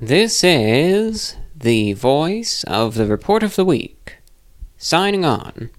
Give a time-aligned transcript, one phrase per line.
[0.00, 4.16] This is the voice of the report of the week.
[4.76, 5.70] Signing on.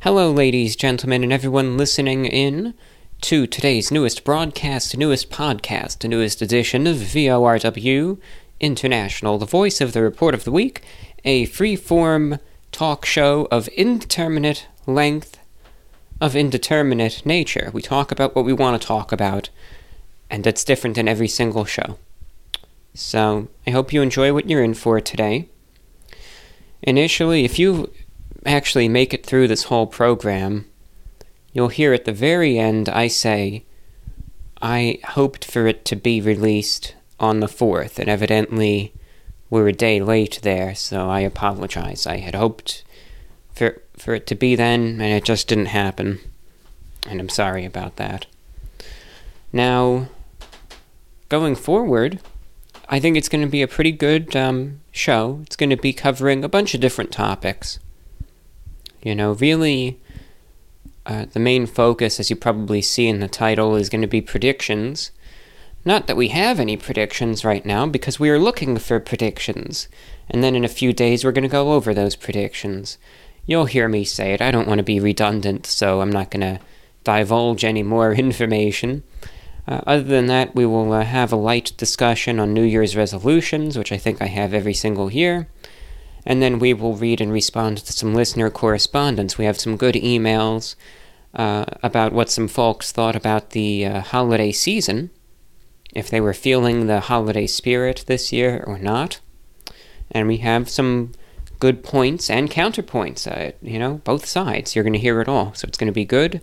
[0.00, 2.74] Hello, ladies, gentlemen, and everyone listening in
[3.20, 8.18] to today's newest broadcast, newest podcast, newest edition of VORW
[8.58, 10.82] International, the voice of the report of the week,
[11.24, 12.40] a free form
[12.72, 15.38] talk show of indeterminate length,
[16.20, 17.70] of indeterminate nature.
[17.72, 19.50] We talk about what we want to talk about,
[20.28, 21.96] and it's different in every single show.
[22.94, 25.48] So, I hope you enjoy what you're in for today.
[26.82, 27.92] Initially, if you
[28.44, 30.66] actually make it through this whole program,
[31.52, 33.64] you'll hear at the very end I say,
[34.62, 38.92] I hoped for it to be released on the 4th, and evidently
[39.50, 42.06] we're a day late there, so I apologize.
[42.06, 42.84] I had hoped
[43.54, 46.20] for, for it to be then, and it just didn't happen.
[47.06, 48.26] And I'm sorry about that.
[49.52, 50.08] Now,
[51.28, 52.20] going forward,
[52.92, 55.38] I think it's going to be a pretty good um, show.
[55.42, 57.78] It's going to be covering a bunch of different topics.
[59.00, 60.00] You know, really,
[61.06, 64.20] uh, the main focus, as you probably see in the title, is going to be
[64.20, 65.12] predictions.
[65.84, 69.88] Not that we have any predictions right now, because we are looking for predictions.
[70.28, 72.98] And then in a few days, we're going to go over those predictions.
[73.46, 74.42] You'll hear me say it.
[74.42, 76.60] I don't want to be redundant, so I'm not going to
[77.04, 79.04] divulge any more information.
[79.66, 83.76] Uh, other than that, we will uh, have a light discussion on New Year's resolutions,
[83.78, 85.48] which I think I have every single year.
[86.26, 89.38] And then we will read and respond to some listener correspondence.
[89.38, 90.74] We have some good emails
[91.34, 95.10] uh, about what some folks thought about the uh, holiday season,
[95.94, 99.20] if they were feeling the holiday spirit this year or not.
[100.10, 101.12] And we have some
[101.60, 104.74] good points and counterpoints, uh, you know, both sides.
[104.74, 106.40] You're going to hear it all, so it's going to be good.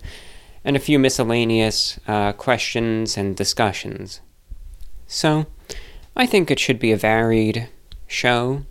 [0.68, 4.20] And a few miscellaneous uh, questions and discussions.
[5.08, 5.46] So,
[6.14, 7.70] I think it should be a varied
[8.06, 8.64] show.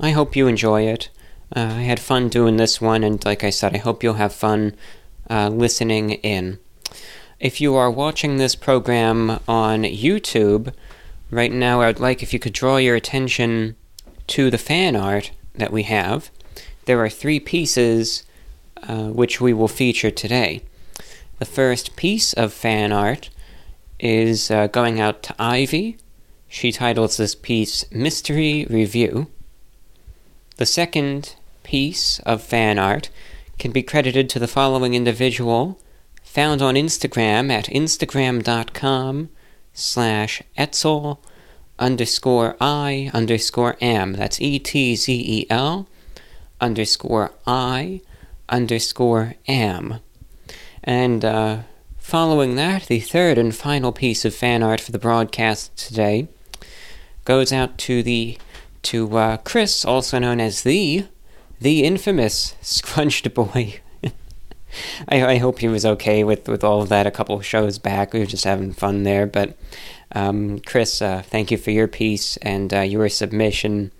[0.00, 1.08] I hope you enjoy it.
[1.54, 4.32] Uh, I had fun doing this one, and like I said, I hope you'll have
[4.32, 4.74] fun
[5.30, 6.58] uh, listening in.
[7.38, 10.74] If you are watching this program on YouTube
[11.30, 13.76] right now, I would like if you could draw your attention
[14.26, 16.28] to the fan art that we have.
[16.86, 18.24] There are three pieces
[18.88, 20.64] uh, which we will feature today.
[21.38, 23.28] The first piece of fan art
[24.00, 25.98] is uh, going out to Ivy.
[26.48, 29.26] She titles this piece Mystery Review.
[30.56, 33.10] The second piece of fan art
[33.58, 35.78] can be credited to the following individual,
[36.22, 39.28] found on Instagram at instagram.com
[39.74, 41.20] slash etzel
[41.78, 44.14] underscore I underscore m.
[44.14, 45.86] That's E T Z E L
[46.62, 48.00] underscore I
[48.48, 50.00] underscore am.
[50.86, 51.58] And uh,
[51.98, 56.28] following that, the third and final piece of fan art for the broadcast today
[57.24, 58.38] goes out to the
[58.82, 61.06] to uh, Chris, also known as the
[61.60, 63.80] the infamous Scrunched Boy.
[65.08, 68.12] I, I, hope he was okay with, with all of that a couple shows back.
[68.12, 69.26] We were just having fun there.
[69.26, 69.56] But
[70.12, 73.90] um, Chris, uh, thank you for your piece and uh, your submission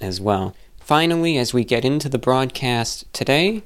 [0.00, 0.54] as well.
[0.80, 3.62] Finally, as we get into the broadcast today,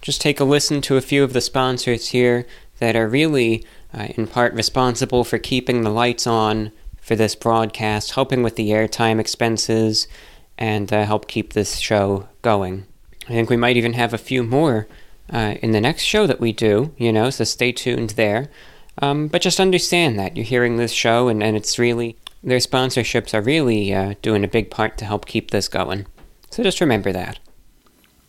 [0.00, 2.46] just take a listen to a few of the sponsors here
[2.78, 8.12] that are really, uh, in part, responsible for keeping the lights on for this broadcast,
[8.12, 10.08] helping with the airtime expenses,
[10.56, 12.86] and uh, help keep this show going.
[13.28, 14.88] I think we might even have a few more
[15.32, 18.50] uh, in the next show that we do, you know, so stay tuned there.
[18.98, 23.34] Um, but just understand that you're hearing this show, and, and it's really, their sponsorships
[23.34, 26.06] are really uh, doing a big part to help keep this going.
[26.50, 27.38] So just remember that.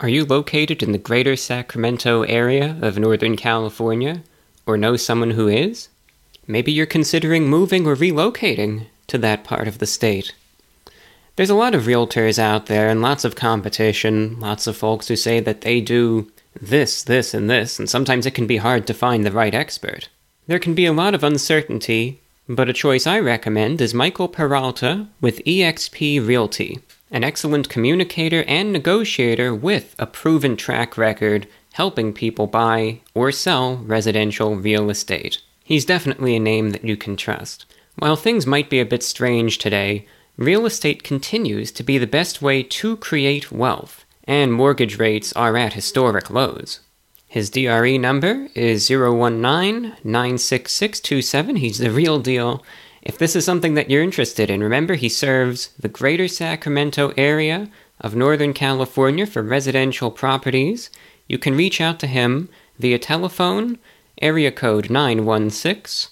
[0.01, 4.23] Are you located in the greater Sacramento area of Northern California,
[4.66, 5.89] or know someone who is?
[6.47, 10.34] Maybe you're considering moving or relocating to that part of the state.
[11.35, 15.16] There's a lot of realtors out there and lots of competition, lots of folks who
[15.16, 18.95] say that they do this, this, and this, and sometimes it can be hard to
[18.95, 20.09] find the right expert.
[20.47, 25.09] There can be a lot of uncertainty, but a choice I recommend is Michael Peralta
[25.22, 26.79] with eXp Realty,
[27.11, 33.78] an excellent communicator and negotiator with a proven track record helping people buy or sell
[33.78, 35.40] residential real estate.
[35.63, 37.66] He's definitely a name that you can trust.
[37.97, 42.41] While things might be a bit strange today, real estate continues to be the best
[42.41, 46.79] way to create wealth, and mortgage rates are at historic lows.
[47.28, 51.57] His DRE number is 019-96627.
[51.57, 52.64] He's the real deal.
[53.02, 57.70] If this is something that you're interested in, remember he serves the greater Sacramento area
[58.00, 60.90] of Northern California for residential properties.
[61.28, 63.80] You can reach out to him via telephone
[64.22, 66.12] area code 916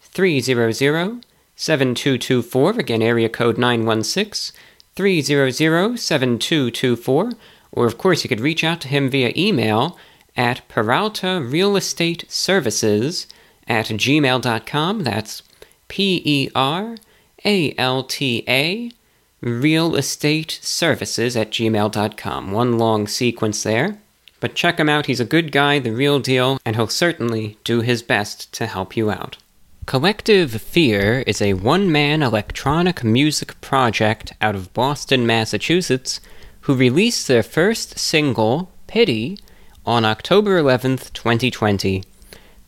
[0.00, 1.24] 300
[1.56, 2.70] 7224.
[2.78, 4.54] Again, area code 916
[4.94, 7.32] 300 7224.
[7.72, 9.98] Or, of course, you could reach out to him via email
[10.36, 13.26] at Peralta Real Estate Services
[13.66, 15.02] at gmail.com.
[15.02, 15.42] That's
[15.88, 16.96] P E R
[17.44, 18.90] A L T A
[19.40, 22.52] Real Estate Services at gmail.com.
[22.52, 23.98] One long sequence there.
[24.40, 27.80] But check him out, he's a good guy, the real deal, and he'll certainly do
[27.80, 29.38] his best to help you out.
[29.86, 36.20] Collective Fear is a one man electronic music project out of Boston, Massachusetts,
[36.62, 39.38] who released their first single, Pity,
[39.86, 42.02] on October 11th, 2020.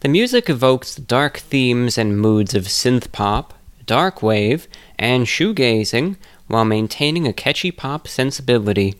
[0.00, 3.52] The music evokes the dark themes and moods of synth pop,
[3.84, 6.14] dark wave, and shoegazing
[6.46, 8.94] while maintaining a catchy pop sensibility.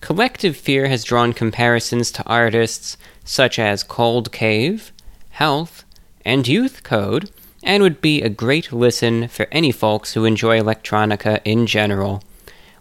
[0.00, 4.90] Collective Fear has drawn comparisons to artists such as Cold Cave,
[5.30, 5.84] Health,
[6.24, 7.30] and Youth Code,
[7.62, 12.24] and would be a great listen for any folks who enjoy electronica in general.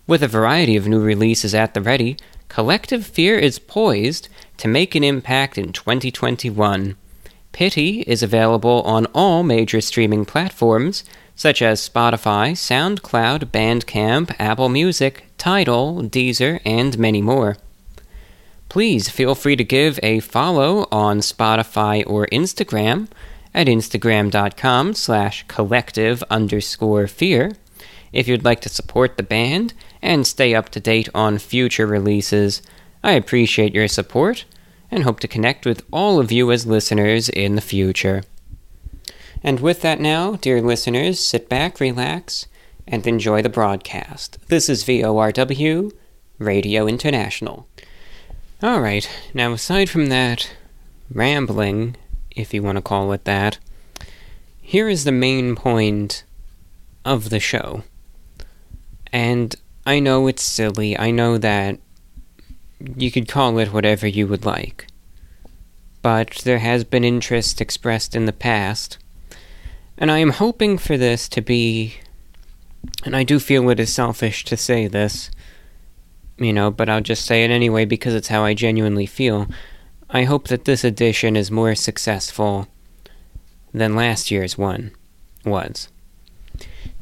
[0.07, 2.17] With a variety of new releases at the ready,
[2.47, 4.27] Collective Fear is poised
[4.57, 6.97] to make an impact in 2021.
[7.53, 11.03] Pity is available on all major streaming platforms
[11.35, 17.57] such as Spotify, SoundCloud, Bandcamp, Apple Music, Tidal, Deezer, and many more.
[18.69, 23.07] Please feel free to give a follow on Spotify or Instagram
[23.53, 27.51] at instagram.com slash collective underscore fear
[28.11, 32.61] if you'd like to support the band and stay up to date on future releases.
[33.03, 34.45] I appreciate your support
[34.93, 38.21] and hope to connect with all of you as listeners in the future.
[39.41, 42.45] And with that now, dear listeners, sit back, relax,
[42.87, 44.37] and enjoy the broadcast.
[44.49, 45.91] This is VORW
[46.37, 47.67] Radio International.
[48.61, 50.51] All right, now aside from that
[51.11, 51.95] rambling,
[52.29, 53.57] if you want to call it that,
[54.61, 56.23] here is the main point
[57.03, 57.83] of the show.
[59.11, 59.55] And
[59.87, 61.79] I know it's silly, I know that
[62.97, 64.87] you could call it whatever you would like.
[66.01, 68.97] But there has been interest expressed in the past
[69.97, 71.95] and I am hoping for this to be.
[73.05, 75.31] And I do feel it is selfish to say this,
[76.37, 79.47] you know, but I'll just say it anyway because it's how I genuinely feel.
[80.09, 82.67] I hope that this edition is more successful
[83.73, 84.91] than last year's one
[85.45, 85.87] was.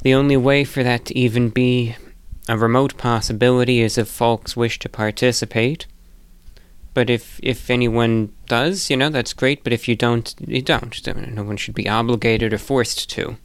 [0.02, 1.96] The only way for that to even be
[2.48, 5.86] a remote possibility is if folks wish to participate.
[6.94, 9.64] But if if anyone does, you know, that's great.
[9.64, 11.34] But if you don't, you don't.
[11.34, 13.36] No one should be obligated or forced to.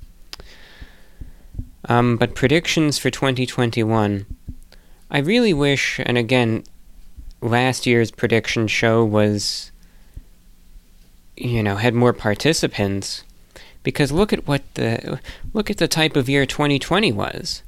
[1.88, 4.26] Um, but predictions for 2021.
[5.10, 6.64] I really wish, and again,
[7.40, 9.72] last year's prediction show was,
[11.38, 13.24] you know, had more participants.
[13.84, 15.22] Because look at what the
[15.54, 17.64] look at the type of year 2020 was.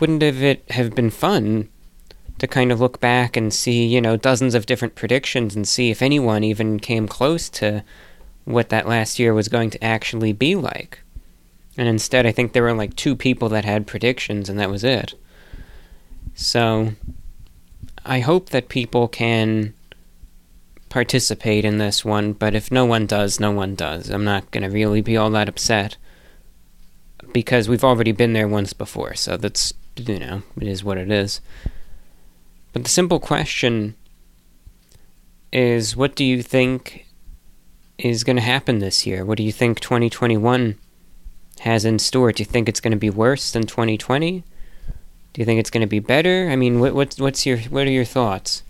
[0.00, 1.68] Wouldn't have it have been fun
[2.38, 5.90] to kind of look back and see, you know, dozens of different predictions and see
[5.90, 7.82] if anyone even came close to
[8.44, 11.00] what that last year was going to actually be like.
[11.76, 14.84] And instead, I think there were like two people that had predictions, and that was
[14.84, 15.14] it.
[16.34, 16.92] So,
[18.04, 19.74] I hope that people can
[20.88, 24.08] participate in this one, but if no one does, no one does.
[24.08, 25.96] I'm not going to really be all that upset
[27.32, 31.10] because we've already been there once before, so that's, you know, it is what it
[31.10, 31.40] is.
[32.72, 33.94] But the simple question
[35.52, 37.06] is what do you think
[37.98, 39.24] is going to happen this year?
[39.24, 40.76] What do you think 2021
[41.60, 42.32] has in store?
[42.32, 44.44] Do you think it's going to be worse than 2020?
[45.32, 46.48] Do you think it's going to be better?
[46.50, 48.62] I mean, what, what's what's your what are your thoughts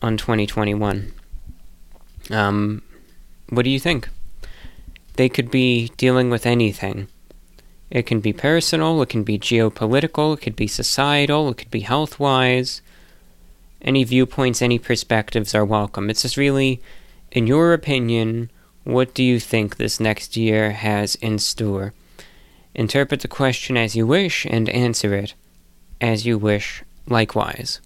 [0.00, 1.12] on 2021?
[2.30, 2.82] Um,
[3.50, 4.08] what do you think?
[5.14, 7.08] They could be dealing with anything.
[7.90, 11.80] It can be personal, it can be geopolitical, it could be societal, it could be
[11.80, 12.82] health wise.
[13.82, 16.08] Any viewpoints, any perspectives are welcome.
[16.08, 16.80] It's just really,
[17.30, 18.50] in your opinion,
[18.84, 21.92] what do you think this next year has in store?
[22.74, 25.34] Interpret the question as you wish and answer it
[26.00, 27.80] as you wish likewise.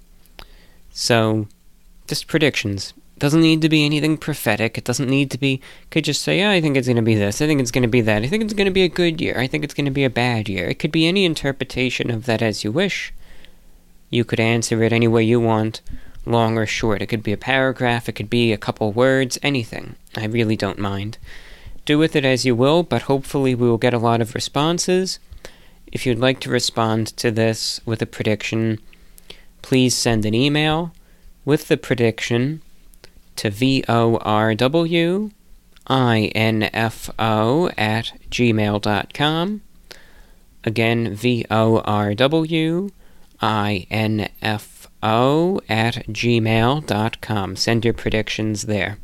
[0.91, 1.47] So,
[2.07, 2.95] just predictions.
[3.19, 4.79] Doesn't need to be anything prophetic.
[4.79, 5.61] It doesn't need to be.
[5.91, 7.43] Could just say, oh, I think it's going to be this.
[7.43, 8.23] I think it's going to be that.
[8.23, 9.39] I think it's going to be a good year.
[9.39, 10.69] I think it's going to be a bad year.
[10.69, 13.13] It could be any interpretation of that as you wish.
[14.11, 15.81] You could answer it any way you want,
[16.25, 17.03] long or short.
[17.03, 18.09] It could be a paragraph.
[18.09, 19.39] It could be a couple words.
[19.43, 19.97] Anything.
[20.17, 21.19] I really don't mind.
[21.85, 25.19] Do with it as you will, but hopefully we will get a lot of responses.
[25.91, 28.79] If you'd like to respond to this with a prediction,
[29.63, 30.93] please send an email
[31.45, 32.63] with the prediction
[33.39, 35.33] to vorwinfo
[37.79, 39.63] at gmail.com.
[40.65, 42.91] Again, V O R W
[43.41, 47.57] I N F O at gmail.com.
[47.57, 48.99] Send your predictions there.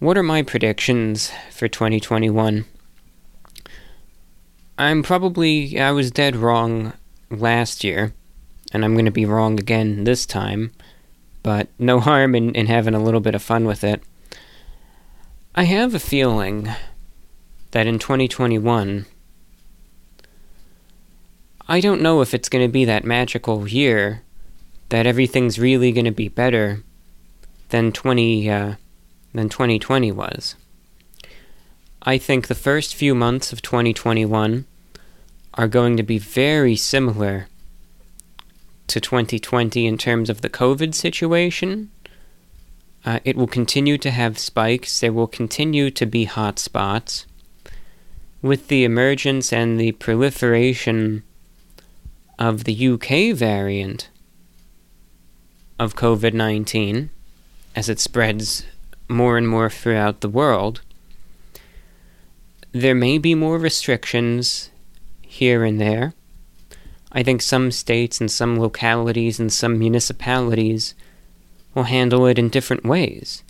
[0.00, 2.66] What are my predictions for 2021?
[4.76, 6.92] I'm probably, I was dead wrong
[7.30, 8.12] last year,
[8.72, 10.72] and I'm going to be wrong again this time,
[11.44, 14.02] but no harm in, in having a little bit of fun with it.
[15.54, 16.68] I have a feeling
[17.70, 19.06] that in 2021,
[21.68, 24.22] I don't know if it's going to be that magical year
[24.88, 26.82] that everything's really going to be better
[27.68, 28.74] than 20 uh,
[29.34, 30.56] than 2020 was.
[32.02, 34.64] I think the first few months of 2021
[35.54, 37.48] are going to be very similar
[38.86, 41.90] to 2020 in terms of the COVID situation.
[43.04, 47.26] Uh, it will continue to have spikes, there will continue to be hot spots.
[48.40, 51.22] With the emergence and the proliferation
[52.38, 54.08] of the UK variant
[55.78, 57.10] of COVID 19
[57.76, 58.64] as it spreads
[59.08, 60.80] more and more throughout the world,
[62.72, 64.70] there may be more restrictions
[65.20, 66.14] here and there.
[67.14, 70.94] I think some states and some localities and some municipalities
[71.74, 73.42] will handle it in different ways.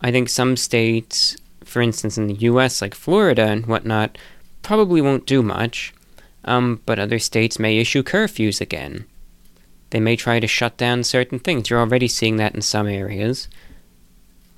[0.00, 4.18] I think some states, for instance in the US, like Florida and whatnot,
[4.62, 5.94] probably won't do much,
[6.44, 9.06] um, but other states may issue curfews again.
[9.90, 11.70] They may try to shut down certain things.
[11.70, 13.48] You're already seeing that in some areas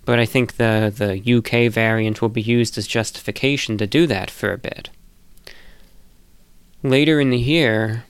[0.04, 4.30] but I think the, the UK variant will be used as justification to do that
[4.30, 4.90] for a bit.
[6.82, 8.04] Later in the year,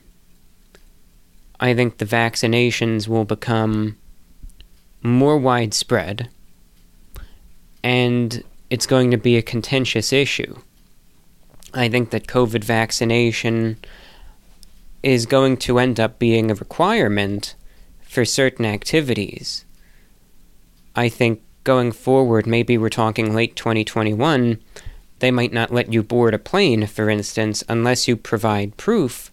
[1.62, 3.96] I think the vaccinations will become
[5.00, 6.28] more widespread,
[7.84, 10.56] and it's going to be a contentious issue.
[11.72, 13.76] I think that COVID vaccination
[15.04, 17.54] is going to end up being a requirement
[18.00, 19.64] for certain activities.
[20.96, 24.60] I think going forward, maybe we're talking late 2021,
[25.20, 29.31] they might not let you board a plane, for instance, unless you provide proof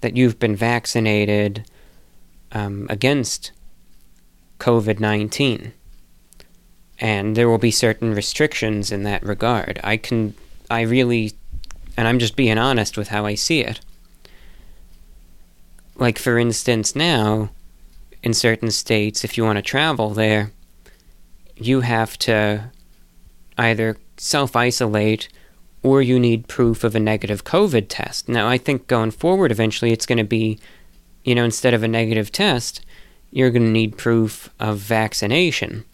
[0.00, 1.64] that you've been vaccinated
[2.52, 3.52] um, against
[4.58, 5.72] COVID 19.
[7.00, 9.78] And there will be certain restrictions in that regard.
[9.84, 10.34] I can,
[10.68, 11.32] I really,
[11.96, 13.80] and I'm just being honest with how I see it.
[15.94, 17.50] Like, for instance, now,
[18.22, 20.50] in certain states, if you want to travel there,
[21.56, 22.70] you have to
[23.56, 25.28] either self isolate
[25.82, 28.28] or you need proof of a negative COVID test.
[28.28, 30.58] Now, I think going forward, eventually it's going to be,
[31.24, 32.84] you know, instead of a negative test,
[33.30, 35.84] you're going to need proof of vaccination.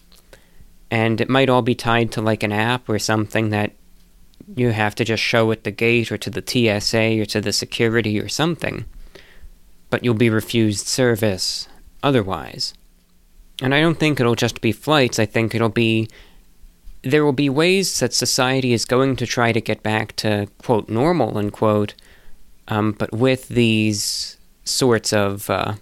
[0.89, 3.73] And it might all be tied to like an app or something that
[4.55, 7.53] you have to just show at the gate or to the TSA or to the
[7.53, 8.85] security or something.
[9.89, 11.67] But you'll be refused service
[12.03, 12.73] otherwise.
[13.61, 16.09] And I don't think it'll just be flights, I think it'll be.
[17.05, 20.89] There will be ways that society is going to try to get back to, quote,
[20.89, 21.93] normal, unquote,
[22.67, 25.75] um, but with these sorts of uh,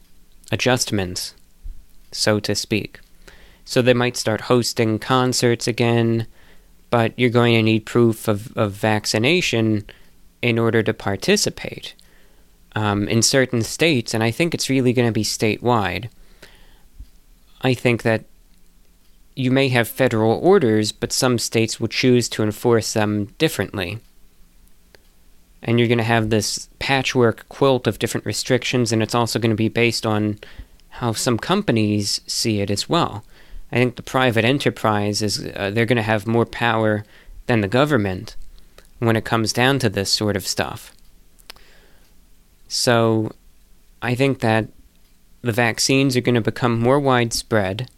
[0.52, 1.34] adjustments,
[2.12, 3.00] so to speak.
[3.64, 6.28] So they might start hosting concerts again,
[6.90, 9.86] but you're going to need proof of, of vaccination
[10.42, 11.96] in order to participate.
[12.76, 16.10] Um, in certain states, and I think it's really going to be statewide
[17.64, 18.26] I think that
[19.36, 24.00] you may have federal orders, but some states will choose to enforce them differently.
[25.62, 29.52] And you're going to have this patchwork quilt of different restrictions, and it's also going
[29.52, 30.40] to be based on
[30.90, 33.24] how some companies see it as well.
[33.72, 37.06] I think the private enterprise is uh, they're going to have more power
[37.48, 38.36] than the government
[39.00, 40.94] when it comes down to this sort of stuff.
[42.68, 43.32] So
[44.02, 44.68] I think that
[45.42, 47.90] the vaccines are going to become more widespread,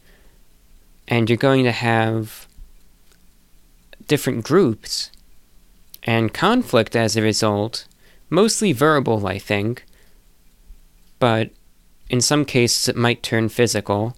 [1.07, 2.47] and you're going to have
[4.07, 5.11] different groups
[6.03, 7.87] and conflict as a result,
[8.29, 9.85] mostly verbal, I think,
[11.19, 11.49] but
[12.09, 14.15] in some cases it might turn physical.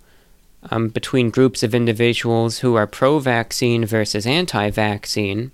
[0.69, 5.51] Um, between groups of individuals who are pro vaccine versus anti vaccine,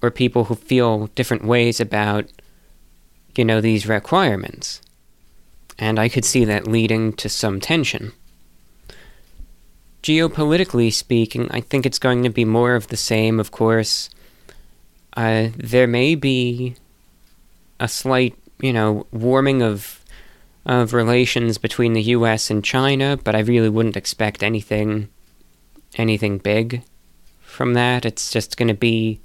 [0.00, 2.26] or people who feel different ways about,
[3.34, 4.82] you know, these requirements
[5.82, 8.12] and I could see that leading to some tension.
[10.02, 14.10] Geopolitically speaking, I think it's going to be more of the same, of course.
[15.16, 16.74] Uh, there may be
[17.78, 19.98] a slight, you know, warming of
[20.64, 22.48] of relations between the U.S.
[22.48, 25.08] and China, but I really wouldn't expect anything
[25.96, 26.82] anything big
[27.40, 28.04] from that.
[28.04, 29.20] It's just going to be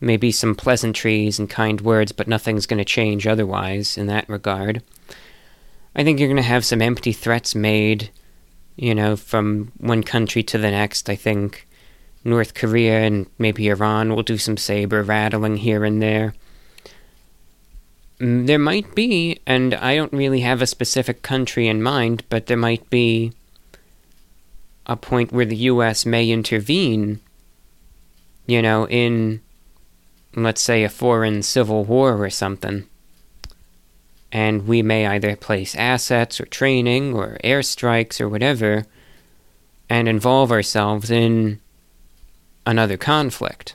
[0.00, 4.82] maybe some pleasantries and kind words, but nothing's going to change otherwise in that regard.
[5.94, 8.10] I think you're going to have some empty threats made,
[8.76, 11.08] you know, from one country to the next.
[11.08, 11.66] I think
[12.24, 16.34] North Korea and maybe Iran will do some saber rattling here and there.
[18.20, 22.46] Mm, there might be, and I don't really have a specific country in mind, but
[22.46, 23.32] there might be
[24.86, 27.20] a point where the US may intervene,
[28.46, 29.40] you know, in,
[30.34, 32.86] let's say, a foreign civil war or something.
[34.32, 38.86] And we may either place assets or training or airstrikes or whatever
[39.90, 41.60] and involve ourselves in
[42.66, 43.74] another conflict.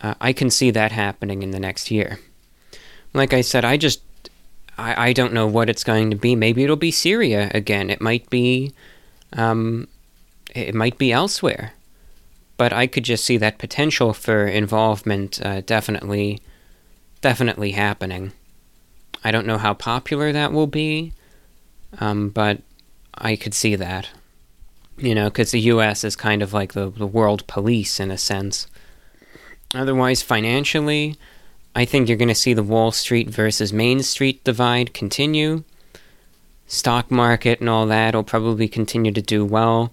[0.00, 2.20] Uh, I can see that happening in the next year.
[3.12, 4.00] Like I said, I just
[4.76, 6.36] I, I don't know what it's going to be.
[6.36, 7.90] Maybe it'll be Syria again.
[7.90, 8.72] It might be
[9.32, 9.88] um,
[10.54, 11.72] it might be elsewhere.
[12.56, 16.40] But I could just see that potential for involvement uh, definitely
[17.20, 18.32] definitely happening.
[19.24, 21.12] I don't know how popular that will be,
[21.98, 22.62] um, but
[23.14, 24.08] I could see that.
[24.96, 26.02] You know, because the U.S.
[26.02, 28.66] is kind of like the, the world police in a sense.
[29.74, 31.16] Otherwise, financially,
[31.74, 35.62] I think you're going to see the Wall Street versus Main Street divide continue.
[36.66, 39.92] Stock market and all that will probably continue to do well.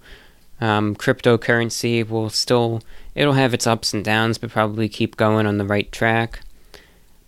[0.60, 2.82] Um, cryptocurrency will still,
[3.14, 6.40] it'll have its ups and downs, but probably keep going on the right track.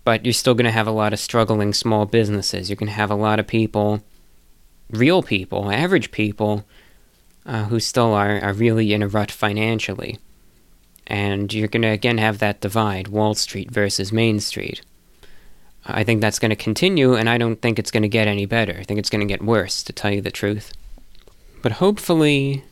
[0.03, 2.69] But you're still going to have a lot of struggling small businesses.
[2.69, 4.01] You're going to have a lot of people,
[4.89, 6.65] real people, average people,
[7.45, 10.17] uh, who still are, are really in a rut financially.
[11.07, 14.81] And you're going to again have that divide Wall Street versus Main Street.
[15.85, 18.45] I think that's going to continue, and I don't think it's going to get any
[18.45, 18.77] better.
[18.79, 20.73] I think it's going to get worse, to tell you the truth.
[21.61, 22.63] But hopefully,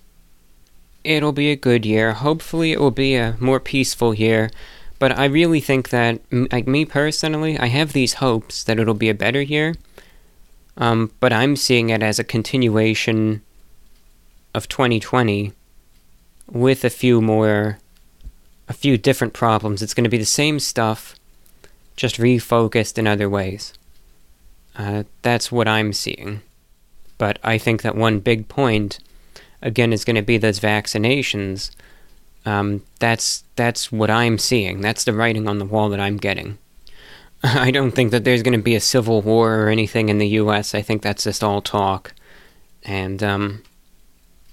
[1.03, 2.13] it'll be a good year.
[2.13, 4.51] Hopefully, it will be a more peaceful year.
[4.99, 9.09] But I really think that, like me personally, I have these hopes that it'll be
[9.09, 9.75] a better year.
[10.77, 13.41] Um, but I'm seeing it as a continuation
[14.53, 15.53] of 2020
[16.51, 17.79] with a few more,
[18.67, 19.81] a few different problems.
[19.81, 21.15] It's going to be the same stuff,
[21.95, 23.73] just refocused in other ways.
[24.75, 26.41] Uh, that's what I'm seeing.
[27.17, 28.99] But I think that one big point,
[29.61, 31.71] again, is going to be those vaccinations.
[32.47, 34.79] Um, that's that's what I'm seeing.
[34.79, 36.57] That's the writing on the wall that I'm getting.
[37.43, 40.29] I don't think that there's going to be a civil war or anything in the
[40.29, 40.73] U.S.
[40.73, 42.13] I think that's just all talk,
[42.83, 43.63] and um,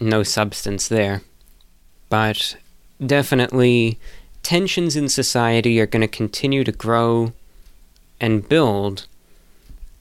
[0.01, 1.23] no substance there.
[2.09, 2.57] But
[3.05, 4.01] definitely,
[4.43, 7.33] tensions in society are going to continue to grow
[8.21, 9.07] and build.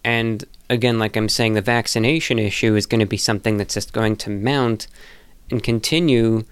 [0.04, 3.94] And again, like I'm saying, the vaccination issue is going to be something that's just
[3.94, 4.88] going to mount
[5.52, 6.44] and continue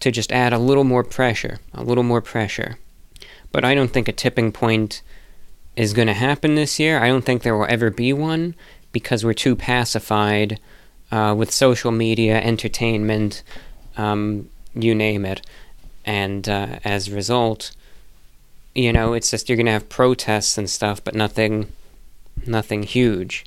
[0.00, 2.78] to just add a little more pressure, a little more pressure.
[3.52, 5.02] But I don't think a tipping point
[5.76, 6.98] is going to happen this year.
[6.98, 8.54] I don't think there will ever be one
[8.92, 10.58] because we're too pacified
[11.12, 13.42] uh, with social media, entertainment,
[13.96, 15.42] um, you name it.
[16.04, 17.72] And uh, as a result,
[18.74, 21.72] you know, it's just you're gonna have protests and stuff, but nothing,
[22.46, 23.44] nothing huge.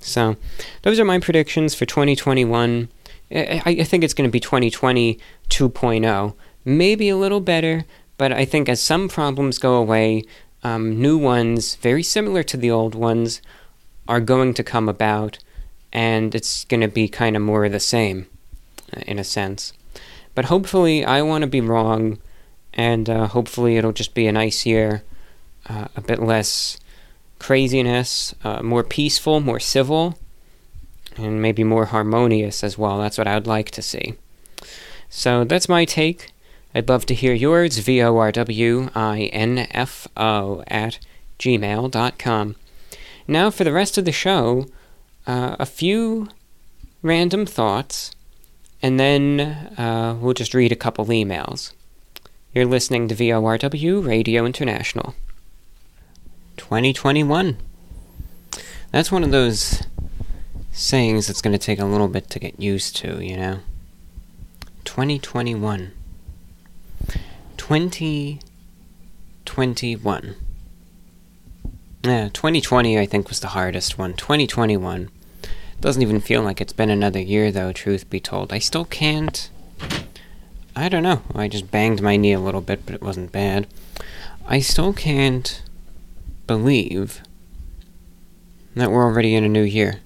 [0.00, 0.36] So,
[0.82, 2.88] those are my predictions for 2021.
[3.30, 5.18] I, I think it's going to be 2020
[5.48, 6.34] 2.0.
[6.64, 7.84] Maybe a little better,
[8.16, 10.24] but I think as some problems go away,
[10.62, 13.40] um, new ones, very similar to the old ones,
[14.06, 15.38] are going to come about
[15.92, 18.26] and it's going to be kind of more of the same,
[18.94, 19.72] uh, in a sense.
[20.34, 22.18] But hopefully, I want to be wrong,
[22.74, 25.02] and uh, hopefully, it'll just be a nice year,
[25.68, 26.78] uh, a bit less
[27.38, 30.18] craziness, uh, more peaceful, more civil,
[31.16, 32.98] and maybe more harmonious as well.
[32.98, 34.14] That's what I would like to see.
[35.08, 36.32] So that's my take.
[36.74, 40.98] I'd love to hear yours, V O R W I N F O at
[41.38, 42.56] gmail.com.
[43.26, 44.66] Now, for the rest of the show,
[45.26, 46.28] uh, a few
[47.02, 48.12] random thoughts,
[48.82, 49.40] and then
[49.78, 51.72] uh, we'll just read a couple emails.
[52.54, 55.14] You're listening to VORW Radio International.
[56.56, 57.58] 2021.
[58.90, 59.82] That's one of those
[60.72, 63.60] sayings that's going to take a little bit to get used to, you know?
[64.98, 65.92] 2021.
[67.56, 70.34] 2021.
[72.02, 74.14] Yeah, 2020 I think was the hardest one.
[74.14, 75.08] 2021
[75.80, 78.52] doesn't even feel like it's been another year, though, truth be told.
[78.52, 79.48] I still can't.
[80.74, 81.22] I don't know.
[81.32, 83.68] I just banged my knee a little bit, but it wasn't bad.
[84.48, 85.62] I still can't
[86.48, 87.22] believe
[88.74, 90.00] that we're already in a new year.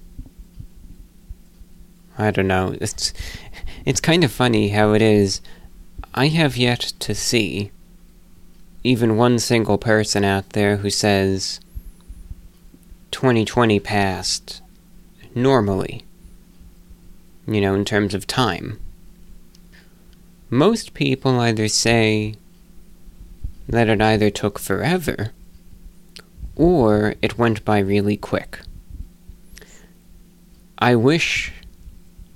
[2.17, 2.75] I don't know.
[2.79, 3.11] It's
[3.85, 5.41] it's kind of funny how it is.
[6.13, 7.71] I have yet to see
[8.83, 11.59] even one single person out there who says
[13.11, 14.61] 2020 passed
[15.35, 16.03] normally,
[17.47, 18.79] you know, in terms of time.
[20.49, 22.35] Most people either say
[23.67, 25.31] that it either took forever
[26.55, 28.59] or it went by really quick.
[30.77, 31.53] I wish,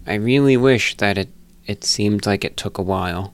[0.06, 1.30] I really wish that it,
[1.68, 3.34] it seemed like it took a while.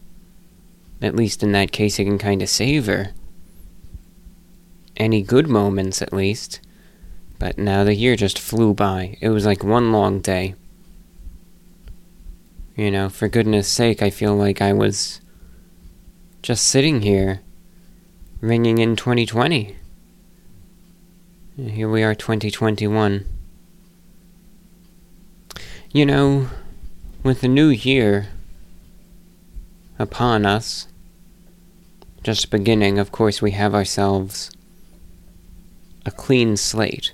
[1.02, 3.12] At least in that case, you can kind of savor
[4.98, 6.60] any good moments, at least.
[7.40, 9.18] But now the year just flew by.
[9.22, 10.56] It was like one long day.
[12.76, 15.22] You know, for goodness sake, I feel like I was
[16.42, 17.42] just sitting here,
[18.42, 19.76] ringing in 2020.
[21.56, 23.26] Here we are, 2021.
[25.92, 26.50] You know,
[27.24, 28.28] with the new year
[29.98, 30.88] upon us,
[32.22, 34.52] just beginning, of course, we have ourselves
[36.06, 37.12] a clean slate.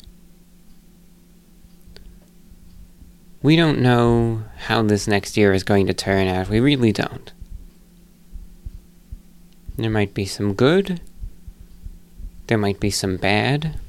[3.41, 6.49] We don't know how this next year is going to turn out.
[6.49, 7.31] We really don't.
[9.77, 10.99] There might be some good,
[12.47, 13.79] there might be some bad.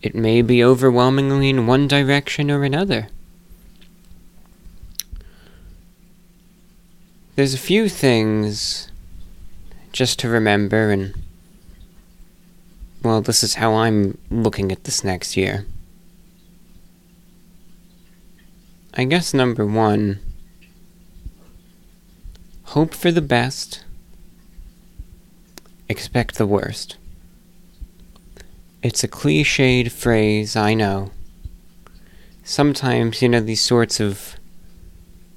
[0.00, 3.08] It may be overwhelmingly in one direction or another.
[7.38, 8.90] There's a few things
[9.92, 11.14] just to remember, and
[13.04, 15.64] well, this is how I'm looking at this next year.
[18.92, 20.18] I guess number one,
[22.64, 23.84] hope for the best,
[25.88, 26.96] expect the worst.
[28.82, 31.12] It's a cliched phrase, I know.
[32.42, 34.34] Sometimes, you know, these sorts of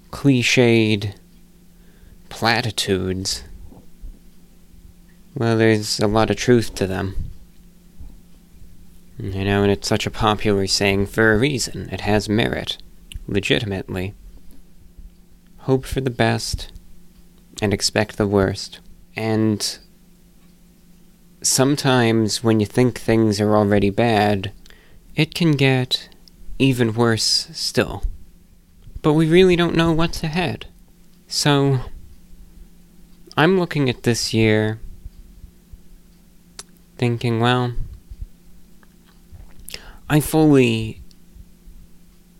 [0.09, 1.13] cliched
[2.31, 3.43] platitudes,
[5.35, 7.15] well, there's a lot of truth to them.
[9.19, 11.89] You know, and it's such a popular saying for a reason.
[11.91, 12.77] It has merit,
[13.27, 14.15] legitimately.
[15.59, 16.71] Hope for the best
[17.61, 18.79] and expect the worst.
[19.15, 19.77] And
[21.43, 24.51] sometimes when you think things are already bad,
[25.15, 26.09] it can get
[26.57, 28.03] even worse still.
[29.03, 30.65] But we really don't know what's ahead.
[31.27, 31.81] So,
[33.37, 34.79] I'm looking at this year
[36.97, 37.73] thinking, well,
[40.09, 41.01] I fully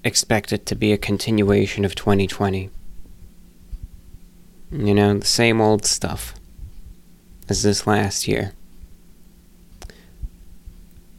[0.04, 2.70] expect it to be a continuation of 2020.
[4.72, 6.36] You know, the same old stuff
[7.48, 8.54] as this last year.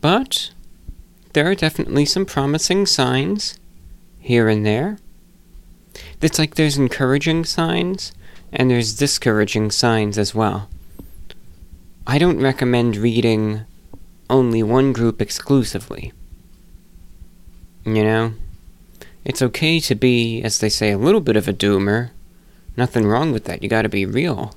[0.00, 0.50] But
[1.32, 3.58] there are definitely some promising signs
[4.18, 4.98] here and there.
[6.20, 8.12] It's like there's encouraging signs
[8.52, 10.68] and there's discouraging signs as well.
[12.06, 13.62] I don't recommend reading
[14.28, 16.12] only one group exclusively.
[17.84, 18.34] You know?
[19.24, 22.10] It's okay to be, as they say, a little bit of a doomer.
[22.76, 23.62] Nothing wrong with that.
[23.62, 24.54] You gotta be real.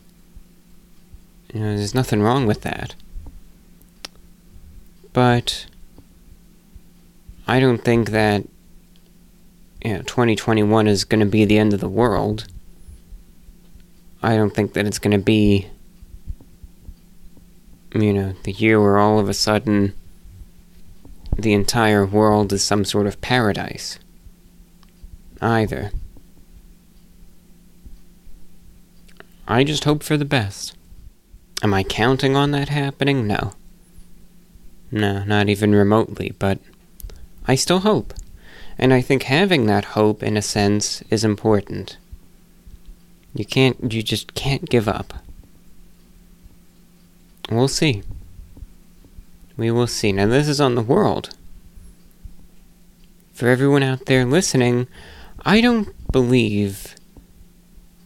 [1.54, 2.96] You know, there's nothing wrong with that.
[5.14, 5.68] But
[7.48, 8.44] I don't think that
[9.84, 12.48] you know 2021 is going to be the end of the world.
[14.26, 15.68] I don't think that it's going to be
[17.94, 19.94] you know, the year where all of a sudden
[21.38, 24.00] the entire world is some sort of paradise.
[25.42, 25.92] Either.
[29.48, 30.76] I just hope for the best.
[31.64, 33.28] Am I counting on that happening?
[33.28, 33.54] No.
[34.92, 36.60] No, not even remotely, but
[37.48, 38.14] I still hope.
[38.78, 41.98] And I think having that hope, in a sense, is important.
[43.36, 45.14] You can't, you just can't give up.
[47.52, 48.02] We'll see.
[49.58, 50.12] We will see.
[50.12, 51.36] Now, this is on the world.
[53.34, 54.88] For everyone out there listening,
[55.46, 56.96] I don't believe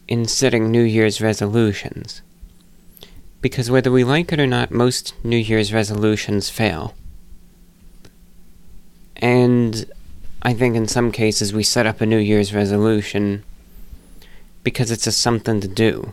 [0.08, 2.22] in setting New Year's resolutions
[3.40, 6.94] because whether we like it or not, most New Year's resolutions fail.
[9.16, 9.84] And
[10.42, 13.44] I think in some cases we set up a New Year's resolution
[14.62, 16.12] because it's just something to do.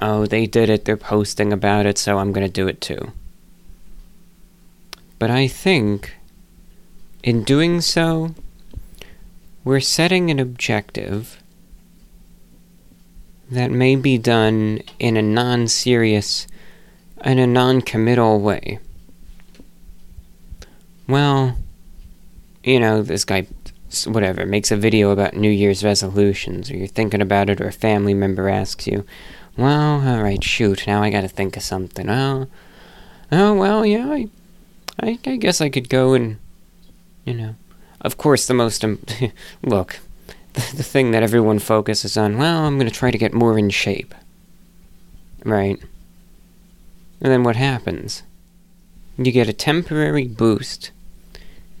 [0.00, 3.12] Oh, they did it, they're posting about it, so I'm going to do it too.
[5.18, 6.14] But I think
[7.22, 8.34] in doing so,
[9.64, 11.42] we're setting an objective
[13.50, 16.46] that may be done in a non serious
[17.18, 18.78] and a non committal way.
[21.08, 21.56] Well,
[22.62, 23.46] you know, this guy,
[24.06, 27.72] whatever, makes a video about New Year's resolutions, or you're thinking about it, or a
[27.72, 29.04] family member asks you,
[29.56, 32.10] well, alright, shoot, now I gotta think of something.
[32.10, 32.48] Oh,
[33.30, 34.28] oh well, yeah, I,
[35.00, 36.38] I, I guess I could go and,
[37.24, 37.54] you know.
[38.00, 38.84] Of course, the most.
[38.84, 38.98] Um,
[39.62, 40.00] look,
[40.52, 43.70] the, the thing that everyone focuses on, well, I'm gonna try to get more in
[43.70, 44.14] shape.
[45.44, 45.80] Right.
[47.20, 48.22] And then what happens?
[49.16, 50.90] You get a temporary boost.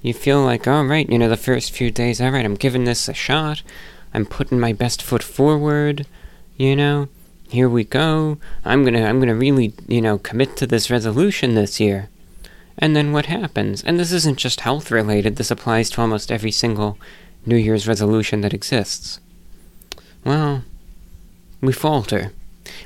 [0.04, 3.14] You feel like, alright, you know, the first few days, alright, I'm giving this a
[3.14, 3.62] shot.
[4.12, 6.06] I'm putting my best foot forward,
[6.58, 7.08] you know.
[7.48, 8.36] Here we go.
[8.66, 12.10] I'm gonna I'm gonna really, you know, commit to this resolution this year.
[12.76, 13.82] And then what happens?
[13.82, 16.98] And this isn't just health related, this applies to almost every single
[17.46, 19.20] New Year's resolution that exists.
[20.22, 20.64] Well,
[21.62, 22.32] we falter.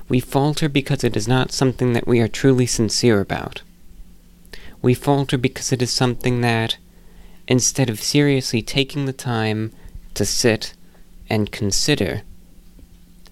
[0.09, 3.62] We falter because it is not something that we are truly sincere about.
[4.81, 6.76] We falter because it is something that,
[7.48, 9.72] instead of seriously taking the time
[10.14, 10.74] to sit
[11.28, 12.22] and consider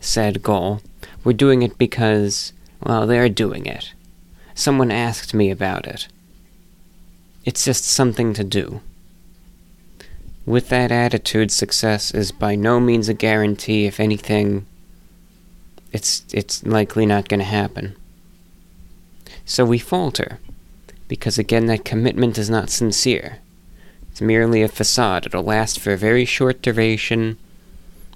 [0.01, 0.81] said goal,
[1.23, 2.53] we're doing it because,
[2.83, 3.93] well, they're doing it.
[4.55, 6.09] Someone asked me about it.
[7.45, 8.81] It's just something to do.
[10.47, 13.87] With that attitude, success is by no means a guarantee.
[13.87, 14.67] If anything,
[15.93, 17.97] it's, it's likely not going to happen.
[19.45, 20.39] So we falter,
[21.09, 23.41] because again, that commitment is not sincere.
[24.17, 25.27] It's merely a facade.
[25.27, 27.37] It'll last for a very short duration,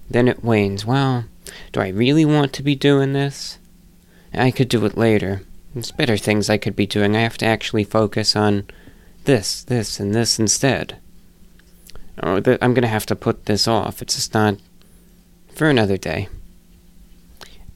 [0.09, 0.87] then it wanes.
[0.87, 1.27] Well,
[1.73, 3.59] do I really want to be doing this?
[4.33, 5.43] I could do it later.
[5.75, 7.15] There's better things I could be doing.
[7.15, 8.65] I have to actually focus on
[9.25, 10.97] this, this, and this instead.
[12.23, 14.01] Oh, or th- I'm going to have to put this off.
[14.01, 14.57] It's just not
[15.53, 16.31] for another day.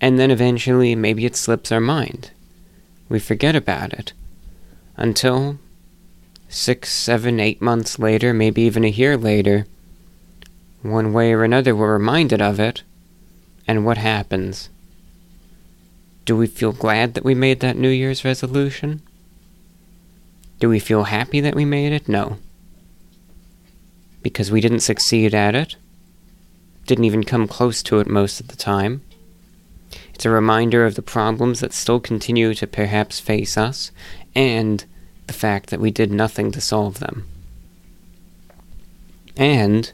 [0.00, 2.30] And then eventually, maybe it slips our mind.
[3.10, 4.14] We forget about it.
[4.96, 5.58] Until
[6.54, 9.66] six, seven, eight months later, maybe even a year later,
[10.82, 12.82] one way or another, we're reminded of it.
[13.66, 14.68] And what happens?
[16.24, 19.02] Do we feel glad that we made that New Year's resolution?
[20.60, 22.08] Do we feel happy that we made it?
[22.08, 22.38] No.
[24.22, 25.76] Because we didn't succeed at it.
[26.86, 29.02] Didn't even come close to it most of the time.
[30.14, 33.90] It's a reminder of the problems that still continue to perhaps face us,
[34.34, 34.84] and
[35.26, 37.26] the fact that we did nothing to solve them.
[39.36, 39.92] And,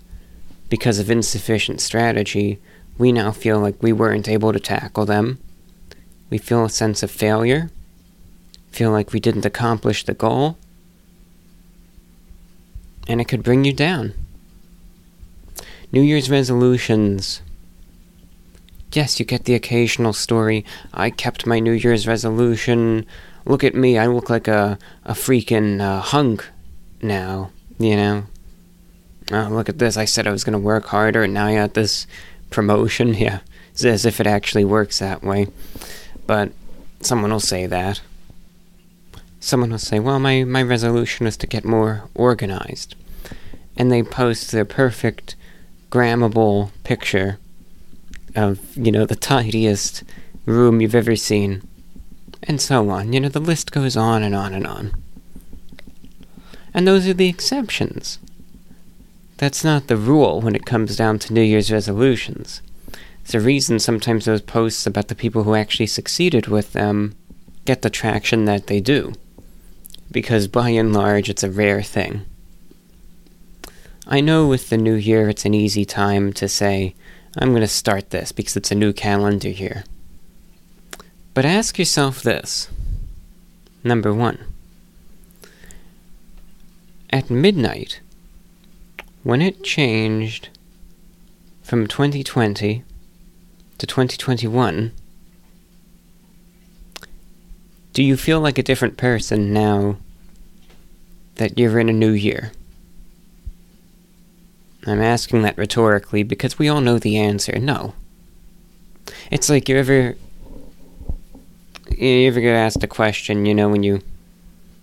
[0.69, 2.61] because of insufficient strategy,
[2.99, 5.39] we now feel like we weren't able to tackle them.
[6.29, 7.71] We feel a sense of failure,
[8.71, 10.59] feel like we didn't accomplish the goal,
[13.09, 14.15] and it could bring you down.
[15.93, 17.43] New Year's resolutions.
[18.93, 20.65] Yes, you get the occasional story.
[20.95, 23.07] I kept my New Year's resolution.
[23.45, 26.49] Look at me, I look like a, a freaking uh, hunk
[27.03, 28.25] now, you know?
[29.33, 31.75] Oh, look at this, I said I was gonna work harder, and now I got
[31.75, 32.07] this
[32.51, 33.15] promotion.
[33.21, 33.41] Yeah,
[33.73, 35.49] it's as if it actually works that way.
[36.27, 36.53] But
[37.01, 38.01] someone will say that.
[39.41, 42.95] Someone will say, well, my, my resolution is to get more organized.
[43.77, 45.35] And they post their perfect,
[45.91, 47.39] grammable picture
[48.37, 50.03] of, you know, the tidiest
[50.45, 51.63] room you've ever seen.
[52.43, 53.13] And so on.
[53.13, 54.93] You know, the list goes on and on and on.
[56.73, 58.19] And those are the exceptions.
[59.37, 62.63] That's not the rule when it comes down to New Year's resolutions.
[63.25, 67.15] There's a reason sometimes those posts about the people who actually succeeded with them
[67.65, 69.13] get the traction that they do.
[70.11, 72.27] Because by and large, it's a rare thing.
[74.07, 76.95] I know with the new year, it's an easy time to say,
[77.39, 79.85] I'm going to start this because it's a new calendar year.
[81.41, 82.69] But ask yourself this.
[83.83, 84.41] Number one.
[87.09, 88.01] At midnight,
[89.23, 90.51] when it changed
[91.63, 92.85] from 2020
[93.79, 94.93] to 2021,
[97.95, 99.97] do you feel like a different person now
[101.37, 102.53] that you're in a new year?
[104.87, 107.95] I'm asking that rhetorically because we all know the answer no.
[109.31, 110.17] It's like you're ever.
[111.97, 114.03] You ever get asked a question, you know, when you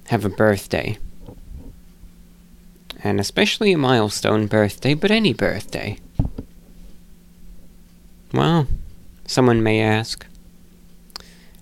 [0.08, 0.98] have a birthday
[3.04, 5.98] and especially a milestone birthday, but any birthday.
[8.34, 8.68] Well,
[9.26, 10.26] someone may ask,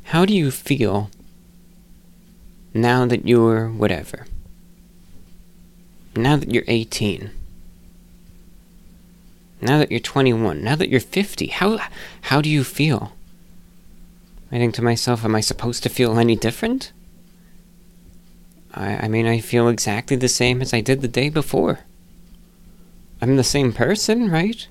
[0.06, 1.10] how do you feel
[2.74, 4.26] now that you're whatever?
[6.16, 7.32] Now that you're 18?
[9.62, 10.64] Now that you're 21?
[10.64, 11.48] Now that you're 50?
[11.48, 11.80] How,
[12.22, 13.14] how do you feel?
[14.52, 16.92] I think to myself, am I supposed to feel any different?
[18.74, 21.80] I, I mean, I feel exactly the same as I did the day before.
[23.22, 24.68] I'm the same person, right?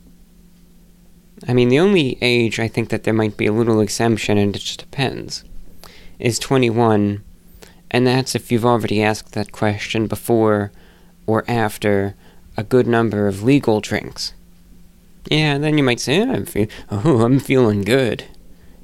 [1.49, 4.55] I mean, the only age I think that there might be a little exemption, and
[4.55, 5.45] it just depends,
[6.19, 7.23] is 21,
[7.91, 10.71] and that's if you've already asked that question before
[11.27, 12.15] or after
[12.57, 14.33] a good number of legal drinks.
[15.31, 18.25] Yeah, then you might say, I'm, fe- oh, I'm feeling good.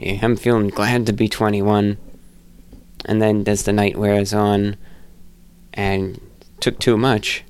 [0.01, 1.99] Yeah, I'm feeling glad to be 21.
[3.05, 4.79] And then as the night wears on
[5.75, 6.19] and
[6.59, 7.45] took too much,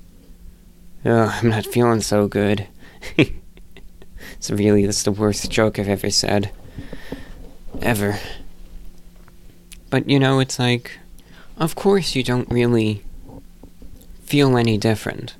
[1.05, 2.67] oh, I'm not feeling so good.
[3.17, 6.51] it's really, that's the worst joke I've ever said.
[7.81, 8.19] Ever.
[9.89, 10.99] But you know, it's like,
[11.57, 13.01] of course you don't really
[14.25, 15.35] feel any different.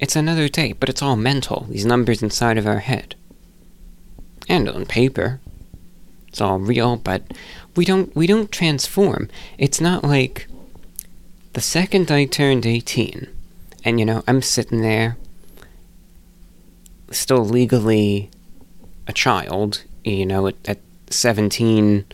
[0.00, 3.14] It's another day, but it's all mental, these numbers inside of our head.
[4.48, 5.40] And on paper.
[6.28, 7.22] It's all real, but
[7.76, 9.28] we don't we don't transform.
[9.56, 10.48] It's not like
[11.52, 13.28] the second I turned 18
[13.84, 15.16] and you know, I'm sitting there
[17.10, 18.30] still legally
[19.06, 20.78] a child, you know, at, at
[21.10, 22.04] 17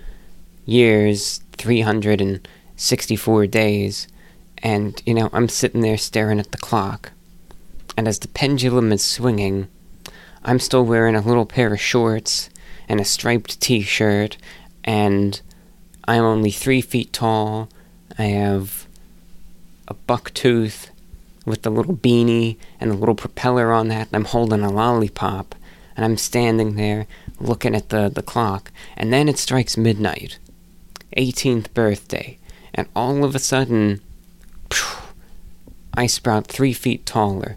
[0.66, 4.08] years, 364 days,
[4.62, 7.12] and, you know, I'm sitting there staring at the clock.
[7.96, 9.68] And as the pendulum is swinging,
[10.42, 12.48] I'm still wearing a little pair of shorts
[12.88, 14.36] and a striped t shirt,
[14.84, 15.40] and
[16.04, 17.68] I'm only three feet tall.
[18.18, 18.86] I have
[19.86, 20.90] a buck tooth
[21.44, 25.54] with the little beanie and a little propeller on that, and I'm holding a lollipop,
[25.96, 27.06] and I'm standing there
[27.38, 30.38] looking at the, the clock, and then it strikes midnight.
[31.16, 32.38] 18th birthday,
[32.72, 34.00] and all of a sudden,
[34.72, 35.02] phew,
[35.94, 37.56] I sprout three feet taller.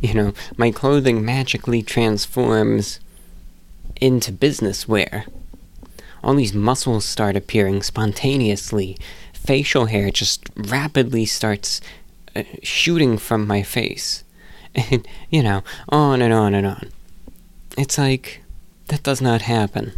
[0.00, 3.00] You know, my clothing magically transforms
[4.00, 5.24] into business wear.
[6.22, 8.96] All these muscles start appearing spontaneously.
[9.32, 11.80] Facial hair just rapidly starts
[12.36, 14.22] uh, shooting from my face.
[14.74, 16.90] And, you know, on and on and on.
[17.76, 18.42] It's like,
[18.88, 19.92] that does not happen.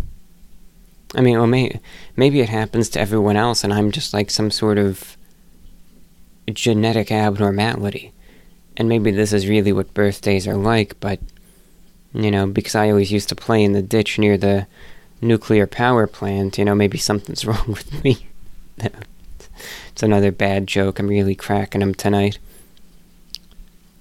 [1.14, 1.79] I mean, well, may,
[2.16, 5.16] maybe it happens to everyone else, and I'm just like some sort of
[6.51, 8.12] genetic abnormality.
[8.77, 11.21] And maybe this is really what birthdays are like, but,
[12.15, 14.67] you know, because I always used to play in the ditch near the
[15.21, 18.27] nuclear power plant, you know, maybe something's wrong with me.
[18.79, 20.99] it's another bad joke.
[20.99, 22.39] I'm really cracking them tonight.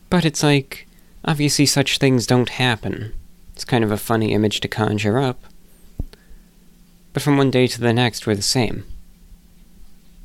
[0.09, 0.87] But it's like,
[1.23, 3.13] obviously, such things don't happen.
[3.53, 5.43] It's kind of a funny image to conjure up.
[7.13, 8.85] But from one day to the next, we're the same.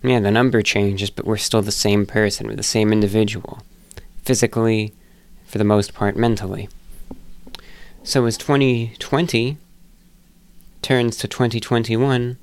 [0.02, 2.46] Yeah, the number changes, but we're still the same person.
[2.46, 3.62] We're the same individual.
[4.26, 4.92] Physically,
[5.44, 6.68] for the most part, mentally.
[8.02, 9.56] So as 2020
[10.82, 12.36] turns to 2021,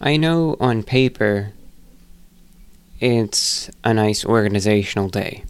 [0.00, 1.52] I know on paper
[2.98, 5.44] it's a nice organizational day.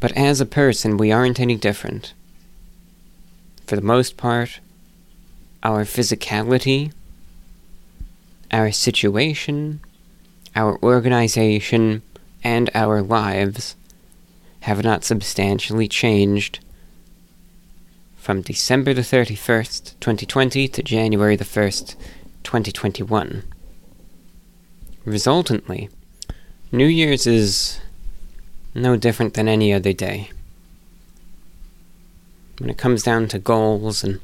[0.00, 2.14] But as a person, we aren't any different.
[3.66, 4.60] For the most part,
[5.62, 6.92] our physicality,
[8.50, 9.80] our situation,
[10.56, 12.00] our organization,
[12.42, 13.76] and our lives
[14.62, 16.58] have not substantially changed
[18.16, 21.96] from December the 31st, 2020 to January the 1st,
[22.42, 23.42] 2021.
[25.04, 25.88] Resultantly,
[26.70, 27.80] New Year's is
[28.74, 30.30] no different than any other day.
[32.58, 34.20] When it comes down to goals and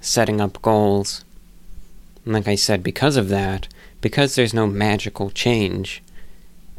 [0.00, 1.24] setting up goals.
[2.24, 3.68] Like I said, because of that,
[4.00, 6.02] because there's no magical change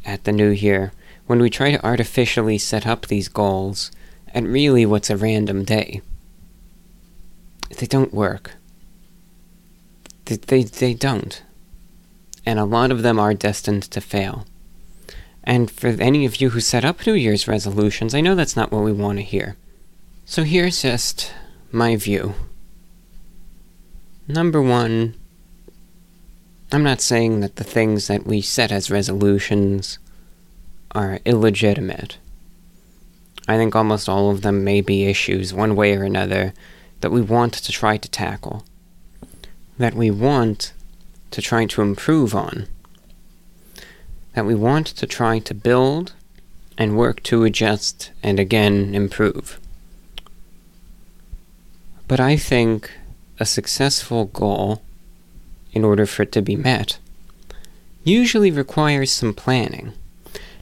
[0.06, 0.92] at the new year,
[1.32, 3.89] when we try to artificially set up these goals
[4.34, 6.02] at really what's a random day,
[7.80, 8.56] they don't work.
[10.26, 11.41] They, they, they don't.
[12.46, 14.46] And a lot of them are destined to fail.
[15.46, 18.74] And for any of you who set up New Year's resolutions, I know that's not
[18.74, 19.56] what we want to hear.
[20.26, 21.32] So here's just
[21.72, 22.34] my view.
[24.28, 25.15] Number one,
[26.74, 29.98] I'm not saying that the things that we set as resolutions
[30.93, 32.17] are illegitimate.
[33.48, 36.54] I think almost all of them may be issues, one way or another,
[37.02, 38.63] that we want to try to tackle,
[39.77, 40.73] that we want
[41.31, 42.67] to try to improve on,
[44.33, 46.13] that we want to try to build
[46.77, 49.60] and work to adjust and again improve.
[52.08, 52.92] But I think
[53.39, 54.81] a successful goal,
[55.73, 57.00] in order for it to be met,
[58.04, 59.94] usually requires some planning.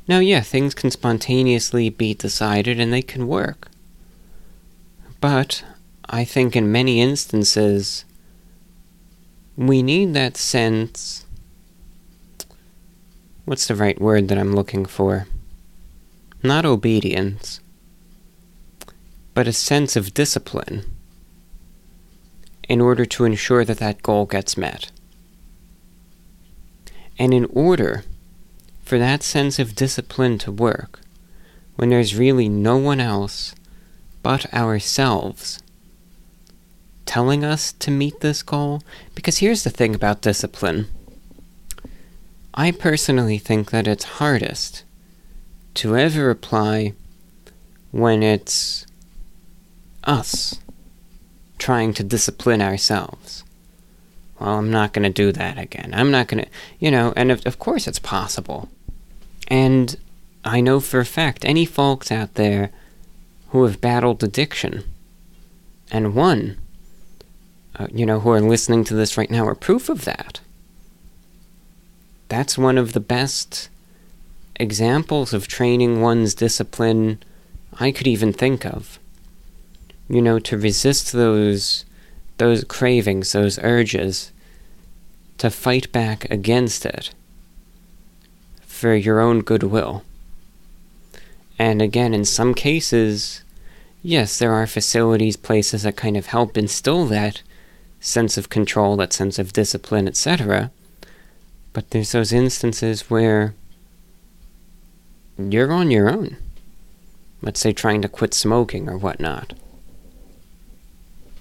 [0.09, 3.67] Now, yeah, things can spontaneously be decided and they can work.
[5.21, 5.63] But
[6.09, 8.05] I think in many instances,
[9.55, 11.27] we need that sense.
[13.45, 15.27] What's the right word that I'm looking for?
[16.41, 17.59] Not obedience,
[19.35, 20.85] but a sense of discipline
[22.67, 24.89] in order to ensure that that goal gets met.
[27.19, 28.05] And in order
[28.89, 31.01] for that sense of discipline to work,
[31.75, 33.53] when there's really no one else
[34.23, 35.61] but ourselves
[37.05, 38.81] telling us to meet this goal,
[39.13, 40.87] because here's the thing about discipline.
[42.55, 44.83] I personally think that it's hardest
[45.75, 46.93] to ever apply
[47.91, 48.87] when it's
[50.03, 50.59] us
[51.59, 53.43] trying to discipline ourselves.
[54.39, 55.91] Well, I'm not going to do that again.
[55.93, 58.67] I'm not going to, you know, and of, of course it's possible.
[59.49, 59.95] And
[60.43, 62.71] I know for a fact any folks out there
[63.49, 64.83] who have battled addiction
[65.91, 66.57] and won,
[67.75, 70.39] uh, you know, who are listening to this right now are proof of that.
[72.27, 73.69] That's one of the best
[74.55, 77.23] examples of training one's discipline
[77.79, 78.99] I could even think of.
[80.07, 81.85] You know, to resist those
[82.37, 84.31] those cravings, those urges,
[85.39, 87.11] to fight back against it
[88.79, 90.03] for your own goodwill.
[91.59, 93.43] And again, in some cases,
[94.01, 97.41] yes, there are facilities, places that kind of help instill that
[97.99, 100.71] sense of control, that sense of discipline, etc.
[101.73, 103.53] But there's those instances where
[105.37, 106.37] you're on your own.
[107.41, 109.53] Let's say trying to quit smoking or whatnot.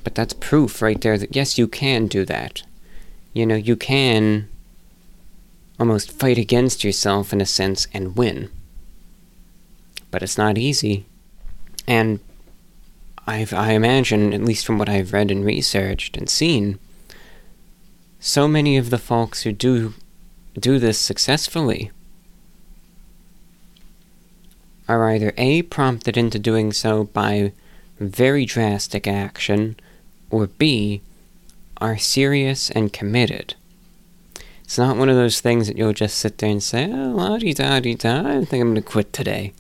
[0.02, 2.62] But that's proof right there that yes, you can do that.
[3.32, 4.48] You know, you can
[5.78, 8.50] almost fight against yourself in a sense and win.
[10.10, 11.06] But it's not easy.
[11.86, 12.20] And
[13.26, 16.78] I've, I imagine, at least from what I've read and researched and seen,
[18.20, 19.94] so many of the folks who do
[20.58, 21.92] do this successfully
[24.88, 27.52] are either A, prompted into doing so by
[28.00, 29.76] very drastic action,
[30.30, 31.02] or B,
[31.76, 33.54] are serious and committed.
[34.68, 37.38] It's not one of those things that you'll just sit there and say, oh, la
[37.38, 39.54] di da di da, I think I'm going to quit today.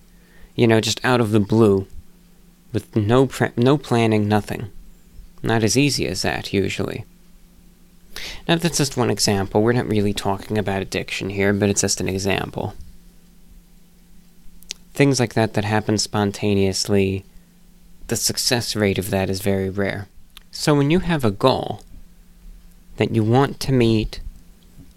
[0.54, 1.86] You know, just out of the blue.
[2.74, 4.70] With no, no planning, nothing.
[5.42, 7.06] Not as easy as that, usually.
[8.46, 9.62] Now, that's just one example.
[9.62, 12.74] We're not really talking about addiction here, but it's just an example.
[14.92, 17.24] Things like that that happen spontaneously,
[18.08, 20.06] the success rate of that is very rare.
[20.50, 21.80] So, when you have a goal
[22.98, 24.20] that you want to meet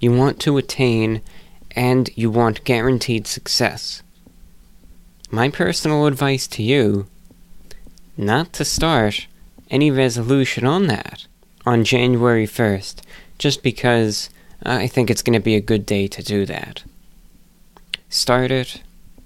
[0.01, 1.21] you want to attain,
[1.73, 4.03] and you want guaranteed success.
[5.29, 7.07] My personal advice to you
[8.17, 9.27] not to start
[9.69, 11.27] any resolution on that
[11.65, 13.01] on January 1st,
[13.37, 14.29] just because
[14.63, 16.83] I think it's going to be a good day to do that.
[18.09, 18.81] Start it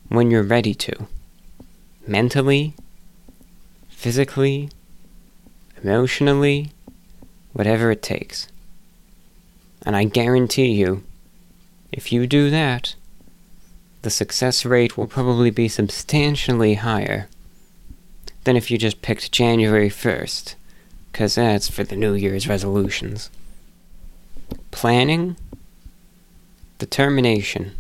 [0.09, 1.07] when you're ready to.
[2.05, 2.75] Mentally,
[3.89, 4.69] physically,
[5.81, 6.71] emotionally,
[7.53, 8.47] whatever it takes.
[9.85, 11.03] And I guarantee you,
[11.91, 12.95] if you do that,
[14.01, 17.27] the success rate will probably be substantially higher
[18.43, 20.55] than if you just picked January 1st,
[21.11, 23.29] because that's for the New Year's resolutions.
[24.71, 25.37] Planning,
[26.77, 27.75] determination.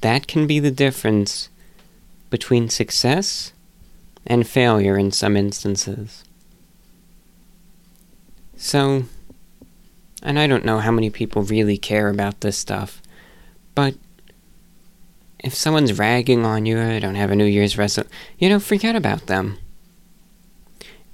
[0.00, 1.48] That can be the difference
[2.30, 3.52] between success
[4.26, 6.24] and failure in some instances.
[8.58, 9.04] So,
[10.20, 13.00] and I don't know how many people really care about this stuff,
[13.76, 13.94] but
[15.38, 18.96] if someone's ragging on you, I don't have a New Year's resolution, you know, forget
[18.96, 19.58] about them.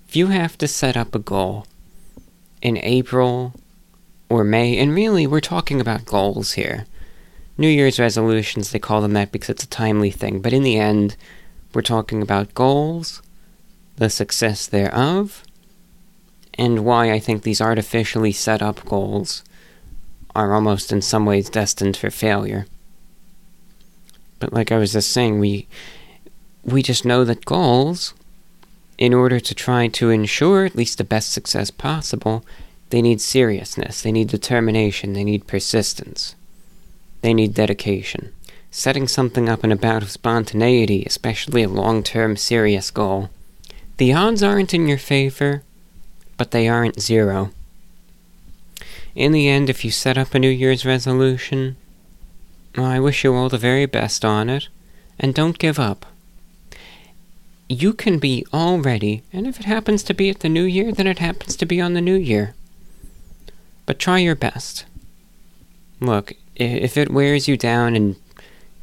[0.09, 1.67] If you have to set up a goal
[2.63, 3.53] in April
[4.31, 6.87] or May, and really we're talking about goals here.
[7.59, 10.79] New Year's resolutions, they call them that because it's a timely thing, but in the
[10.79, 11.15] end,
[11.75, 13.21] we're talking about goals,
[13.97, 15.45] the success thereof,
[16.59, 19.43] and why I think these artificially set up goals
[20.35, 22.67] are almost in some ways destined for failure.
[24.41, 25.67] But like I was just saying, we
[26.65, 28.15] we just know that goals,
[28.97, 32.45] in order to try to ensure at least the best success possible,
[32.91, 36.35] they need seriousness, they need determination, they need persistence,
[37.23, 38.33] they need dedication.
[38.71, 43.31] Setting something up in a bout of spontaneity, especially a long term serious goal,
[43.97, 45.64] the odds aren't in your favor,
[46.37, 47.51] but they aren't zero.
[49.15, 51.77] In the end, if you set up a New Year's resolution,
[52.77, 54.69] well, I wish you all the very best on it,
[55.19, 56.07] and don't give up.
[57.69, 60.93] You can be all ready, and if it happens to be at the New Year,
[60.93, 62.55] then it happens to be on the New Year.
[63.87, 64.85] But try your best.
[66.01, 68.17] Look, if it wears you down and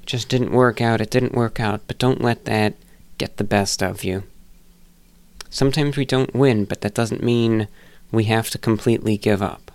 [0.06, 2.74] just didn't work out, it didn't work out, but don't let that
[3.18, 4.24] get the best of you.
[5.52, 7.68] Sometimes we don't win, but that doesn't mean
[8.10, 9.70] we have to completely give up.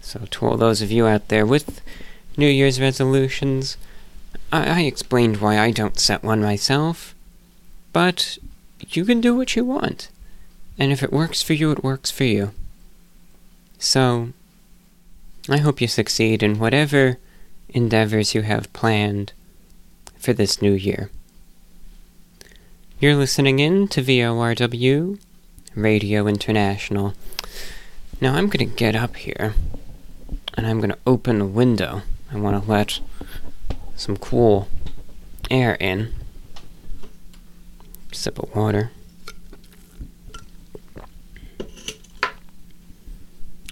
[0.00, 1.82] So, to all those of you out there with
[2.38, 3.76] New Year's resolutions,
[4.50, 7.14] I, I explained why I don't set one myself,
[7.92, 8.38] but
[8.88, 10.08] you can do what you want.
[10.78, 12.52] And if it works for you, it works for you.
[13.78, 14.30] So,
[15.48, 17.18] I hope you succeed in whatever
[17.68, 19.34] endeavors you have planned
[20.18, 21.10] for this new year.
[23.00, 25.20] You're listening in to VORW
[25.76, 27.14] Radio International.
[28.20, 29.54] Now I'm going to get up here
[30.54, 32.02] and I'm going to open a window.
[32.32, 32.98] I want to let
[33.94, 34.66] some cool
[35.48, 36.12] air in.
[38.10, 38.90] Sip of water.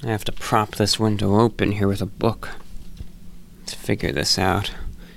[0.04, 2.50] I have to prop this window open here with a book
[3.66, 4.70] to figure this out.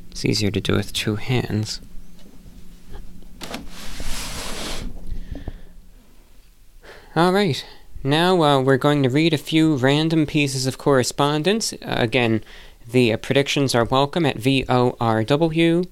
[0.10, 1.80] It's easier to do with two hands.
[7.20, 7.66] Alright,
[8.02, 11.74] now uh, we're going to read a few random pieces of correspondence.
[11.74, 12.42] Uh, again,
[12.90, 15.86] the uh, predictions are welcome at VORW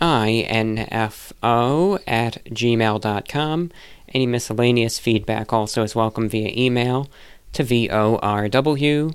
[0.00, 3.70] info at gmail.com.
[4.14, 7.10] Any miscellaneous feedback also is welcome via email
[7.54, 9.14] to VORW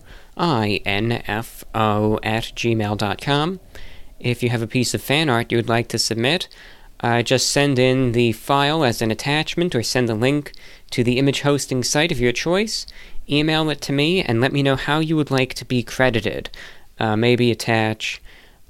[0.86, 3.60] info at gmail.com.
[4.20, 6.50] If you have a piece of fan art you would like to submit,
[7.04, 10.54] uh, just send in the file as an attachment or send a link
[10.90, 12.88] to the image hosting site of your choice.
[13.30, 16.50] Email it to me and let me know how you would like to be credited.
[16.98, 18.22] Uh, maybe attach,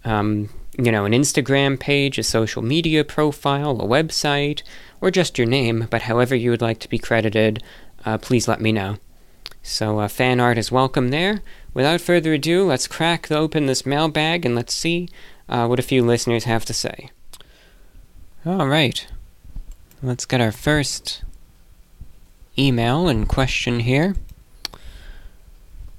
[0.03, 4.63] um, you know, an Instagram page, a social media profile, a website,
[4.99, 7.61] or just your name, but however you would like to be credited,
[8.03, 8.97] uh, please let me know.
[9.61, 11.43] So, uh, fan art is welcome there.
[11.73, 15.07] Without further ado, let's crack open this mailbag and let's see
[15.47, 17.11] uh, what a few listeners have to say.
[18.45, 19.07] All right.
[20.01, 21.23] Let's get our first
[22.59, 24.17] email and question here.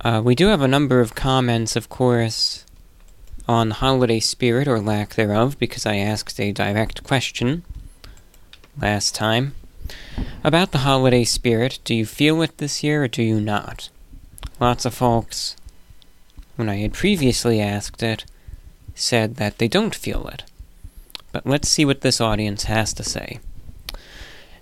[0.03, 2.67] Uh, we do have a number of comments, of course,
[3.49, 7.63] on holiday spirit or lack thereof, because I asked a direct question
[8.79, 9.55] last time.
[10.45, 13.89] About the holiday spirit, do you feel it this year or do you not?
[14.61, 15.57] Lots of folks,
[16.57, 18.27] when I had previously asked it,
[18.95, 20.43] said that they don't feel it.
[21.35, 23.41] But let's see what this audience has to say.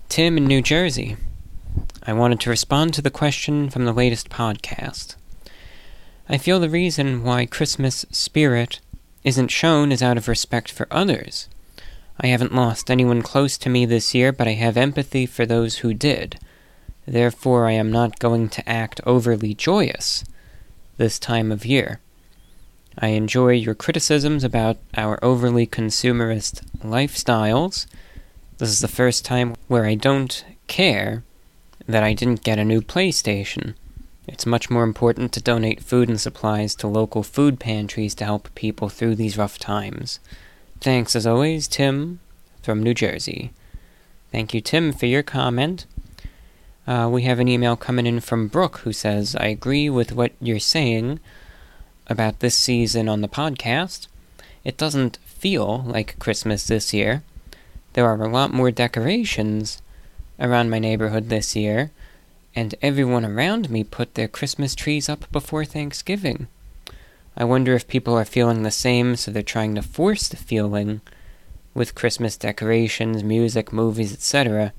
[0.09, 1.17] Tim in New Jersey.
[2.01, 5.15] I wanted to respond to the question from the latest podcast.
[6.27, 8.79] I feel the reason why Christmas spirit
[9.23, 11.47] isn't shown is out of respect for others.
[12.19, 15.77] I haven't lost anyone close to me this year, but I have empathy for those
[15.77, 16.39] who did.
[17.05, 20.23] Therefore, I am not going to act overly joyous
[20.97, 21.99] this time of year.
[22.97, 27.87] I enjoy your criticisms about our overly consumerist lifestyles.
[28.57, 31.23] This is the first time where I don't care
[31.87, 33.73] that I didn't get a new PlayStation.
[34.27, 38.53] It's much more important to donate food and supplies to local food pantries to help
[38.55, 40.19] people through these rough times.
[40.79, 42.19] Thanks as always, Tim
[42.61, 43.51] from New Jersey.
[44.31, 45.85] Thank you, Tim, for your comment.
[46.87, 50.31] Uh, we have an email coming in from Brooke who says, I agree with what
[50.41, 51.19] you're saying
[52.07, 54.07] about this season on the podcast.
[54.63, 57.23] It doesn't feel like Christmas this year.
[57.93, 59.81] There are a lot more decorations
[60.39, 61.91] around my neighborhood this year,
[62.55, 66.47] and everyone around me put their Christmas trees up before Thanksgiving.
[67.35, 71.01] I wonder if people are feeling the same, so they're trying to force the feeling
[71.73, 74.73] with Christmas decorations, music, movies, etc.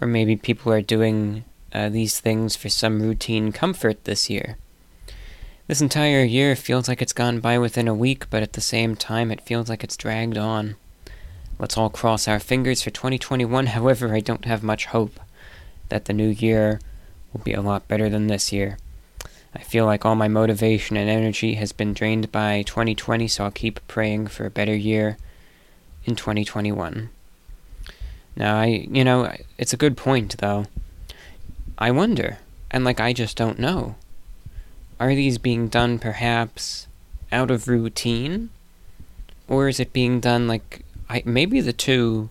[0.00, 4.58] Or maybe people are doing uh, these things for some routine comfort this year.
[5.72, 8.94] This entire year feels like it's gone by within a week, but at the same
[8.94, 10.76] time, it feels like it's dragged on.
[11.58, 15.18] Let's all cross our fingers for 2021, however, I don't have much hope
[15.88, 16.78] that the new year
[17.32, 18.76] will be a lot better than this year.
[19.54, 23.50] I feel like all my motivation and energy has been drained by 2020, so I'll
[23.50, 25.16] keep praying for a better year
[26.04, 27.08] in 2021.
[28.36, 30.66] Now, I, you know, it's a good point, though.
[31.78, 32.36] I wonder,
[32.70, 33.94] and like I just don't know.
[35.02, 36.86] Are these being done perhaps
[37.32, 38.50] out of routine?
[39.48, 40.84] Or is it being done like.
[41.10, 42.30] I, maybe the two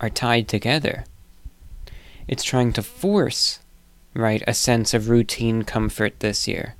[0.00, 1.04] are tied together?
[2.26, 3.60] It's trying to force,
[4.12, 6.74] right, a sense of routine comfort this year.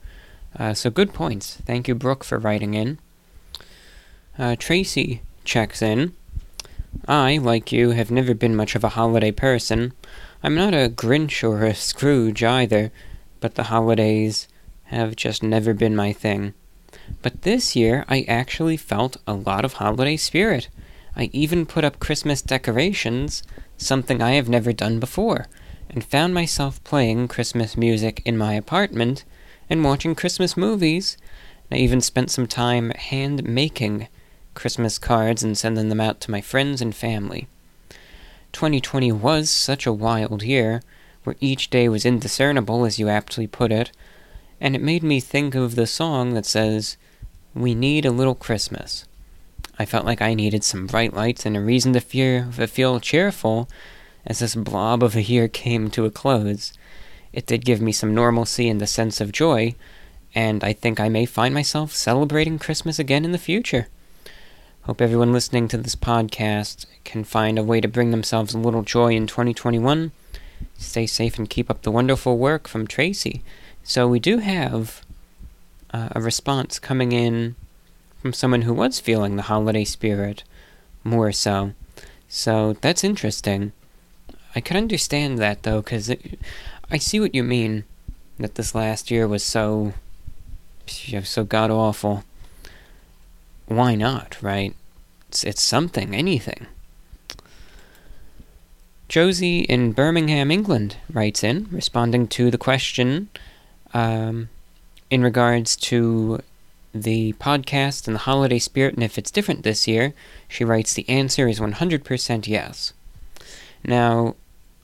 [0.59, 1.59] Uh, so good points.
[1.65, 2.99] Thank you, Brooke, for writing in.
[4.37, 6.17] Uh, Tracy checks in.
[7.07, 9.93] I, like you, have never been much of a holiday person.
[10.43, 12.91] I'm not a Grinch or a Scrooge either,
[13.39, 14.49] but the holidays
[14.95, 16.55] have just never been my thing.
[17.23, 20.69] But this year, I actually felt a lot of holiday spirit.
[21.17, 23.43] I even put up Christmas decorations,
[23.77, 25.47] something I have never done before,
[25.91, 29.25] and found myself playing Christmas music in my apartment
[29.71, 31.17] and watching Christmas movies.
[31.71, 34.09] I even spent some time hand making
[34.55, 37.49] Christmas cards and sending them out to my friends and family.
[38.53, 40.81] 2020 was such a wild year,
[41.25, 43.91] where each day was indiscernible, as you aptly put it,
[44.65, 46.97] and it made me think of the song that says,
[47.55, 49.05] We need a little Christmas.
[49.79, 52.99] I felt like I needed some bright lights and a reason to, fear, to feel
[52.99, 53.69] cheerful
[54.25, 56.73] as this blob of a year came to a close.
[57.31, 59.75] It did give me some normalcy and the sense of joy,
[60.35, 63.89] and I think I may find myself celebrating Christmas again in the future.
[64.85, 68.83] Hope everyone listening to this podcast can find a way to bring themselves a little
[68.83, 70.13] joy in 2021.
[70.79, 73.43] Stay safe and keep up the wonderful work from Tracy.
[73.85, 75.05] So, we do have
[75.93, 77.55] uh, a response coming in
[78.21, 80.43] from someone who was feeling the holiday spirit
[81.05, 81.73] more so.
[82.29, 83.73] So, that's interesting.
[84.57, 86.11] I could understand that though, because
[86.91, 87.85] I see what you mean
[88.39, 89.95] that this last year was so
[90.87, 92.25] so god awful
[93.67, 94.75] why not, right?
[95.29, 96.67] It's, it's something, anything.
[99.09, 103.29] Josie in Birmingham, England, writes in, responding to the question
[103.95, 104.51] um,
[105.11, 106.41] in regards to
[106.95, 110.15] the podcast and the holiday spirit, and if it's different this year.
[110.49, 112.93] She writes, The answer is 100% yes.
[113.83, 114.37] Now,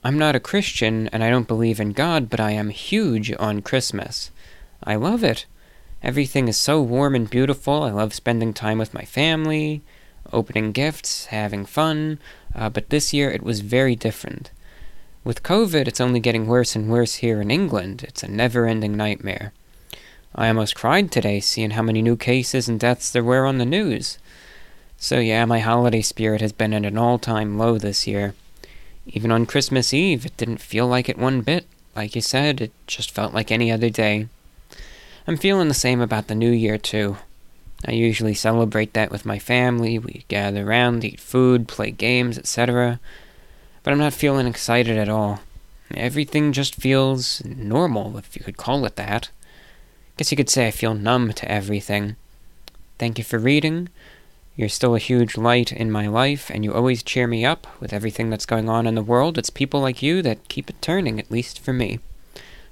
[0.03, 3.61] I'm not a Christian and I don't believe in God, but I am huge on
[3.61, 4.31] Christmas.
[4.83, 5.45] I love it.
[6.03, 7.83] Everything is so warm and beautiful.
[7.83, 9.81] I love spending time with my family,
[10.33, 12.19] opening gifts, having fun,
[12.55, 14.49] uh, but this year it was very different.
[15.23, 18.03] With COVID, it's only getting worse and worse here in England.
[18.03, 19.53] It's a never ending nightmare.
[20.33, 23.65] I almost cried today seeing how many new cases and deaths there were on the
[23.65, 24.17] news.
[24.97, 28.33] So, yeah, my holiday spirit has been at an all time low this year.
[29.05, 31.67] Even on Christmas Eve, it didn't feel like it one bit.
[31.95, 34.27] Like you said, it just felt like any other day.
[35.27, 37.17] I'm feeling the same about the new year, too.
[37.85, 39.99] I usually celebrate that with my family.
[39.99, 42.99] We gather around, eat food, play games, etc.
[43.83, 45.41] But I'm not feeling excited at all.
[45.93, 49.29] Everything just feels normal, if you could call it that.
[50.17, 52.15] Guess you could say I feel numb to everything.
[52.99, 53.89] Thank you for reading.
[54.55, 57.93] You're still a huge light in my life, and you always cheer me up with
[57.93, 59.37] everything that's going on in the world.
[59.37, 61.99] It's people like you that keep it turning, at least for me.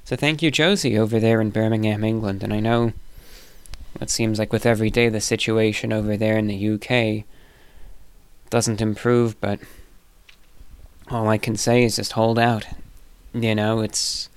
[0.05, 2.43] So thank you, Josie, over there in Birmingham, England.
[2.43, 2.93] And I know
[3.99, 7.25] it seems like with every day the situation over there in the UK
[8.49, 9.59] doesn't improve, but
[11.09, 12.65] all I can say is just hold out.
[13.33, 14.29] You know, it's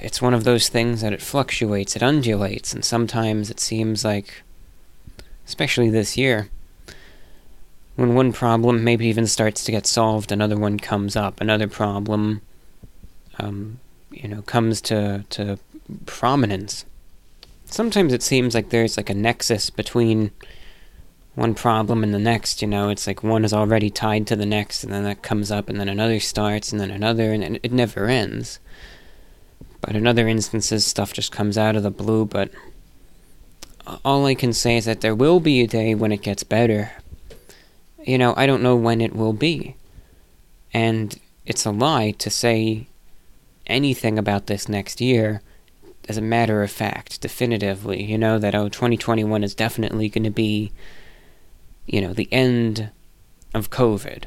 [0.00, 4.42] it's one of those things that it fluctuates, it undulates, and sometimes it seems like
[5.46, 6.48] especially this year
[7.96, 12.40] when one problem maybe even starts to get solved, another one comes up, another problem
[13.38, 13.78] um,
[14.10, 15.58] you know comes to to
[16.06, 16.84] prominence.
[17.66, 20.30] Sometimes it seems like there's like a nexus between
[21.34, 22.62] one problem and the next.
[22.62, 25.50] You know, it's like one is already tied to the next, and then that comes
[25.50, 28.58] up, and then another starts, and then another, and it never ends.
[29.80, 32.26] But in other instances, stuff just comes out of the blue.
[32.26, 32.50] But
[34.04, 36.92] all I can say is that there will be a day when it gets better.
[38.04, 39.76] You know, I don't know when it will be.
[40.72, 42.86] And it's a lie to say
[43.66, 45.42] anything about this next year
[46.08, 50.30] as a matter of fact, definitively, you know, that, oh, 2021 is definitely going to
[50.30, 50.72] be,
[51.86, 52.90] you know, the end
[53.54, 54.24] of COVID.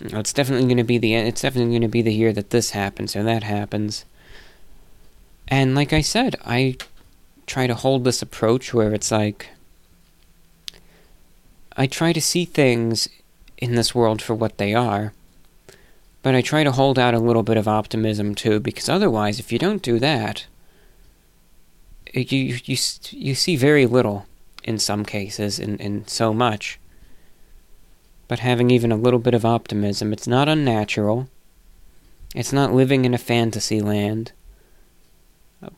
[0.00, 2.70] It's definitely going to be the it's definitely going to be the year that this
[2.70, 4.04] happens or that happens.
[5.48, 6.76] And like I said, I
[7.46, 9.48] try to hold this approach where it's like
[11.76, 13.08] I try to see things
[13.56, 15.12] in this world for what they are
[16.22, 19.52] but I try to hold out a little bit of optimism too, because otherwise, if
[19.52, 20.46] you don't do that,
[22.12, 22.76] you you
[23.10, 24.26] you see very little
[24.64, 26.78] in some cases, in in so much.
[28.28, 31.28] But having even a little bit of optimism, it's not unnatural.
[32.34, 34.32] It's not living in a fantasy land.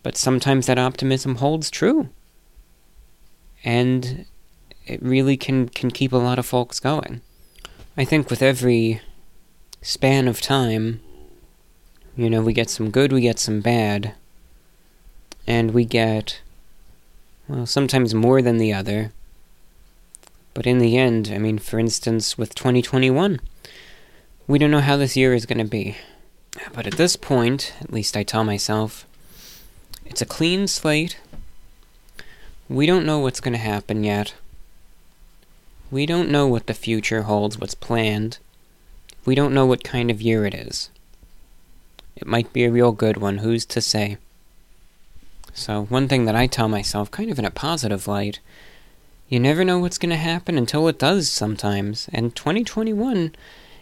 [0.03, 2.09] But sometimes that optimism holds true.
[3.65, 4.27] And
[4.87, 7.21] it really can, can keep a lot of folks going.
[7.97, 9.01] I think with every
[9.83, 11.01] span of time,
[12.17, 14.15] you know, we get some good, we get some bad,
[15.47, 16.41] and we get,
[17.49, 19.13] well, sometimes more than the other.
[20.55, 23.41] But in the end, I mean, for instance, with 2021,
[24.47, 25.97] we don't know how this year is going to be.
[26.73, 29.07] But at this point, at least I tell myself,
[30.05, 31.19] it's a clean slate.
[32.69, 34.35] We don't know what's going to happen yet.
[35.91, 38.39] We don't know what the future holds, what's planned.
[39.25, 40.91] We don't know what kind of year it is.
[42.17, 44.19] It might be a real good one, who's to say?
[45.53, 48.41] So, one thing that I tell myself, kind of in a positive light,
[49.31, 52.09] you never know what's going to happen until it does sometimes.
[52.13, 53.33] And 2021,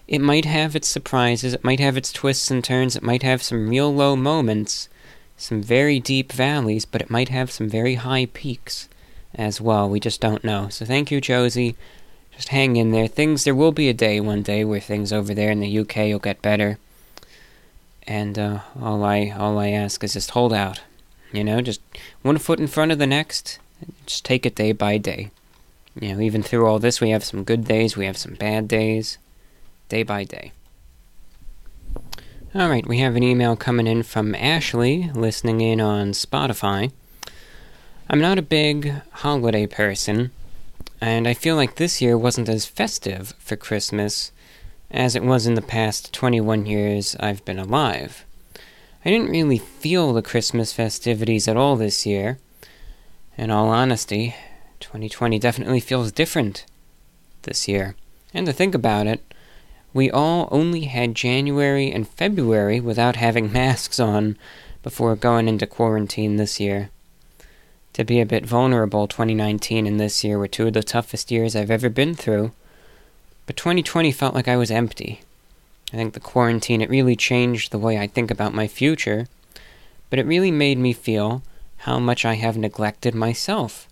[0.07, 3.43] it might have its surprises, it might have its twists and turns, it might have
[3.43, 4.91] some real low moments,
[5.39, 8.91] some very deep valleys, but it might have some very high peaks
[9.35, 9.89] as well.
[9.89, 10.69] We just don't know.
[10.69, 11.77] So, thank you, Josie.
[12.37, 13.09] Just hang in there.
[13.09, 15.97] Things, there will be a day one day where things over there in the UK
[15.97, 16.79] will get better.
[18.07, 20.83] And uh, all I all I ask is just hold out.
[21.33, 21.81] You know, just
[22.23, 23.59] one foot in front of the next.
[24.07, 25.31] Just take it day by day.
[26.01, 28.69] You know, even through all this, we have some good days, we have some bad
[28.69, 29.19] days,
[29.89, 30.53] day by day.
[32.55, 36.93] All right, we have an email coming in from Ashley, listening in on Spotify.
[38.09, 40.31] I'm not a big holiday person,
[41.01, 44.33] and I feel like this year wasn't as festive for Christmas
[44.91, 48.25] as it was in the past 21 years I've been alive.
[49.05, 52.39] I didn't really feel the Christmas festivities at all this year.
[53.37, 54.35] In all honesty,
[54.81, 56.65] 2020 definitely feels different
[57.43, 57.95] this year.
[58.35, 59.23] And to think about it,
[59.95, 64.37] we all only had January and February without having masks on
[64.83, 66.91] before going into quarantine this year.
[67.95, 71.57] To be a bit vulnerable, 2019 and this year were two of the toughest years
[71.57, 72.53] I've ever been through.
[73.47, 75.23] But 2020 felt like I was empty.
[75.93, 79.27] I think the quarantine, it really changed the way I think about my future,
[80.11, 81.43] but it really made me feel
[81.79, 83.88] how much I have neglected myself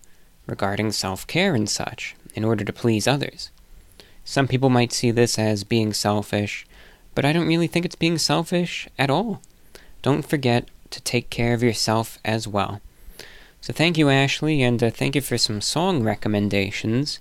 [0.47, 3.51] regarding self care and such in order to please others.
[4.25, 6.65] Some people might see this as being selfish,
[7.15, 9.41] but I don't really think it's being selfish at all.
[10.01, 12.81] Don't forget to take care of yourself as well.
[13.61, 17.19] So thank you, Ashley, and uh, thank you for some song recommendations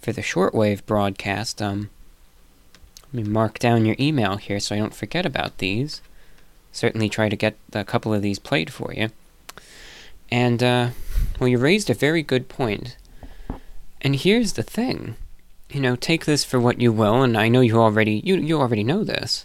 [0.00, 1.62] for the shortwave broadcast.
[1.62, 1.90] Um,
[3.12, 6.00] let me mark down your email here so I don't forget about these.
[6.72, 9.10] Certainly try to get a couple of these played for you.
[10.32, 10.88] And, uh,
[11.38, 12.96] well, you raised a very good point.
[14.00, 15.16] And here's the thing.
[15.68, 18.58] You know, take this for what you will, and I know you already you you
[18.58, 19.44] already know this.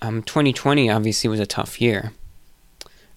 [0.00, 2.12] Um, 2020 obviously was a tough year.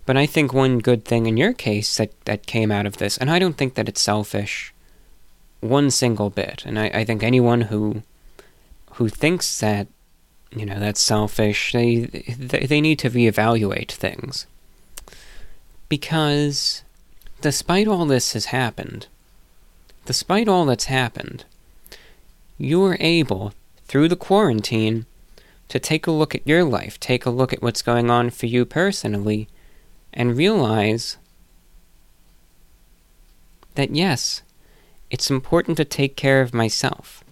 [0.08, 3.18] But I think one good thing in your case that, that came out of this,
[3.18, 4.74] and I don't think that it's selfish
[5.62, 6.64] one single bit.
[6.66, 8.02] And I, I think anyone who
[8.94, 9.88] who thinks that
[10.56, 12.06] you know that's selfish they
[12.40, 14.48] they, they need to reevaluate things
[15.90, 16.84] because
[17.42, 19.08] despite all this has happened
[20.06, 21.46] despite all that's happened
[22.58, 23.54] you were able
[23.88, 25.06] through the quarantine
[25.68, 28.46] to take a look at your life take a look at what's going on for
[28.46, 29.48] you personally
[30.14, 31.18] and realize
[33.76, 34.42] that yes
[35.12, 37.24] it's important to take care of myself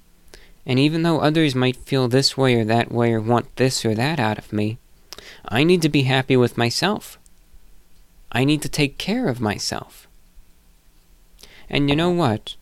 [0.65, 3.93] and even though others might feel this way or that way or want this or
[3.95, 4.77] that out of me,
[5.47, 7.17] I need to be happy with myself.
[8.33, 10.07] I need to take care of myself.
[11.69, 12.55] And you know what?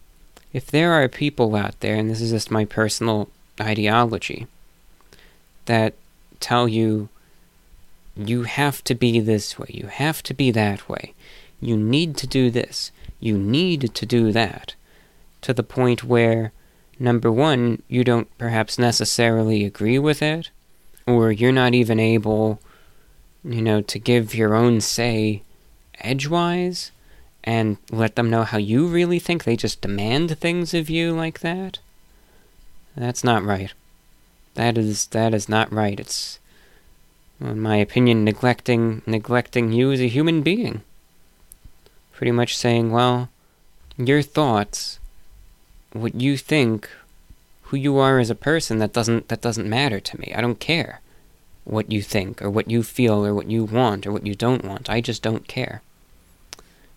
[0.53, 4.47] If there are people out there, and this is just my personal ideology,
[5.65, 5.93] that
[6.39, 7.09] tell you
[8.15, 11.13] you have to be this way, you have to be that way,
[11.61, 14.76] you need to do this, you need to do that,
[15.41, 16.51] to the point where
[16.99, 20.49] number one, you don't perhaps necessarily agree with it,
[21.07, 22.59] or you're not even able,
[23.43, 25.41] you know, to give your own say
[26.03, 26.91] edgewise
[27.43, 29.43] and let them know how you really think.
[29.43, 31.79] They just demand things of you like that.
[32.95, 33.73] That's not right.
[34.55, 35.99] That is that is not right.
[35.99, 36.39] It's
[37.39, 40.81] in my opinion neglecting neglecting you as a human being.
[42.11, 43.29] Pretty much saying, well,
[43.97, 44.99] your thoughts
[45.93, 46.89] what you think,
[47.63, 50.31] who you are as a person, that doesn't that doesn't matter to me.
[50.35, 51.01] I don't care
[51.63, 54.65] what you think or what you feel or what you want or what you don't
[54.65, 54.89] want.
[54.89, 55.81] I just don't care.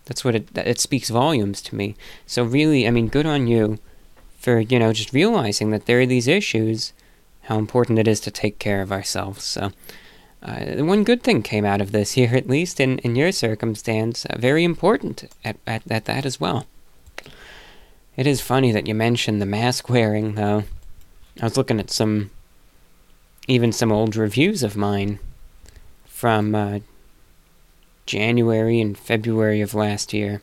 [0.05, 1.95] That's what it it speaks volumes to me.
[2.25, 3.79] So really, I mean, good on you
[4.39, 6.93] for, you know, just realizing that there are these issues,
[7.43, 9.43] how important it is to take care of ourselves.
[9.43, 9.71] So
[10.43, 14.25] uh, one good thing came out of this here, at least in, in your circumstance,
[14.25, 16.67] uh, very important at, at, at that as well.
[18.15, 20.63] It is funny that you mentioned the mask wearing, though.
[21.41, 22.29] I was looking at some,
[23.47, 25.19] even some old reviews of mine
[26.05, 26.79] from uh,
[28.05, 30.41] January and February of last year.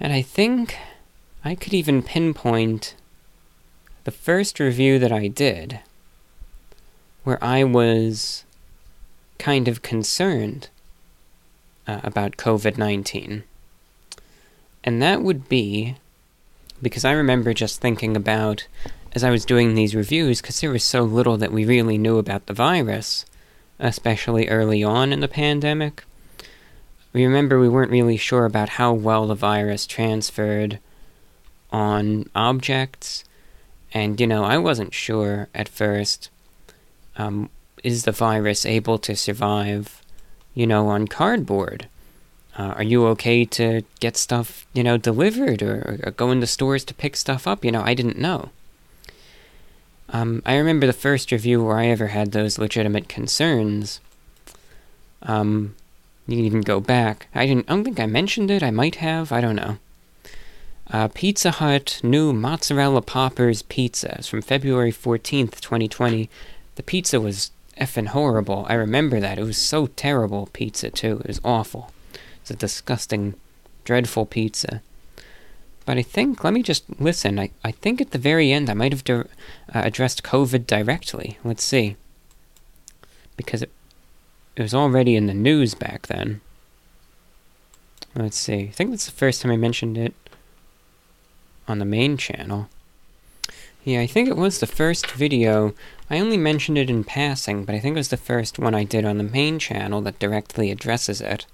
[0.00, 0.76] And I think
[1.44, 2.94] I could even pinpoint
[4.04, 5.80] the first review that I did
[7.24, 8.44] where I was
[9.38, 10.68] kind of concerned
[11.86, 13.44] uh, about COVID 19
[14.84, 15.96] and that would be
[16.80, 18.66] because I remember just thinking about
[19.14, 22.18] as I was doing these reviews, because there was so little that we really knew
[22.18, 23.26] about the virus,
[23.82, 26.04] especially early on in the pandemic.
[27.12, 30.78] We remember we weren't really sure about how well the virus transferred
[31.70, 33.24] on objects,
[33.92, 36.30] and you know, I wasn't sure at first.
[37.16, 37.50] Um,
[37.84, 40.02] is the virus able to survive,
[40.54, 41.88] you know, on cardboard?
[42.56, 46.84] Uh, are you okay to get stuff, you know, delivered or, or go into stores
[46.84, 47.64] to pick stuff up?
[47.64, 48.50] You know, I didn't know.
[50.12, 54.00] Um, I remember the first review where I ever had those legitimate concerns.
[55.22, 55.74] Um,
[56.26, 57.28] you can even go back.
[57.34, 57.68] I didn't.
[57.68, 58.62] I don't think I mentioned it.
[58.62, 59.32] I might have.
[59.32, 59.78] I don't know.
[60.90, 66.28] Uh, pizza Hut new mozzarella poppers pizza it's from February fourteenth, twenty twenty.
[66.76, 67.50] The pizza was
[67.80, 68.66] effing horrible.
[68.68, 69.38] I remember that.
[69.38, 70.50] It was so terrible.
[70.52, 71.20] Pizza too.
[71.20, 71.90] It was awful.
[72.42, 73.34] It's a disgusting,
[73.84, 74.82] dreadful pizza.
[75.84, 77.38] But I think, let me just listen.
[77.38, 79.24] I, I think at the very end I might have di- uh,
[79.72, 81.38] addressed COVID directly.
[81.44, 81.96] Let's see.
[83.36, 83.70] Because it,
[84.54, 86.40] it was already in the news back then.
[88.14, 88.64] Let's see.
[88.64, 90.14] I think that's the first time I mentioned it
[91.66, 92.68] on the main channel.
[93.84, 95.74] Yeah, I think it was the first video.
[96.08, 98.84] I only mentioned it in passing, but I think it was the first one I
[98.84, 101.46] did on the main channel that directly addresses it.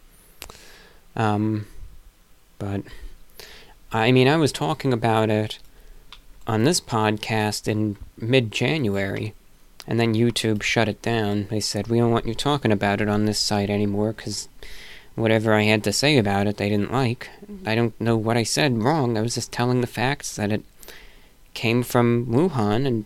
[1.16, 1.66] Um,
[2.58, 2.82] but
[3.92, 5.58] I mean, I was talking about it
[6.46, 9.34] on this podcast in mid January,
[9.86, 11.46] and then YouTube shut it down.
[11.48, 14.48] They said, We don't want you talking about it on this site anymore because
[15.14, 17.30] whatever I had to say about it they didn't like.
[17.66, 19.16] I don't know what I said wrong.
[19.16, 20.62] I was just telling the facts that it
[21.54, 23.04] came from Wuhan, and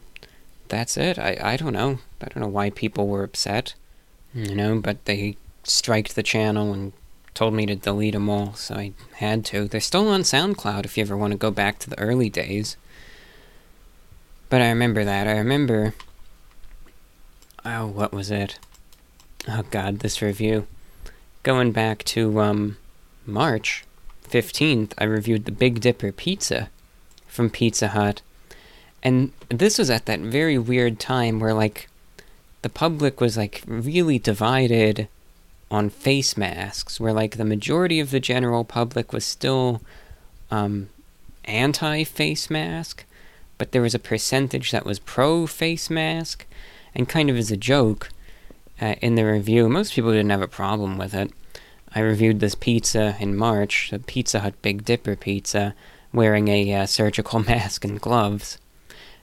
[0.68, 1.18] that's it.
[1.18, 2.00] I, I don't know.
[2.20, 3.74] I don't know why people were upset,
[4.34, 6.92] you know, but they striked the channel and
[7.34, 9.66] told me to delete them all, so I had to.
[9.66, 12.76] They're still on SoundCloud if you ever want to go back to the early days.
[14.48, 15.26] But I remember that.
[15.26, 15.94] I remember.
[17.64, 18.58] Oh, what was it?
[19.48, 20.66] Oh god, this review.
[21.42, 22.76] Going back to, um,
[23.26, 23.84] March
[24.28, 26.70] 15th, I reviewed the Big Dipper pizza
[27.26, 28.20] from Pizza Hut.
[29.02, 31.88] And this was at that very weird time where, like,
[32.62, 35.08] the public was, like, really divided
[35.72, 39.80] on face masks, where like the majority of the general public was still
[40.50, 40.90] um,
[41.46, 43.04] anti face mask,
[43.56, 46.46] but there was a percentage that was pro face mask,
[46.94, 48.10] and kind of as a joke
[48.82, 51.32] uh, in the review, most people didn't have a problem with it.
[51.94, 55.74] I reviewed this pizza in March, the Pizza Hut Big Dipper pizza,
[56.12, 58.58] wearing a uh, surgical mask and gloves.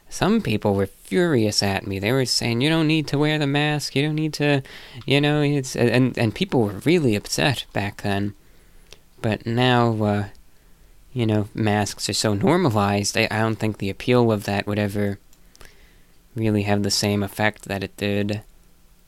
[0.10, 2.00] Some people were furious at me.
[2.00, 3.96] They were saying, "You don't need to wear the mask.
[3.96, 4.64] You don't need to,
[5.06, 8.34] you know." It's and and people were really upset back then.
[9.22, 10.28] But now, uh,
[11.14, 13.18] you know, masks are so normalized.
[13.18, 15.20] I, I don't think the appeal of that would ever
[16.36, 18.42] really have the same effect that it did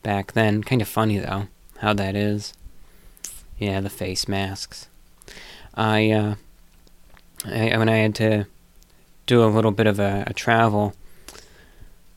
[0.02, 0.62] back then.
[0.62, 1.48] Kind of funny though,
[1.78, 2.52] how that is.
[3.58, 4.88] Yeah, the face masks.
[5.74, 6.34] I, uh,
[7.46, 8.46] I when I had to
[9.26, 10.94] do a little bit of a, a travel,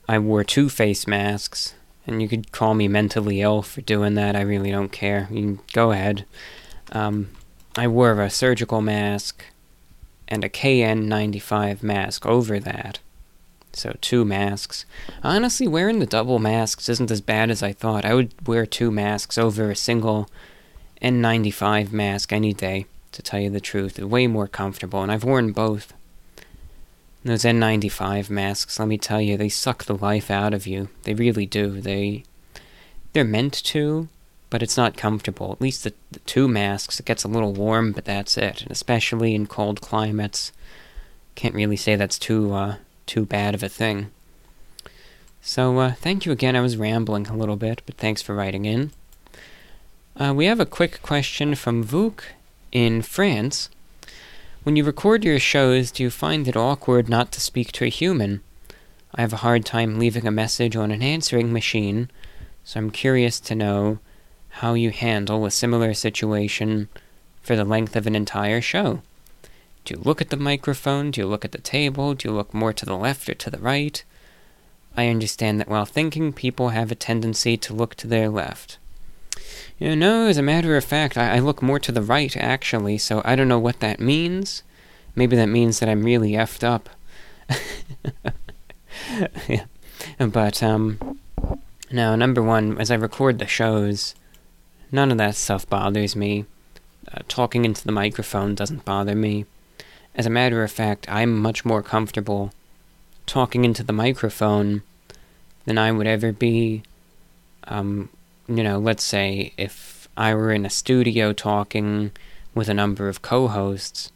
[0.08, 1.74] I wore two face masks,
[2.06, 4.36] and you could call me mentally ill for doing that.
[4.36, 5.28] I really don't care.
[5.32, 6.26] You can go ahead.
[6.92, 7.30] Um,
[7.76, 9.44] I wore a surgical mask
[10.28, 13.00] and a KN95 mask over that.
[13.74, 14.86] So, two masks.
[15.22, 18.06] Honestly, wearing the double masks isn't as bad as I thought.
[18.06, 20.30] I would wear two masks over a single
[21.02, 24.00] N95 mask any day, to tell you the truth.
[24.00, 25.94] It's way more comfortable, and I've worn both.
[27.26, 30.90] Those N95 masks, let me tell you, they suck the life out of you.
[31.04, 31.82] They really do.
[31.82, 32.24] They
[33.14, 34.10] they're meant to,
[34.52, 35.52] but it's not comfortable.
[35.52, 38.62] At least the, the two masks, it gets a little warm, but that's it.
[38.62, 40.52] And especially in cold climates,
[41.34, 42.76] can't really say that's too uh,
[43.08, 44.12] too bad of a thing.
[45.42, 46.56] So uh, thank you again.
[46.56, 48.92] I was rambling a little bit, but thanks for writing in.
[50.16, 52.22] Uh, we have a quick question from Vuk
[52.72, 53.70] in France.
[54.66, 57.88] When you record your shows, do you find it awkward not to speak to a
[57.88, 58.42] human?
[59.14, 62.10] I have a hard time leaving a message on an answering machine,
[62.64, 64.00] so I'm curious to know
[64.50, 66.90] how you handle a similar situation
[67.44, 69.04] for the length of an entire show.
[69.84, 71.12] Do you look at the microphone?
[71.12, 72.16] Do you look at the table?
[72.16, 74.04] Do you look more to the left or to the right?
[74.98, 78.80] I understand that while thinking, people have a tendency to look to their left.
[79.78, 82.98] You know, as a matter of fact, I, I look more to the right, actually,
[82.98, 84.64] so I don't know what that means.
[85.16, 86.90] Maybe that means that I'm really effed up.
[89.48, 89.66] yeah.
[90.20, 91.20] But, um,
[91.92, 94.14] now, number one, as I record the shows,
[94.92, 96.46] none of that stuff bothers me.
[97.12, 99.46] Uh, talking into the microphone doesn't bother me.
[100.14, 102.54] As a matter of fact, I'm much more comfortable
[103.26, 104.84] talking into the microphone
[105.66, 106.84] than I would ever be.
[107.66, 108.10] Um,
[108.48, 112.12] you know, let's say if I were in a studio talking
[112.54, 114.12] with a number of co hosts,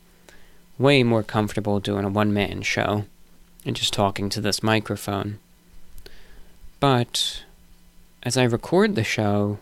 [0.78, 3.06] way more comfortable doing a one man show
[3.66, 5.40] and just talking to this microphone.
[6.80, 7.44] But
[8.24, 9.60] as I record the show,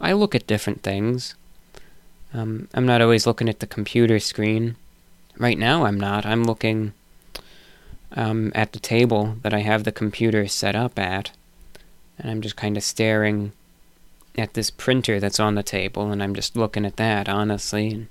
[0.00, 1.34] I look at different things.
[2.32, 4.76] Um, I'm not always looking at the computer screen.
[5.38, 6.24] Right now, I'm not.
[6.24, 6.94] I'm looking
[8.14, 11.32] um, at the table that I have the computer set up at,
[12.18, 13.52] and I'm just kind of staring
[14.36, 18.06] at this printer that's on the table, and I'm just looking at that, honestly.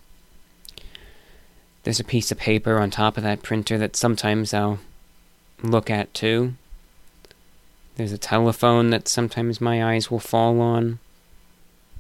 [1.84, 4.80] There's a piece of paper on top of that printer that sometimes I'll
[5.64, 6.54] look at too.
[7.96, 11.00] There's a telephone that sometimes my eyes will fall on.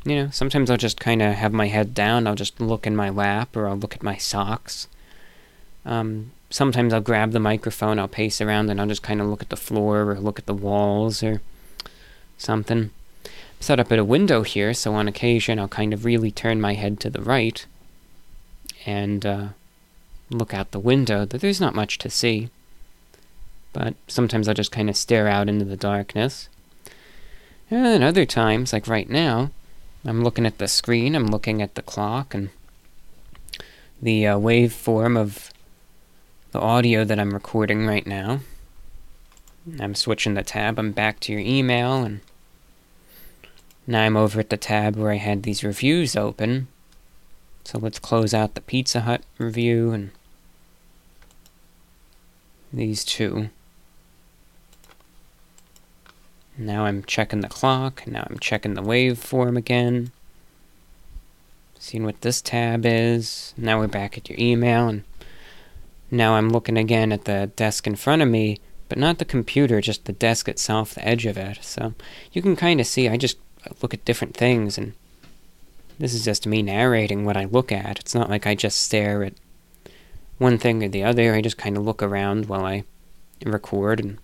[0.03, 2.95] You know, sometimes I'll just kind of have my head down, I'll just look in
[2.95, 4.87] my lap, or I'll look at my socks.
[5.85, 9.41] Um, sometimes I'll grab the microphone, I'll pace around, and I'll just kind of look
[9.41, 11.41] at the floor or look at the walls or
[12.37, 12.91] something.
[13.61, 16.73] Set up at a window here, so on occasion I'll kind of really turn my
[16.73, 17.65] head to the right
[18.85, 19.47] and uh,
[20.29, 21.25] look out the window.
[21.25, 22.49] But there's not much to see
[23.73, 26.49] but sometimes I'll just kind of stare out into the darkness.
[27.69, 29.51] And other times, like right now,
[30.03, 32.49] I'm looking at the screen, I'm looking at the clock, and
[34.01, 35.51] the uh, waveform of
[36.51, 38.41] the audio that I'm recording right now.
[39.79, 42.19] I'm switching the tab, I'm back to your email, and
[43.91, 46.67] now I'm over at the tab where I had these reviews open.
[47.65, 50.11] So let's close out the Pizza Hut review and
[52.71, 53.49] these two.
[56.57, 58.07] Now I'm checking the clock.
[58.07, 60.11] Now I'm checking the waveform again.
[61.77, 63.53] Seeing what this tab is.
[63.57, 65.03] Now we're back at your email, and
[66.09, 69.81] now I'm looking again at the desk in front of me, but not the computer,
[69.81, 71.57] just the desk itself, the edge of it.
[71.61, 71.93] So
[72.31, 73.37] you can kind of see I just
[73.81, 74.93] look at different things, and
[75.99, 77.99] this is just me narrating what I look at.
[77.99, 79.33] It's not like I just stare at
[80.37, 81.33] one thing or the other.
[81.33, 82.83] I just kind of look around while I
[83.45, 84.17] record and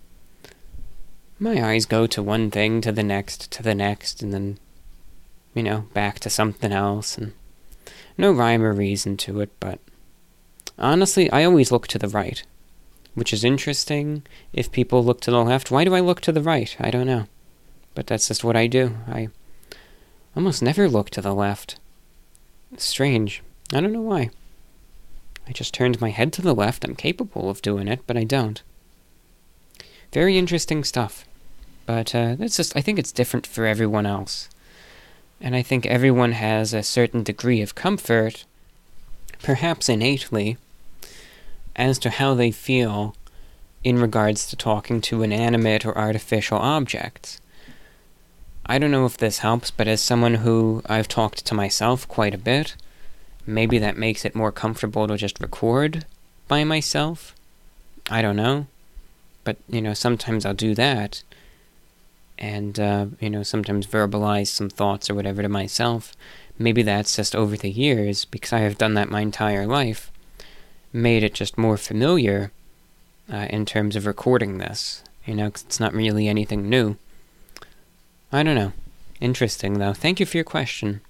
[1.40, 4.58] my eyes go to one thing, to the next, to the next, and then,
[5.54, 7.32] you know, back to something else, and
[8.16, 9.78] no rhyme or reason to it, but
[10.78, 12.42] honestly, I always look to the right,
[13.14, 14.22] which is interesting.
[14.52, 16.74] If people look to the left, why do I look to the right?
[16.80, 17.26] I don't know.
[17.98, 18.96] But that's just what I do.
[19.08, 19.28] I
[20.36, 21.80] almost never look to the left.
[22.76, 23.42] strange.
[23.72, 24.30] I don't know why.
[25.48, 26.84] I just turned my head to the left.
[26.84, 28.62] I'm capable of doing it, but I don't.
[30.12, 31.24] Very interesting stuff.
[31.86, 34.48] But uh, just, I think it's different for everyone else.
[35.40, 38.44] And I think everyone has a certain degree of comfort,
[39.42, 40.56] perhaps innately,
[41.74, 43.16] as to how they feel
[43.82, 47.40] in regards to talking to inanimate or artificial objects.
[48.68, 52.34] I don't know if this helps, but as someone who I've talked to myself quite
[52.34, 52.76] a bit,
[53.46, 56.04] maybe that makes it more comfortable to just record
[56.48, 57.34] by myself.
[58.10, 58.66] I don't know
[59.48, 61.22] but you know sometimes I'll do that,
[62.38, 66.14] and uh, you know sometimes verbalize some thoughts or whatever to myself.
[66.58, 70.12] Maybe that's just over the years because I have done that my entire life,
[70.92, 72.52] made it just more familiar
[73.32, 75.02] uh, in terms of recording this.
[75.24, 76.96] You know, cause it's not really anything new.
[78.30, 78.72] I don't know.
[79.20, 79.92] Interesting though.
[79.92, 81.00] Thank you for your question.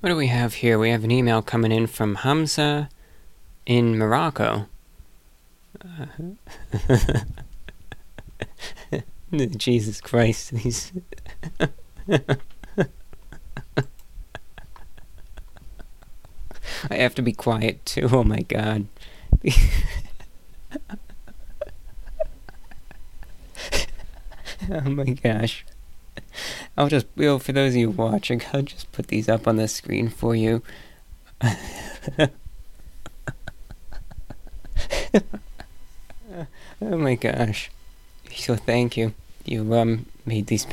[0.00, 0.78] What do we have here?
[0.78, 2.88] We have an email coming in from Hamza
[3.64, 4.66] in Morocco.
[5.84, 6.06] Uh,
[9.56, 10.92] Jesus Christ, these.
[16.90, 18.08] I have to be quiet too.
[18.12, 18.86] Oh my god.
[24.70, 25.64] oh my gosh.
[26.76, 29.56] I'll just, you know, for those of you watching, I'll just put these up on
[29.56, 30.62] the screen for you.
[31.42, 31.48] oh
[36.80, 37.70] my gosh.
[38.34, 39.14] So thank you.
[39.44, 40.66] You um made these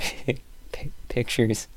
[1.09, 1.68] pictures.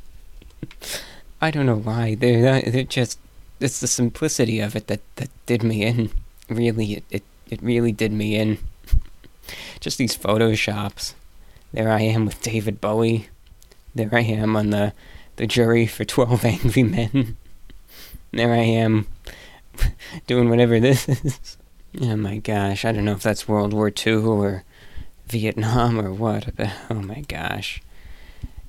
[1.41, 2.15] I don't know why.
[2.15, 3.19] They're they're just
[3.61, 6.11] it's the simplicity of it that that did me in.
[6.49, 8.59] Really, it it, it really did me in.
[9.81, 11.15] just these photoshops.
[11.73, 13.29] There I am with David Bowie.
[13.97, 14.93] There I am on the
[15.37, 17.39] the jury for Twelve Angry Men.
[18.31, 19.07] there I am
[20.27, 21.57] doing whatever this is.
[22.03, 24.65] Oh my gosh, I don't know if that's World War II or
[25.29, 26.51] Vietnam or what?
[26.91, 27.81] oh my gosh.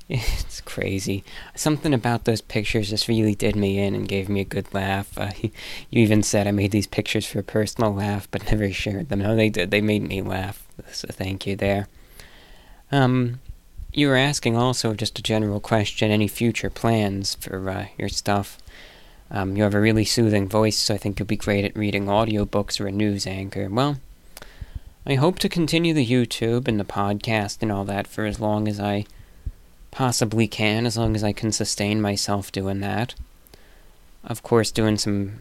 [0.08, 1.26] It's crazy.
[1.54, 5.18] Something about those pictures just really did me in and gave me a good laugh.
[5.18, 5.52] Uh, you
[5.92, 9.20] even said I made these pictures for a personal laugh, but never shared them.
[9.20, 9.72] No, they did.
[9.72, 10.66] They made me laugh.
[10.94, 11.90] So thank you there.
[12.94, 13.42] Um,
[13.94, 18.58] you were asking also just a general question: any future plans for uh, your stuff?
[19.30, 22.06] Um, you have a really soothing voice, so I think you'll be great at reading
[22.06, 23.68] audiobooks or a news anchor.
[23.70, 23.98] Well,
[25.06, 28.68] I hope to continue the YouTube and the podcast and all that for as long
[28.68, 29.06] as I
[29.92, 33.16] possibly can, as long as I can sustain myself doing that.
[34.24, 35.40] Of course, doing some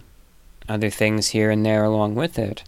[0.68, 2.62] other things here and there along with it.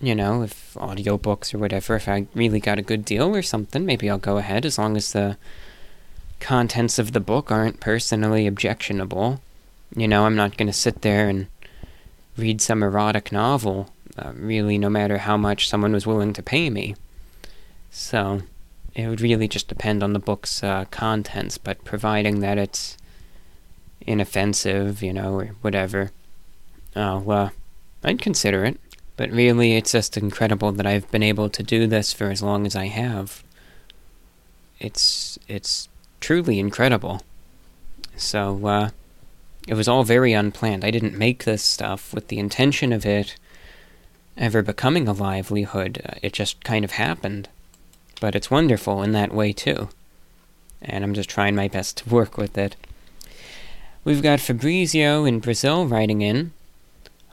[0.00, 3.86] You know, if audiobooks or whatever, if I really got a good deal or something,
[3.86, 5.38] maybe I'll go ahead as long as the
[6.38, 9.40] contents of the book aren't personally objectionable.
[9.94, 11.46] You know, I'm not going to sit there and
[12.36, 16.68] read some erotic novel, uh, really, no matter how much someone was willing to pay
[16.68, 16.94] me.
[17.90, 18.42] So,
[18.94, 22.98] it would really just depend on the book's uh, contents, but providing that it's
[24.02, 26.10] inoffensive, you know, or whatever,
[26.94, 27.50] oh, uh,
[28.04, 28.78] I'd consider it.
[29.16, 32.66] But really, it's just incredible that I've been able to do this for as long
[32.66, 33.42] as I have.
[34.78, 35.88] It's it's
[36.20, 37.22] truly incredible.
[38.16, 38.90] So, uh,
[39.66, 40.84] it was all very unplanned.
[40.84, 43.36] I didn't make this stuff with the intention of it
[44.36, 46.02] ever becoming a livelihood.
[46.04, 47.48] Uh, it just kind of happened.
[48.20, 49.88] But it's wonderful in that way, too.
[50.80, 52.76] And I'm just trying my best to work with it.
[54.04, 56.52] We've got Fabrizio in Brazil writing in.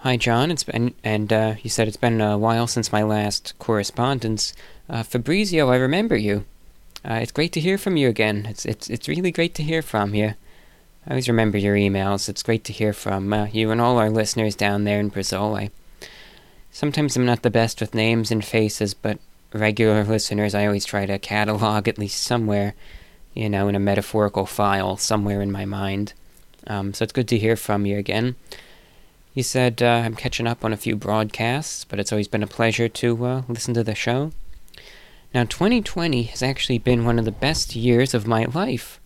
[0.04, 0.51] Hi, John.
[0.51, 4.51] It's been, and uh, you said it's been a while since my last correspondence.
[4.89, 6.43] Uh, Fabrizio, I remember you.
[7.10, 8.45] Uh, it's great to hear from you again.
[8.49, 10.34] It's it's it's really great to hear from you.
[11.08, 12.28] I always remember your emails.
[12.28, 15.56] It's great to hear from uh, you and all our listeners down there in Brazil.
[15.56, 15.72] I
[16.70, 19.20] sometimes I'm not the best with names and faces, but
[19.54, 22.74] regular listeners, I always try to catalog at least somewhere,
[23.34, 26.12] you know, in a metaphorical file somewhere in my mind.
[26.68, 28.36] Um, so it's good to hear from you again.
[29.34, 32.47] You said uh, I'm catching up on a few broadcasts, but it's always been a
[32.47, 34.31] pleasure to uh, listen to the show.
[35.34, 38.99] Now, 2020 has actually been one of the best years of my life,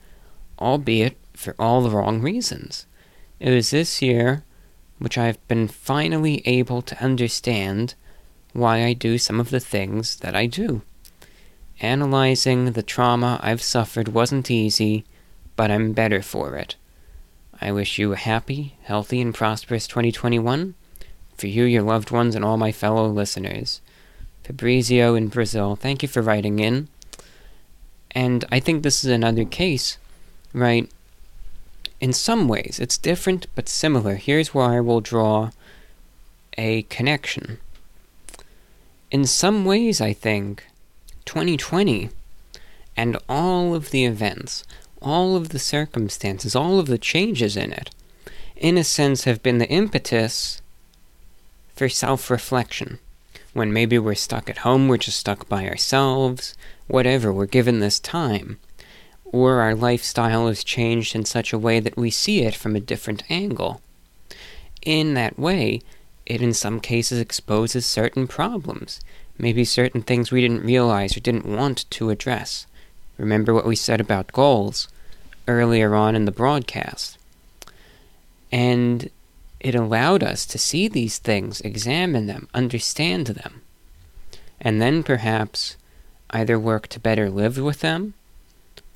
[0.60, 2.86] albeit for all the wrong reasons.
[3.40, 4.44] It was this year
[5.00, 7.94] which I've been finally able to understand
[8.52, 10.82] why I do some of the things that I do.
[11.80, 15.06] Analyzing the trauma I've suffered wasn't easy,
[15.56, 16.76] but I'm better for it.
[17.62, 20.76] I wish you a happy, healthy, and prosperous 2021
[21.38, 23.82] for you, your loved ones, and all my fellow listeners.
[24.44, 26.88] Fabrizio in Brazil, thank you for writing in.
[28.12, 29.98] And I think this is another case,
[30.54, 30.90] right?
[32.00, 34.16] In some ways, it's different but similar.
[34.16, 35.52] Here's where I will draw
[36.58, 37.60] a connection
[39.10, 40.66] in some ways, I think
[41.26, 42.10] 2020
[42.96, 44.64] and all of the events,
[45.02, 47.90] all of the circumstances, all of the changes in it,
[48.56, 50.62] in a sense, have been the impetus
[51.76, 53.00] for self reflection.
[53.54, 56.56] When maybe we're stuck at home, we're just stuck by ourselves,
[56.88, 58.60] whatever, we're given this time.
[59.26, 62.80] Or our lifestyle has changed in such a way that we see it from a
[62.80, 63.82] different angle.
[64.84, 65.82] In that way,
[66.26, 69.00] it in some cases exposes certain problems,
[69.38, 72.68] maybe certain things we didn't realize or didn't want to address.
[73.18, 74.88] Remember what we said about goals
[75.48, 77.18] earlier on in the broadcast.
[78.52, 79.10] And
[79.60, 83.62] it allowed us to see these things, examine them, understand them,
[84.62, 85.78] and then perhaps
[86.30, 88.14] either work to better live with them,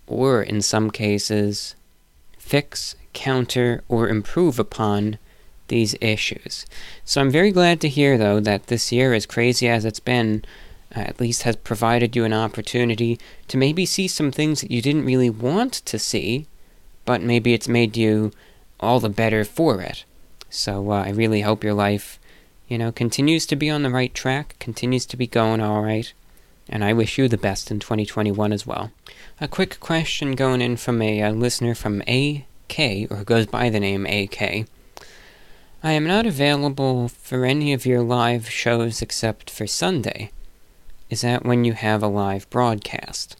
[0.08, 1.76] or in some cases,
[2.38, 5.18] fix, counter, or improve upon
[5.70, 6.66] these issues.
[7.06, 10.44] So I'm very glad to hear, though, that this year, as crazy as it's been,
[10.94, 15.06] at least has provided you an opportunity to maybe see some things that you didn't
[15.06, 16.48] really want to see,
[17.06, 18.32] but maybe it's made you
[18.80, 20.04] all the better for it.
[20.50, 22.20] So uh, I really hope your life,
[22.68, 26.12] you know, continues to be on the right track, continues to be going all right,
[26.68, 28.92] and I wish you the best in 2021 as well.
[29.40, 33.70] A quick question going in from a, a uh, listener from AK, or goes by
[33.70, 34.66] the name AK.
[35.84, 40.32] I am not available for any of your live shows except for Sunday.
[41.12, 43.36] Is that when you have a live broadcast?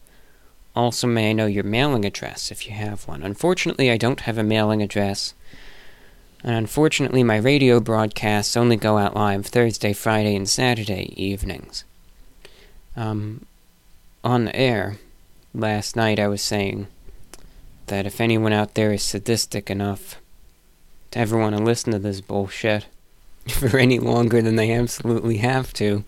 [0.76, 3.22] Also, may I know your mailing address if you have one?
[3.22, 5.32] Unfortunately, I don't have a mailing address.
[6.44, 11.84] And unfortunately, my radio broadcasts only go out live Thursday, Friday, and Saturday evenings.
[12.94, 13.46] Um,
[14.22, 14.98] on the air,
[15.54, 16.88] last night I was saying
[17.86, 20.20] that if anyone out there is sadistic enough
[21.12, 22.84] to ever want to listen to this bullshit
[23.48, 26.04] for any longer than they absolutely have to,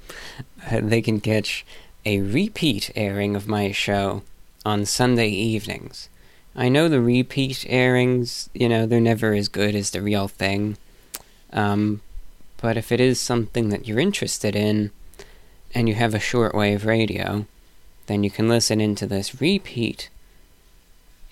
[0.71, 1.65] uh, they can catch
[2.05, 4.23] a repeat airing of my show
[4.65, 6.09] on Sunday evenings.
[6.57, 10.77] I know the repeat airings, you know, they're never as good as the real thing.
[11.53, 12.01] Um,
[12.61, 14.91] but if it is something that you're interested in,
[15.75, 17.47] and you have a shortwave radio,
[18.07, 20.09] then you can listen into this repeat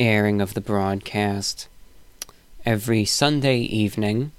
[0.01, 1.69] airing of the broadcast
[2.66, 4.33] every Sunday evening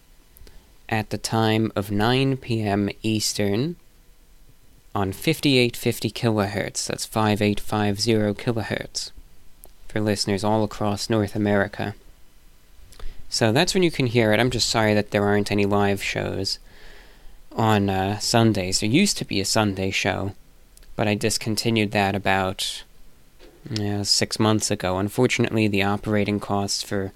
[0.89, 2.89] at the time of 9 p.m.
[3.01, 3.75] Eastern
[4.95, 6.87] on 5850 kilohertz.
[6.87, 9.11] That's 5850 kilohertz
[9.87, 11.95] for listeners all across North America.
[13.29, 14.39] So that's when you can hear it.
[14.39, 16.59] I'm just sorry that there aren't any live shows
[17.51, 18.79] on uh, Sundays.
[18.79, 20.33] There used to be a Sunday show,
[20.95, 22.83] but I discontinued that about
[24.03, 24.97] six months ago.
[24.97, 27.11] Unfortunately, the operating costs for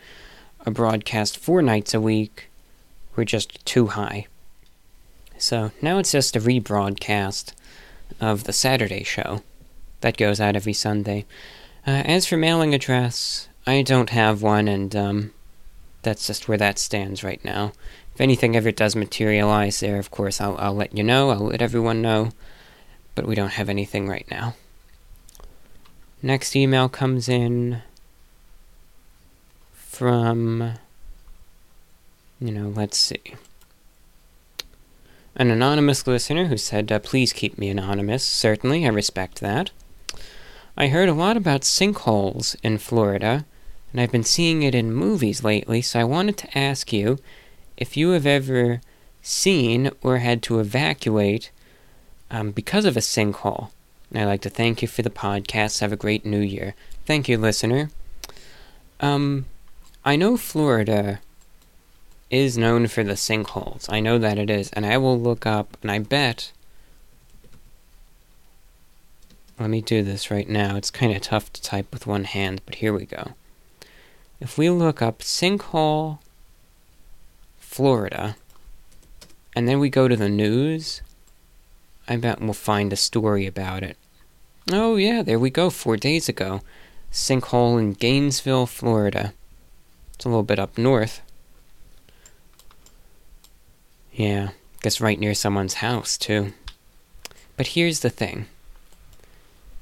[0.65, 2.46] a broadcast four nights a week
[3.17, 4.27] were just too high.
[5.37, 7.53] So now it's just a rebroadcast
[8.21, 9.43] of the Saturday show
[10.01, 11.25] that goes out every Sunday.
[11.85, 15.33] Uh, as for mailing address, I don't have one, and um,
[16.03, 17.73] that's just where that stands right now.
[18.13, 21.61] If anything ever does materialize there, of course, I'll, I'll let you know, I'll let
[21.61, 22.31] everyone know,
[23.13, 24.55] but we don't have anything right now.
[26.21, 27.81] Next email comes in
[29.73, 30.73] from,
[32.39, 33.35] you know, let's see.
[35.35, 38.23] An anonymous listener who said, uh, Please keep me anonymous.
[38.23, 39.71] Certainly, I respect that.
[40.75, 43.45] I heard a lot about sinkholes in Florida,
[43.91, 47.19] and I've been seeing it in movies lately, so I wanted to ask you
[47.77, 48.81] if you have ever
[49.21, 51.51] seen or had to evacuate
[52.31, 53.69] um, because of a sinkhole.
[54.13, 55.81] I'd like to thank you for the podcast.
[55.81, 56.75] Have a great new year.
[57.05, 57.89] Thank you, listener.
[58.99, 59.45] Um,
[60.05, 61.19] I know Florida
[62.29, 63.91] is known for the sinkholes.
[63.91, 66.51] I know that it is, and I will look up, and I bet.
[69.59, 70.75] Let me do this right now.
[70.75, 73.33] It's kind of tough to type with one hand, but here we go.
[74.39, 76.19] If we look up sinkhole
[77.57, 78.35] Florida,
[79.55, 81.01] and then we go to the news,
[82.07, 83.97] I bet we'll find a story about it.
[84.71, 86.61] Oh, yeah, there we go, four days ago.
[87.11, 89.33] Sinkhole in Gainesville, Florida.
[90.13, 91.21] It's a little bit up north.
[94.17, 94.49] Yeah,
[94.81, 96.53] guess right near someone's house, too.
[97.55, 98.47] But here's the thing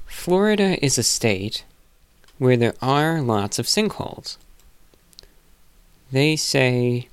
[0.06, 1.64] Florida is a state
[2.38, 4.36] where there are lots of sinkholes.
[6.12, 7.08] They say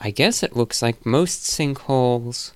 [0.00, 2.52] I guess it looks like most sinkholes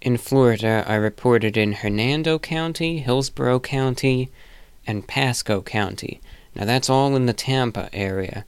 [0.00, 4.28] in Florida are reported in Hernando County, Hillsborough County,
[4.86, 6.20] and Pasco County.
[6.54, 8.44] Now that's all in the Tampa area,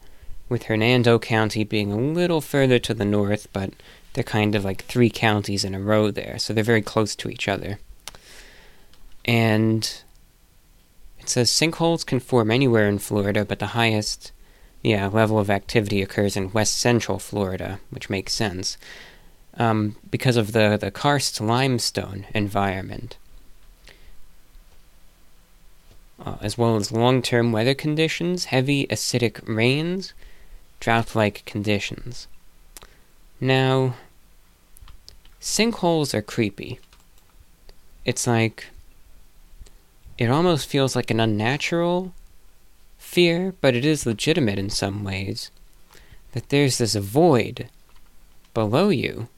[0.48, 3.72] with Hernando County being a little further to the north, but
[4.12, 7.28] they're kind of like three counties in a row there, so they're very close to
[7.28, 7.78] each other.
[9.24, 10.02] And
[11.18, 14.32] it says sinkholes can form anywhere in Florida, but the highest
[14.82, 18.76] yeah, level of activity occurs in west central Florida, which makes sense,
[19.56, 23.16] um, because of the, the karst limestone environment,
[26.24, 30.12] uh, as well as long term weather conditions, heavy acidic rains,
[30.80, 32.28] drought like conditions.
[33.40, 33.94] Now,
[35.40, 36.80] sinkholes are creepy.
[38.04, 38.66] It's like,
[40.16, 42.14] it almost feels like an unnatural
[42.98, 45.50] fear, but it is legitimate in some ways,
[46.32, 47.68] that there's this void
[48.54, 49.28] below you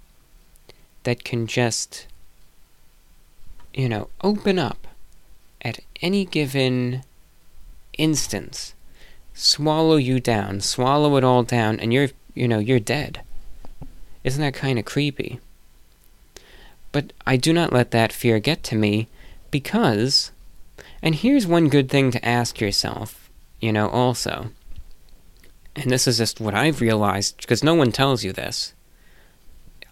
[1.02, 2.06] that can just,
[3.74, 4.86] you know, open up
[5.62, 7.02] at any given
[7.98, 8.74] instance,
[9.36, 13.20] swallow you down, swallow it all down, and you're, you know, you're dead.
[14.24, 15.38] Isn't that kind of creepy?
[16.90, 19.06] But I do not let that fear get to me
[19.52, 20.32] because,
[21.00, 23.26] and here's one good thing to ask yourself
[23.60, 24.50] you know, also.
[25.74, 28.74] And this is just what I've realized, because no one tells you this.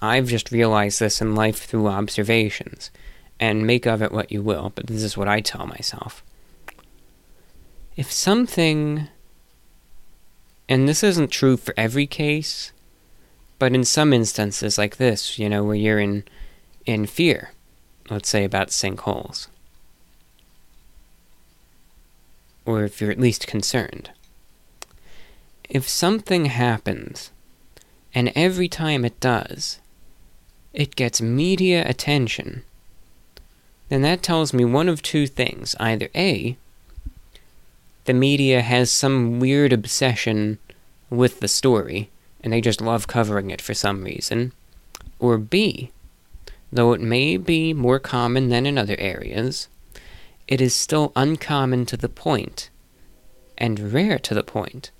[0.00, 2.90] I've just realized this in life through observations,
[3.40, 6.22] and make of it what you will, but this is what I tell myself.
[7.96, 9.08] If something,
[10.68, 12.72] and this isn't true for every case,
[13.58, 16.24] but in some instances like this, you know, where you're in,
[16.86, 17.52] in fear,
[18.10, 19.48] let's say about sinkholes,
[22.64, 24.10] or if you're at least concerned.
[25.68, 27.30] If something happens,
[28.14, 29.80] and every time it does,
[30.72, 32.62] it gets media attention,
[33.88, 35.74] then that tells me one of two things.
[35.78, 36.56] Either A,
[38.04, 40.58] the media has some weird obsession
[41.10, 42.10] with the story,
[42.42, 44.52] and they just love covering it for some reason,
[45.18, 45.90] or B,
[46.72, 49.68] though it may be more common than in other areas,
[50.46, 52.68] it is still uncommon to the point,
[53.56, 54.90] and rare to the point,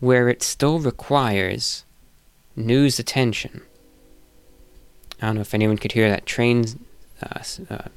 [0.00, 1.84] where it still requires
[2.56, 3.62] news attention.
[5.22, 6.64] I don't know if anyone could hear that train,
[7.22, 7.88] uh, uh,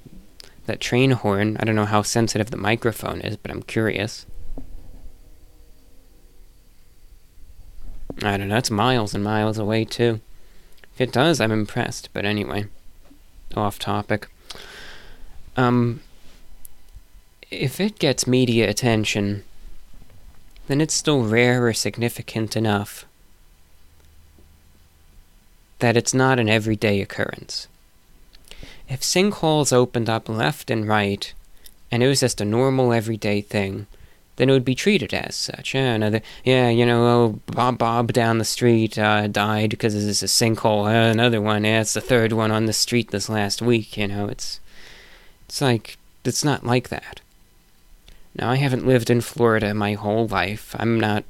[0.65, 1.57] that train horn.
[1.60, 4.26] I don't know how sensitive the microphone is, but I'm curious.
[8.22, 8.57] I don't know.
[8.57, 10.22] It's miles and miles away too.
[10.94, 12.10] If it does, I'm impressed.
[12.14, 12.65] But anyway,
[13.56, 14.27] off topic.
[15.57, 16.02] Um,
[17.52, 19.44] if it gets media attention,
[20.68, 23.06] then it's still rare or significant enough
[25.80, 27.68] that it's not an everyday occurrence.
[28.94, 31.34] If sinkholes opened up left and right,
[31.90, 33.88] and it was just a normal everyday thing,
[34.36, 35.74] then it would be treated as such.
[35.74, 40.22] Yeah, another, yeah, you know, oh, Bob Bob down the street uh, died because there's
[40.22, 40.86] a sinkhole.
[40.86, 43.98] Uh, another one, yeah, it's the third one on the street this last week.
[43.98, 44.60] You know, it's,
[45.49, 47.20] it's like it's not like that.
[48.36, 50.76] Now, I haven't lived in Florida my whole life.
[50.78, 51.24] I'm not.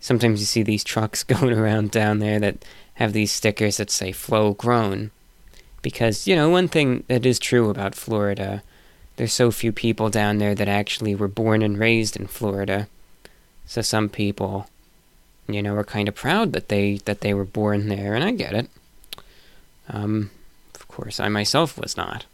[0.00, 2.64] Sometimes you see these trucks going around down there that
[2.94, 5.12] have these stickers that say "flow grown,"
[5.88, 8.62] because you know one thing that is true about Florida
[9.18, 12.86] there's so few people down there that actually were born and raised in Florida.
[13.66, 14.70] So some people,
[15.48, 18.30] you know, are kind of proud that they that they were born there, and I
[18.30, 18.70] get it.
[19.88, 20.30] Um,
[20.72, 22.26] of course, I myself was not.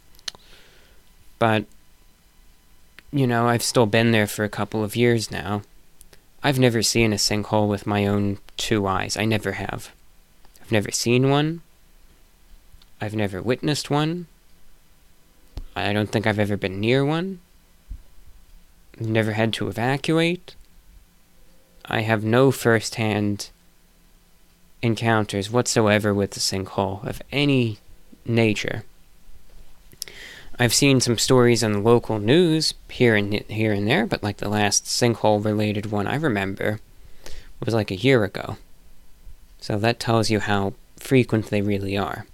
[1.39, 1.65] But
[3.11, 5.63] you know, I've still been there for a couple of years now.
[6.43, 9.17] I've never seen a sinkhole with my own two eyes.
[9.17, 9.91] I never have.
[10.61, 11.63] I've never seen one.
[13.05, 14.29] I've never witnessed one.
[15.77, 17.41] I don't think I've ever been near one.
[18.99, 20.55] Never had to evacuate.
[21.85, 23.51] I have no first hand
[24.81, 27.79] encounters whatsoever with the sinkhole of any
[28.25, 28.85] nature.
[30.59, 34.39] I've seen some stories on the local news here and here and there, but like
[34.39, 36.81] the last sinkhole related one I remember
[37.63, 38.57] was like a year ago.
[39.61, 42.27] So that tells you how frequent they really are.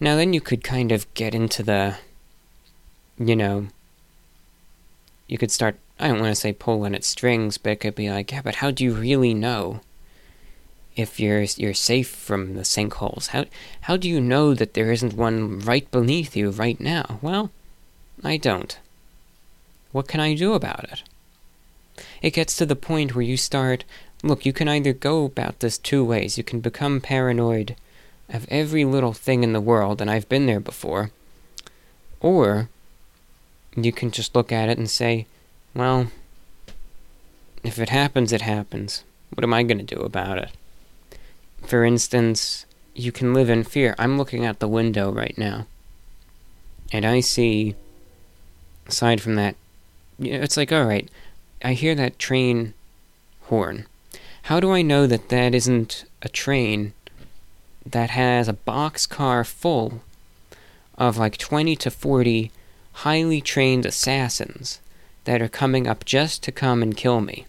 [0.00, 1.96] Now, then you could kind of get into the,
[3.18, 3.66] you know,
[5.28, 8.10] you could start, I don't want to say pulling at strings, but it could be
[8.10, 9.80] like, yeah, but how do you really know
[10.96, 13.28] if you're you're safe from the sinkholes?
[13.28, 13.44] How
[13.82, 17.18] how do you know that there isn't one right beneath you right now?
[17.22, 17.50] Well,
[18.24, 18.78] I don't.
[19.92, 21.02] What can I do about it?
[22.22, 23.84] It gets to the point where you start,
[24.22, 26.38] look, you can either go about this two ways.
[26.38, 27.76] You can become paranoid
[28.32, 31.10] of every little thing in the world, and I've been there before.
[32.20, 32.68] Or
[33.76, 35.26] you can just look at it and say,
[35.74, 36.10] well,
[37.62, 39.04] if it happens, it happens.
[39.34, 40.50] What am I going to do about it?
[41.66, 43.94] For instance, you can live in fear.
[43.98, 45.66] I'm looking out the window right now,
[46.92, 47.74] and I see,
[48.86, 49.56] aside from that,
[50.18, 51.08] it's like, all right,
[51.62, 52.74] I hear that train
[53.42, 53.86] horn.
[54.44, 56.92] How do I know that that isn't a train
[57.92, 60.02] that has a boxcar full
[60.98, 62.50] of like 20 to 40
[62.92, 64.80] highly trained assassins
[65.24, 67.46] that are coming up just to come and kill me.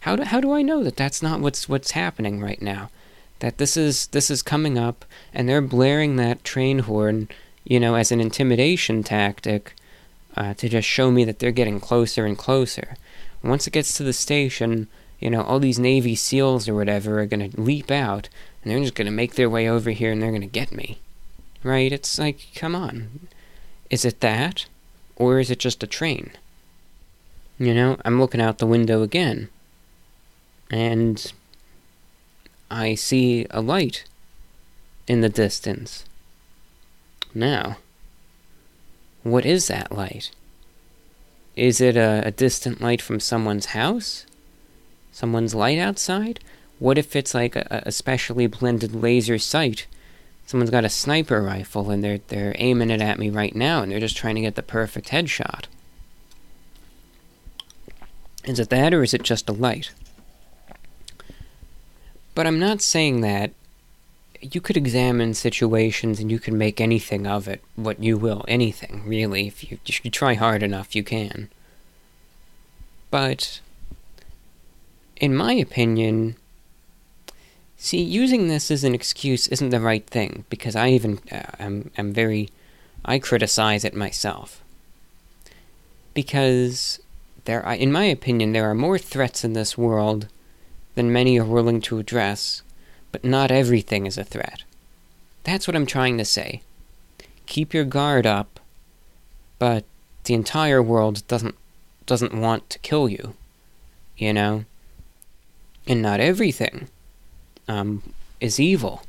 [0.00, 2.90] How do, how do I know that that's not what's what's happening right now?
[3.38, 7.28] That this is this is coming up and they're blaring that train horn,
[7.64, 9.74] you know, as an intimidation tactic
[10.36, 12.96] uh, to just show me that they're getting closer and closer.
[13.42, 14.88] Once it gets to the station,
[15.18, 18.28] you know, all these Navy SEALs or whatever are going to leap out
[18.62, 20.72] and they're just going to make their way over here and they're going to get
[20.72, 20.98] me.
[21.62, 21.92] Right?
[21.92, 23.28] It's like, come on.
[23.90, 24.66] Is it that?
[25.16, 26.32] Or is it just a train?
[27.58, 29.48] You know, I'm looking out the window again.
[30.70, 31.32] And
[32.70, 34.04] I see a light
[35.06, 36.04] in the distance.
[37.34, 37.78] Now,
[39.22, 40.30] what is that light?
[41.54, 44.26] Is it a, a distant light from someone's house?
[45.12, 46.40] Someone's light outside?
[46.82, 49.86] What if it's like a, a specially blended laser sight?
[50.46, 53.92] Someone's got a sniper rifle and they're they're aiming it at me right now and
[53.92, 55.66] they're just trying to get the perfect headshot.
[58.44, 59.92] Is it that or is it just a light?
[62.34, 63.52] But I'm not saying that
[64.40, 69.04] you could examine situations and you can make anything of it, what you will, anything,
[69.06, 69.46] really.
[69.46, 71.48] If you, if you try hard enough, you can.
[73.12, 73.60] But,
[75.18, 76.34] in my opinion,
[77.82, 81.90] See, using this as an excuse isn't the right thing because I even uh, am
[81.98, 82.48] am very
[83.04, 84.62] I criticize it myself.
[86.14, 87.00] Because
[87.44, 90.28] there are, in my opinion there are more threats in this world
[90.94, 92.62] than many are willing to address,
[93.10, 94.62] but not everything is a threat.
[95.42, 96.62] That's what I'm trying to say.
[97.46, 98.60] Keep your guard up
[99.58, 99.84] but
[100.22, 101.56] the entire world doesn't
[102.06, 103.34] doesn't want to kill you,
[104.16, 104.66] you know.
[105.88, 106.86] And not everything
[107.72, 108.02] um,
[108.40, 109.02] is evil,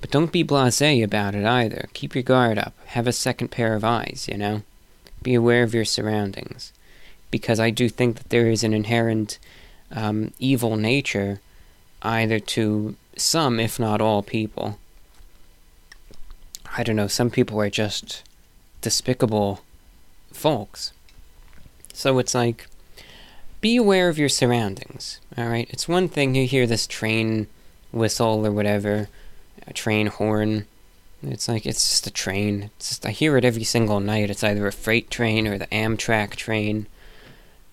[0.00, 1.88] but don't be blasé about it either.
[1.92, 2.74] Keep your guard up.
[2.86, 4.62] Have a second pair of eyes, you know.
[5.22, 6.72] Be aware of your surroundings,
[7.30, 9.38] because I do think that there is an inherent
[9.90, 11.40] um, evil nature,
[12.02, 14.78] either to some, if not all, people.
[16.76, 17.08] I don't know.
[17.08, 18.22] Some people are just
[18.80, 19.60] despicable
[20.32, 20.92] folks.
[21.92, 22.66] So it's like,
[23.60, 25.68] be aware of your surroundings, alright?
[25.70, 27.46] It's one thing you hear this train
[27.92, 29.08] whistle or whatever,
[29.66, 30.66] a train horn.
[31.22, 32.70] It's like, it's just a train.
[32.76, 34.30] It's just, I hear it every single night.
[34.30, 36.86] It's either a freight train or the Amtrak train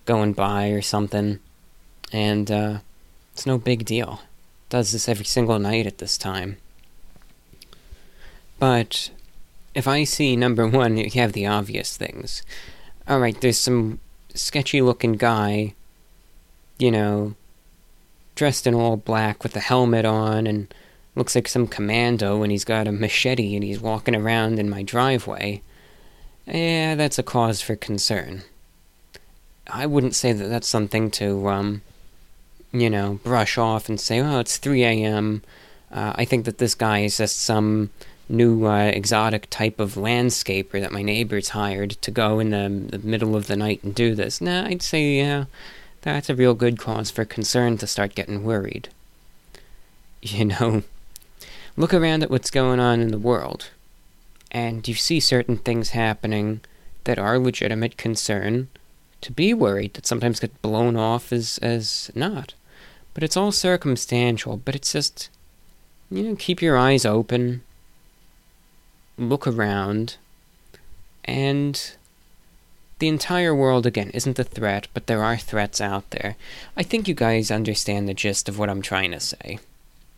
[0.05, 1.39] going by or something.
[2.11, 2.79] And, uh,
[3.33, 4.21] it's no big deal.
[4.23, 6.57] It does this every single night at this time.
[8.59, 9.09] But
[9.73, 12.43] if I see number one, you have the obvious things.
[13.09, 13.99] Alright, there's some
[14.35, 15.73] sketchy looking guy,
[16.77, 17.35] you know,
[18.39, 20.73] dressed in all black with a helmet on and
[21.13, 24.81] looks like some commando and he's got a machete and he's walking around in my
[24.81, 25.61] driveway.
[26.47, 28.43] Yeah, that's a cause for concern.
[29.67, 31.81] I wouldn't say that that's something to, um,
[32.71, 35.43] you know, brush off and say, oh, it's 3 a.m.
[35.91, 37.89] Uh, I think that this guy is just some
[38.29, 43.05] new uh, exotic type of landscaper that my neighbors hired to go in the, the
[43.05, 44.39] middle of the night and do this.
[44.39, 45.43] Nah, I'd say, yeah,
[46.01, 48.89] that's a real good cause for concern to start getting worried.
[50.21, 50.83] You know,
[51.77, 53.69] look around at what's going on in the world,
[54.51, 56.61] and you see certain things happening
[57.05, 58.67] that are legitimate concern
[59.21, 62.53] to be worried that sometimes get blown off as, as not.
[63.13, 65.29] But it's all circumstantial, but it's just,
[66.11, 67.61] you know, keep your eyes open
[69.19, 70.15] look around,
[71.25, 71.95] and
[72.99, 76.35] the entire world, again, isn't a threat, but there are threats out there.
[76.75, 79.59] I think you guys understand the gist of what I'm trying to say.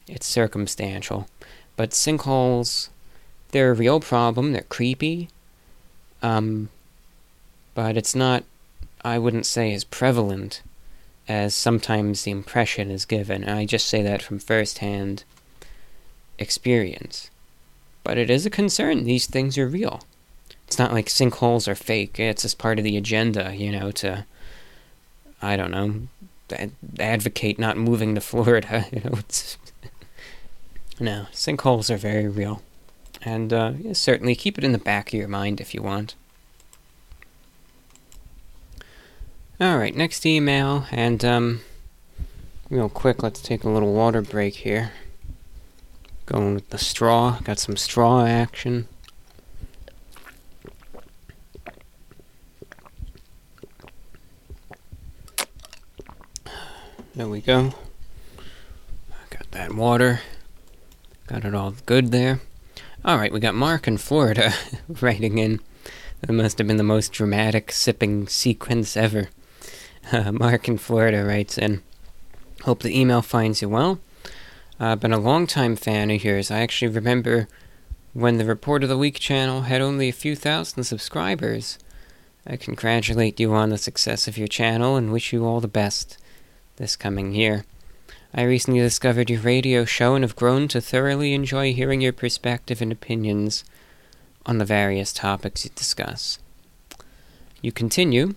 [0.08, 1.28] It's circumstantial.
[1.76, 2.90] But sinkholes,
[3.52, 5.30] they're a real problem, they're creepy.
[6.22, 6.70] Um,
[7.76, 8.44] but it's not,
[9.04, 10.62] I wouldn't say, as prevalent
[11.28, 13.44] as sometimes the impression is given.
[13.44, 15.24] And I just say that from first hand
[16.40, 17.30] experience.
[18.04, 19.04] But it is a concern.
[19.04, 20.02] These things are real.
[20.72, 22.18] It's not like sinkholes are fake.
[22.18, 24.26] It's just part of the agenda, you know, to,
[25.42, 26.08] I don't know,
[26.98, 28.86] advocate not moving to Florida.
[28.90, 29.58] You know, it's.
[31.02, 32.62] no, sinkholes are very real.
[33.22, 36.16] And uh, yeah, certainly keep it in the back of your mind if you want.
[39.60, 41.62] Alright, next email, and um,
[42.70, 44.94] real quick, let's take a little water break here.
[46.28, 47.40] Going with the straw.
[47.44, 48.88] Got some straw action.
[57.14, 57.74] There we go.
[59.32, 60.22] Got that water.
[61.28, 62.40] Got it all good there.
[63.04, 64.54] Alright, we got Mark in Florida
[65.02, 65.60] writing in.
[66.22, 69.28] That must have been the most dramatic sipping sequence ever.
[70.10, 71.82] Uh, Mark in Florida writes in
[72.62, 74.00] Hope the email finds you well.
[74.80, 76.50] I've been a long-time fan of yours.
[76.50, 77.50] I actually remember
[78.14, 81.78] when the Report of the Week channel had only a few thousand subscribers.
[82.48, 86.18] I congratulate you on the success of your channel and wish you all the best
[86.82, 87.64] this coming year.
[88.34, 92.82] I recently discovered your radio show and have grown to thoroughly enjoy hearing your perspective
[92.82, 93.64] and opinions
[94.48, 96.40] on the various topics you discuss.
[97.62, 98.34] You continue,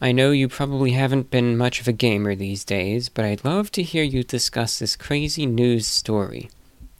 [0.00, 3.70] I know you probably haven't been much of a gamer these days, but I'd love
[3.72, 6.50] to hear you discuss this crazy news story.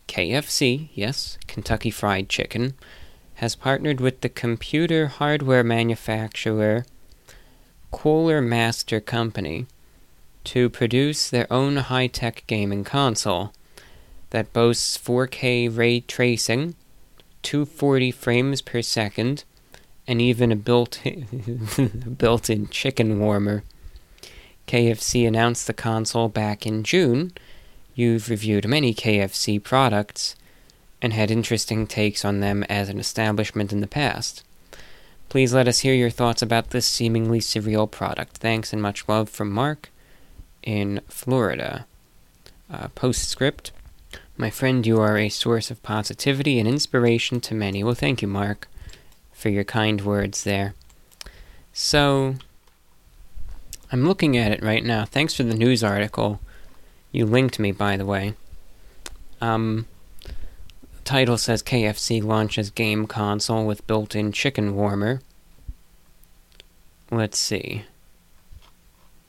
[0.06, 2.74] KFC, yes, Kentucky Fried Chicken,
[3.36, 6.84] has partnered with the computer hardware manufacturer
[7.90, 9.66] Cooler Master Company
[10.44, 13.52] to produce their own high tech gaming console
[14.30, 16.74] that boasts 4K ray tracing,
[17.42, 19.44] 240 frames per second,
[20.06, 21.48] and even a built-in,
[22.68, 23.62] chicken warmer.
[24.66, 27.32] KFC announced the console back in June.
[27.94, 30.36] You've reviewed many KFC products
[31.02, 34.44] and had interesting takes on them as an establishment in the past.
[35.28, 38.36] Please let us hear your thoughts about this seemingly surreal product.
[38.36, 39.90] Thanks and much love from Mark
[40.62, 41.86] in Florida.
[42.72, 43.72] Uh, postscript
[44.36, 47.84] My friend, you are a source of positivity and inspiration to many.
[47.84, 48.68] Well, thank you, Mark
[49.40, 50.74] for your kind words there.
[51.72, 52.34] So,
[53.90, 55.06] I'm looking at it right now.
[55.06, 56.40] Thanks for the news article.
[57.10, 58.34] You linked me, by the way.
[59.40, 59.86] Um,
[61.04, 65.22] title says KFC launches game console with built in chicken warmer.
[67.10, 67.84] Let's see.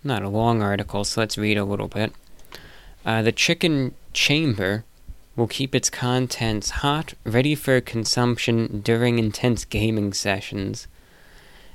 [0.03, 2.11] Not a long article, so let's read a little bit.
[3.05, 4.83] Uh, the chicken chamber
[5.35, 10.87] will keep its contents hot, ready for consumption during intense gaming sessions.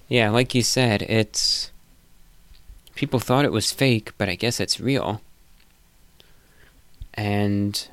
[0.09, 1.71] Yeah, like you said, it's.
[2.95, 5.21] People thought it was fake, but I guess it's real.
[7.15, 7.89] And.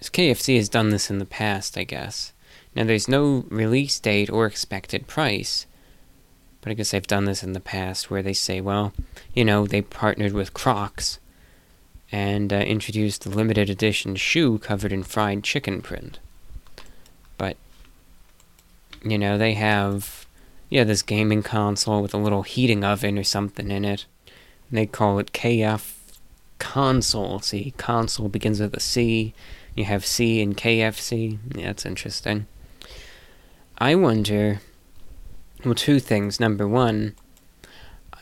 [0.00, 2.32] KFC has done this in the past, I guess.
[2.74, 5.66] Now, there's no release date or expected price,
[6.60, 8.92] but I guess they've done this in the past where they say, well,
[9.34, 11.18] you know, they partnered with Crocs
[12.10, 16.18] and uh, introduced a limited edition shoe covered in fried chicken print.
[17.36, 17.56] But,
[19.04, 20.26] you know, they have,
[20.68, 24.06] yeah, this gaming console with a little heating oven or something in it.
[24.70, 25.94] They call it KF
[26.58, 27.40] console.
[27.40, 29.34] See, console begins with a C.
[29.74, 31.38] You have C and KFC.
[31.54, 32.46] Yeah, that's interesting.
[33.78, 34.60] I wonder,
[35.64, 36.38] well, two things.
[36.38, 37.14] Number one,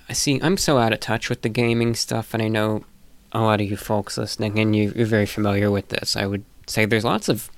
[0.08, 2.84] I see, I'm so out of touch with the gaming stuff, and I know
[3.32, 6.16] a lot of you folks listening, and you, are very familiar with this.
[6.16, 7.50] I would say there's lots of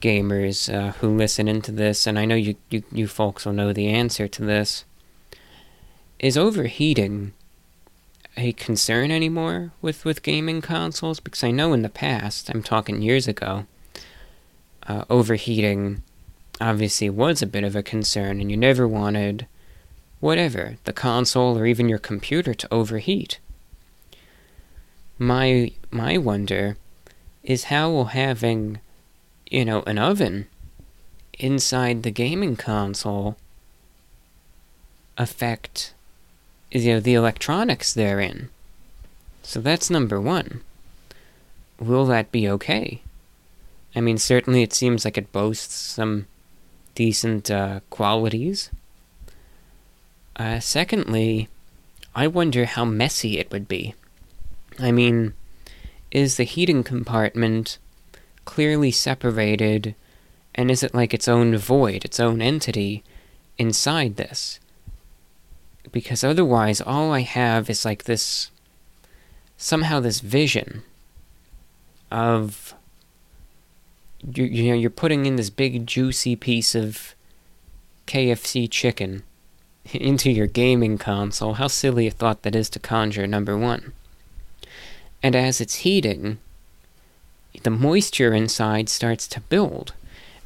[0.00, 3.72] gamers uh, who listen into this, and I know you, you, you folks will know
[3.72, 4.84] the answer to this.
[6.18, 7.32] Is overheating
[8.36, 11.20] a concern anymore with, with gaming consoles?
[11.20, 13.66] Because I know in the past, I'm talking years ago,
[14.86, 16.02] uh, overheating
[16.60, 19.46] obviously was a bit of a concern, and you never wanted
[20.20, 23.40] whatever, the console or even your computer to overheat.
[25.18, 26.76] My my wonder
[27.42, 28.78] is how will having
[29.50, 30.46] you know an oven
[31.38, 33.36] inside the gaming console
[35.18, 35.92] affect
[36.70, 38.48] you know the electronics therein.
[39.42, 40.60] So that's number one.
[41.80, 43.02] Will that be okay?
[43.94, 46.26] I mean certainly it seems like it boasts some
[46.94, 48.70] decent uh, qualities
[50.36, 51.48] uh, secondly
[52.14, 53.94] i wonder how messy it would be
[54.78, 55.34] I mean,
[56.10, 57.78] is the heating compartment
[58.44, 59.94] clearly separated,
[60.54, 63.02] and is it like its own void, its own entity
[63.58, 64.60] inside this?
[65.90, 68.50] Because otherwise, all I have is like this
[69.56, 70.82] somehow this vision
[72.10, 72.74] of
[74.22, 77.14] you, you know you're putting in this big juicy piece of
[78.06, 79.22] KFC chicken
[79.92, 81.54] into your gaming console.
[81.54, 83.92] How silly a thought that is to conjure, number one.
[85.22, 86.38] And as it's heating,
[87.62, 89.92] the moisture inside starts to build.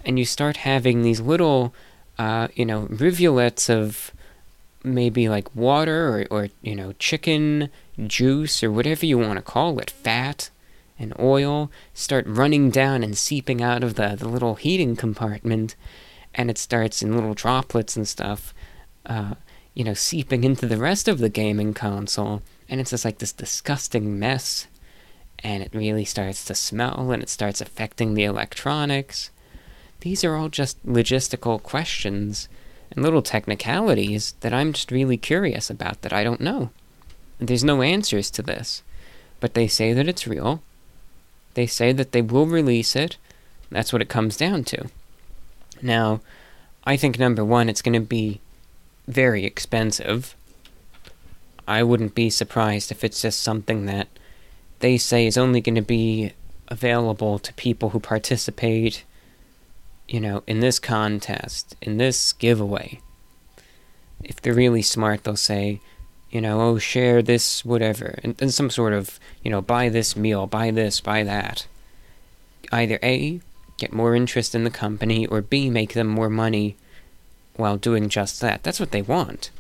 [0.05, 1.74] And you start having these little,
[2.19, 4.12] uh, you know, rivulets of
[4.85, 7.70] maybe like water or, or, you know, chicken
[8.07, 10.51] juice or whatever you want to call it, fat
[10.98, 15.77] and oil, start running down and seeping out of the, the little heating compartment.
[16.35, 18.55] And it starts in little droplets and stuff,
[19.05, 19.35] uh,
[19.74, 23.32] you know, seeping into the rest of the gaming console and it's just like this
[23.32, 24.66] disgusting mess
[25.40, 29.31] and it really starts to smell and it starts affecting the electronics
[30.01, 32.48] these are all just logistical questions
[32.90, 36.70] and little technicalities that i'm just really curious about that i don't know
[37.39, 38.82] there's no answers to this
[39.40, 40.62] but they say that it's real
[41.56, 43.16] they say that they will release it.
[43.70, 44.88] That's what it comes down to.
[45.82, 46.20] Now
[46.88, 48.40] i think number one it's going to be
[49.08, 50.34] very expensive.
[51.68, 54.08] I wouldn't be surprised if it's just something that
[54.80, 56.32] they say is only going to be
[56.68, 59.04] available to people who participate,
[60.08, 63.00] you know, in this contest, in this giveaway.
[64.22, 65.80] If they're really smart, they'll say,
[66.31, 70.16] you know, oh, share this, whatever, and, and some sort of, you know, buy this
[70.16, 71.66] meal, buy this, buy that.
[72.73, 73.40] Either A,
[73.78, 76.77] get more interest in the company, or B, make them more money
[77.55, 78.62] while doing just that.
[78.62, 79.51] That's what they want.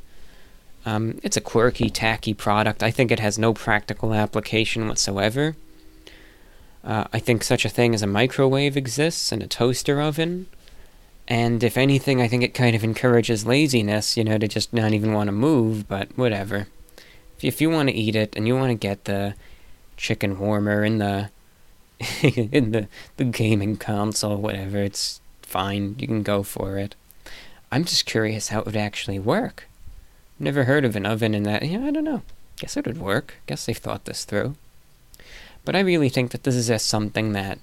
[0.84, 2.82] Um, it's a quirky, tacky product.
[2.82, 5.56] I think it has no practical application whatsoever.
[6.84, 10.46] Uh, I think such a thing as a microwave exists and a toaster oven.
[11.28, 14.92] And if anything, I think it kind of encourages laziness, you know, to just not
[14.92, 16.68] even want to move, but whatever.
[17.42, 19.34] If you, want to eat it and you want to get the
[19.96, 21.30] chicken warmer in the
[22.22, 25.96] in the, the gaming console, whatever, it's fine.
[25.98, 26.94] You can go for it.
[27.72, 29.66] I'm just curious how it would actually work.
[30.38, 31.62] Never heard of an oven in that.
[31.62, 32.22] Yeah, I don't know.
[32.58, 33.34] Guess it would work.
[33.46, 34.56] Guess they've thought this through.
[35.64, 37.58] But I really think that this is just something that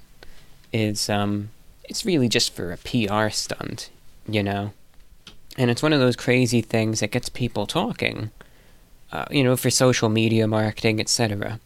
[0.72, 1.50] is, um,
[1.84, 3.90] it's really just for a PR stunt,
[4.28, 4.74] you know?
[5.58, 8.32] And it's one of those crazy things that gets people talking,
[9.12, 11.60] uh, you know, for social media marketing, etc.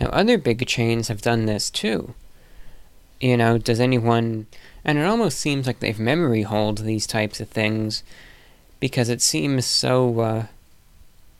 [0.00, 2.14] Now, other big chains have done this too.
[3.20, 4.46] You know, does anyone.
[4.84, 8.02] And it almost seems like they've memory holed these types of things
[8.80, 10.20] because it seems so.
[10.20, 10.46] Uh,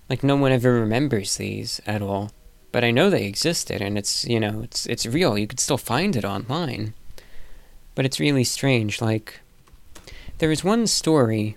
[0.09, 2.31] like no one ever remembers these at all.
[2.73, 5.39] But I know they existed, and it's you know it's it's real.
[5.39, 6.95] You could still find it online.
[7.97, 9.03] But it's really strange.
[9.03, 9.41] Like
[10.39, 11.57] there was one story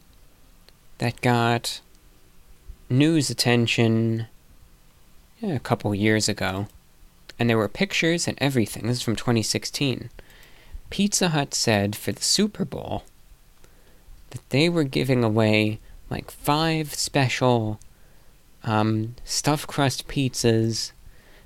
[0.97, 1.81] that got
[2.89, 4.25] news attention
[5.39, 6.67] yeah, a couple years ago,
[7.37, 8.87] and there were pictures and everything.
[8.87, 10.09] This is from 2016.
[10.89, 13.03] Pizza Hut said for the Super Bowl
[14.31, 15.79] that they were giving away
[16.09, 17.79] like five special
[18.63, 20.91] um, stuffed crust pizzas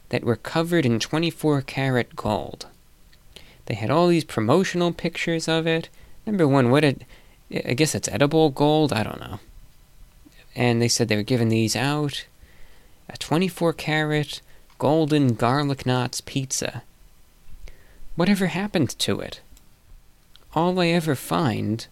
[0.10, 2.68] that were covered in 24 karat gold.
[3.66, 5.90] They had all these promotional pictures of it.
[6.26, 7.04] Number one, what it,
[7.66, 9.40] I guess it's edible gold, I don't know.
[10.56, 12.26] And they said they were giving these out.
[13.10, 14.42] A 24 carat
[14.78, 16.84] golden garlic knots pizza.
[18.16, 19.42] Whatever happened to it?
[20.56, 21.88] All I ever find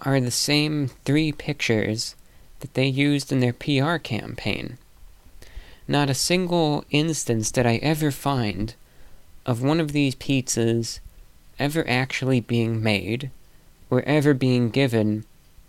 [0.00, 2.16] are the same three pictures
[2.60, 4.78] that they used in their PR campaign.
[5.86, 8.74] Not a single instance did I ever find
[9.44, 11.00] of one of these pizzas
[11.58, 13.30] ever actually being made
[13.90, 15.24] or ever being given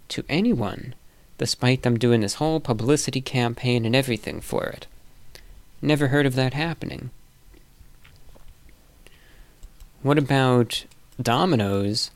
[0.09, 0.95] to anyone,
[1.37, 4.87] despite them doing this whole publicity campaign and everything for it.
[5.81, 7.09] Never heard of that happening.
[10.01, 10.85] What about
[11.21, 12.11] Domino's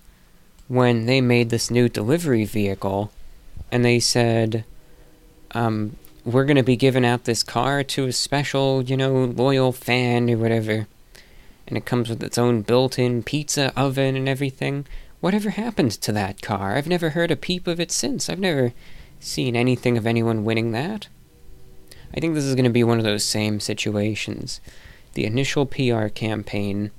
[0.67, 3.11] when they made this new delivery vehicle
[3.71, 4.63] and they said,
[5.51, 9.71] um, we're going to be giving out this car to a special, you know, loyal
[9.71, 10.88] fan or whatever.
[11.68, 14.85] And it comes with its own built in pizza oven and everything.
[15.19, 16.76] Whatever happened to that car?
[16.76, 18.30] I've never heard a peep of it since.
[18.30, 18.73] I've never
[19.19, 21.07] seen anything of anyone winning that.
[22.15, 24.61] I think this is going to be one of those same situations.
[25.14, 26.91] The initial PR campaign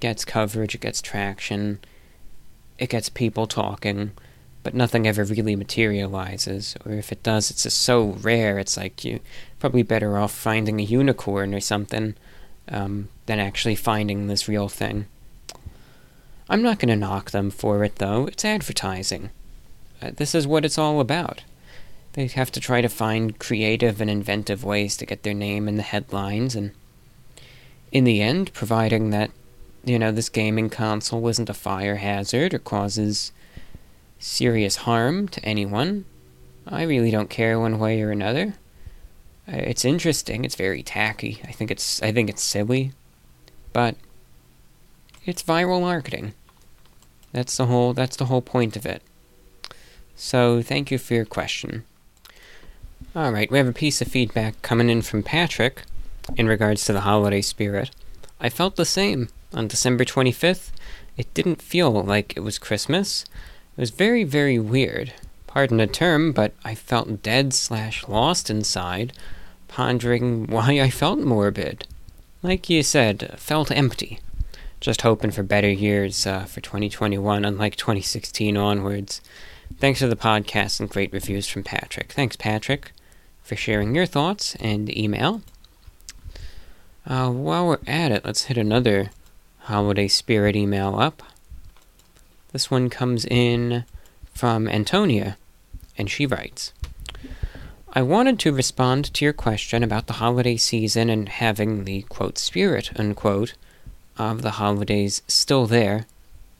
[0.00, 1.78] gets coverage, it gets traction,
[2.78, 4.12] it gets people talking,
[4.62, 6.76] but nothing ever really materializes.
[6.84, 9.20] Or if it does, it's just so rare, it's like you're
[9.60, 12.16] probably better off finding a unicorn or something
[12.68, 15.06] um, than actually finding this real thing.
[16.48, 18.26] I'm not going to knock them for it, though.
[18.26, 19.30] It's advertising.
[20.02, 21.42] Uh, this is what it's all about.
[22.12, 25.76] They have to try to find creative and inventive ways to get their name in
[25.76, 26.72] the headlines, and
[27.90, 29.30] in the end, providing that,
[29.84, 33.32] you know, this gaming console isn't a fire hazard or causes
[34.18, 36.04] serious harm to anyone,
[36.66, 38.54] I really don't care one way or another.
[39.46, 40.44] Uh, it's interesting.
[40.44, 41.40] It's very tacky.
[41.44, 42.92] I think it's I think it's silly,
[43.74, 43.96] but
[45.26, 46.32] it's viral marketing.
[47.32, 49.02] That's the whole that's the whole point of it.
[50.16, 51.84] So, thank you for your question.
[53.16, 55.82] All right, we have a piece of feedback coming in from Patrick
[56.36, 57.90] in regards to the holiday spirit.
[58.40, 60.70] I felt the same on December 25th.
[61.16, 63.24] It didn't feel like it was Christmas.
[63.76, 65.12] It was very, very weird.
[65.48, 69.12] Pardon the term, but I felt dead slash lost inside,
[69.66, 71.86] pondering why I felt morbid.
[72.44, 74.20] Like you said, felt empty.
[74.78, 79.22] Just hoping for better years uh, for 2021, unlike 2016 onwards.
[79.78, 82.12] Thanks for the podcast and great reviews from Patrick.
[82.12, 82.92] Thanks, Patrick,
[83.42, 85.40] for sharing your thoughts and email.
[87.06, 89.10] Uh, while we're at it, let's hit another
[89.60, 91.22] holiday spirit email up.
[92.52, 93.86] This one comes in
[94.34, 95.38] from Antonia,
[95.96, 96.74] and she writes
[97.96, 102.38] I wanted to respond to your question about the holiday season and having the quote
[102.38, 103.54] spirit unquote
[104.18, 106.06] of the holidays still there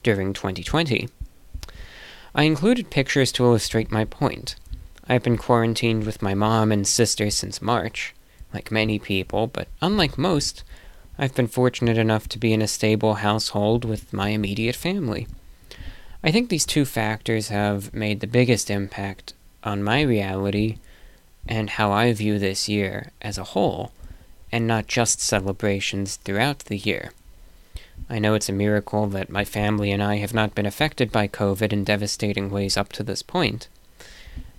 [0.05, 1.09] during 2020.
[2.36, 4.55] I included pictures to illustrate my point.
[5.09, 8.15] I've been quarantined with my mom and sister since March,
[8.52, 10.62] like many people, but unlike most,
[11.19, 15.27] I've been fortunate enough to be in a stable household with my immediate family.
[16.23, 19.32] I think these two factors have made the biggest impact
[19.65, 20.78] on my reality
[21.46, 23.92] and how I view this year as a whole,
[24.50, 27.12] and not just celebrations throughout the year.
[28.08, 31.28] I know it's a miracle that my family and I have not been affected by
[31.28, 33.68] COVID in devastating ways up to this point.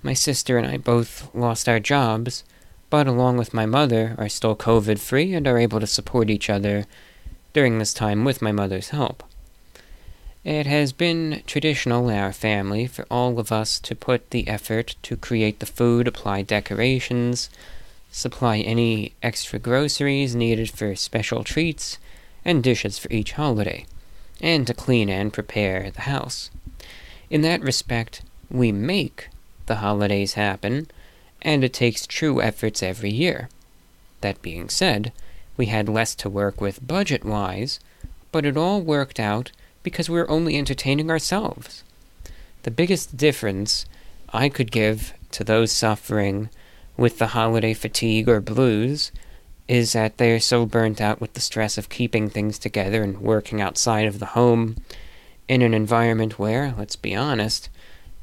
[0.01, 2.43] My sister and I both lost our jobs,
[2.89, 6.49] but along with my mother, are still COVID free and are able to support each
[6.49, 6.85] other
[7.53, 9.23] during this time with my mother's help.
[10.45, 14.95] It has been traditional in our family for all of us to put the effort
[15.01, 17.49] to create the food, apply decorations,
[18.11, 21.97] supply any extra groceries needed for special treats
[22.45, 23.87] and dishes for each holiday,
[24.39, 26.51] and to clean and prepare the house.
[27.31, 29.29] In that respect, we make
[29.65, 30.91] the holidays happen,
[31.41, 33.49] and it takes true efforts every year.
[34.21, 35.11] That being said,
[35.57, 37.79] we had less to work with budget wise,
[38.31, 39.49] but it all worked out
[39.85, 41.83] because we were only entertaining ourselves.
[42.63, 43.85] The biggest difference
[44.33, 46.49] I could give to those suffering
[46.97, 49.11] with the holiday fatigue or blues
[49.67, 53.21] is that they are so burnt out with the stress of keeping things together and
[53.21, 54.75] working outside of the home
[55.47, 57.69] in an environment where, let's be honest,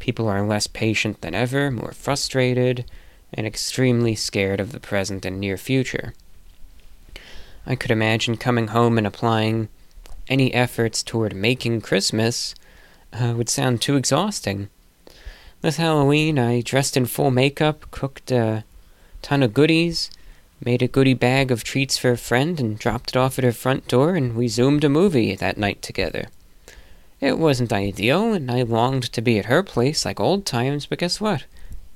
[0.00, 2.84] people are less patient than ever, more frustrated,
[3.32, 6.12] and extremely scared of the present and near future.
[7.64, 9.68] I could imagine coming home and applying
[10.28, 12.54] any efforts toward making Christmas
[13.12, 14.68] uh, would sound too exhausting.
[15.60, 18.64] This Halloween, I dressed in full makeup, cooked a
[19.20, 20.10] ton of goodies,
[20.64, 23.52] made a goodie bag of treats for a friend, and dropped it off at her
[23.52, 26.26] front door, and we zoomed a movie that night together.
[27.20, 30.98] It wasn't ideal, and I longed to be at her place like old times, but
[30.98, 31.44] guess what?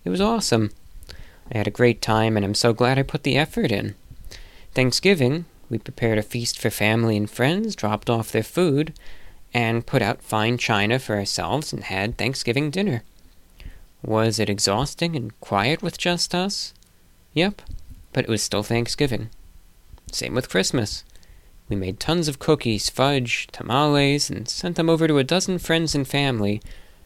[0.05, 0.71] It was awesome.
[1.53, 3.97] I had a great time, and I'm so glad I put the effort in.
[4.75, 8.93] Thanksgiving, we prepared a feast for family and friends, dropped off their food,
[9.53, 13.03] and put out fine china for ourselves and had Thanksgiving dinner.
[14.03, 16.75] Was it exhausting and quiet with just us?
[17.33, 17.63] Yep,
[18.13, 19.31] but it was still Thanksgiving.
[20.13, 21.05] Same with Christmas.
[21.69, 25.95] We made tons of cookies, fudge, tamales, and sent them over to a dozen friends
[25.95, 26.63] and family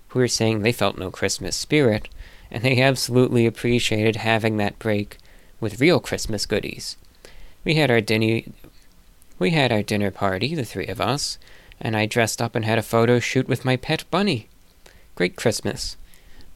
[0.08, 2.08] who were saying they felt no Christmas spirit
[2.50, 5.18] and they absolutely appreciated having that break
[5.60, 6.96] with real Christmas goodies.
[7.64, 8.40] We had our dinner
[9.38, 11.38] we had our dinner party, the three of us,
[11.80, 14.48] and I dressed up and had a photo shoot with my pet bunny.
[15.14, 15.96] Great Christmas.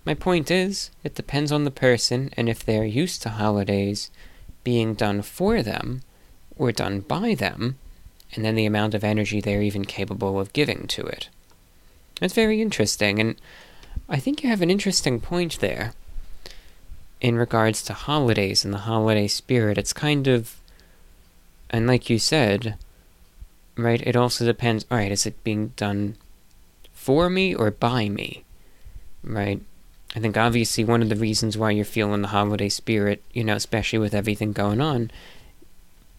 [0.04, 4.10] My point is, it depends on the person and if they're used to holidays
[4.64, 6.02] being done for them
[6.56, 7.78] or done by them,
[8.34, 11.28] and then the amount of energy they're even capable of giving to it.
[12.20, 13.36] It's very interesting, and
[14.08, 15.94] I think you have an interesting point there
[17.20, 19.78] in regards to holidays and the holiday spirit.
[19.78, 20.60] It's kind of,
[21.70, 22.76] and like you said,
[23.76, 26.16] right, it also depends, alright, is it being done
[26.92, 28.44] for me or by me?
[29.22, 29.60] Right?
[30.16, 33.56] I think obviously one of the reasons why you're feeling the holiday spirit, you know,
[33.56, 35.10] especially with everything going on,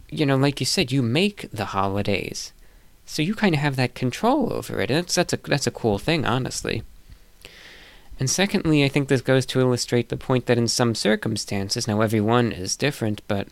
[0.09, 2.51] you know, like you said, you make the holidays.
[3.05, 4.87] So you kind of have that control over it.
[4.87, 6.83] That's that's a that's a cool thing, honestly.
[8.19, 12.01] And secondly, I think this goes to illustrate the point that in some circumstances, now
[12.01, 13.47] everyone is different, but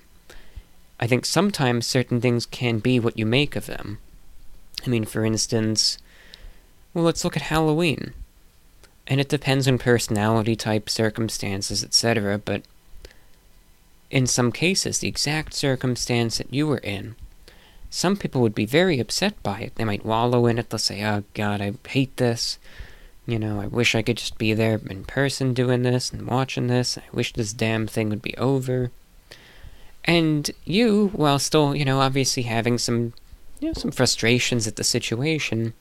[0.99, 3.98] I think sometimes certain things can be what you make of them.
[4.86, 5.98] I mean, for instance,
[6.94, 8.14] well, let's look at Halloween.
[9.07, 12.64] And it depends on personality type, circumstances, etc., but
[14.10, 17.15] in some cases, the exact circumstance that you were in,
[17.90, 19.76] some people would be very upset by it.
[19.76, 22.57] They might wallow in it, they'll say, oh god, I hate this.
[23.26, 26.68] You know, I wish I could just be there in person doing this and watching
[26.68, 26.98] this.
[26.98, 28.91] I wish this damn thing would be over.
[30.06, 33.14] And you, while still, you know, obviously having some,
[33.60, 35.74] you know, some frustrations at the situation,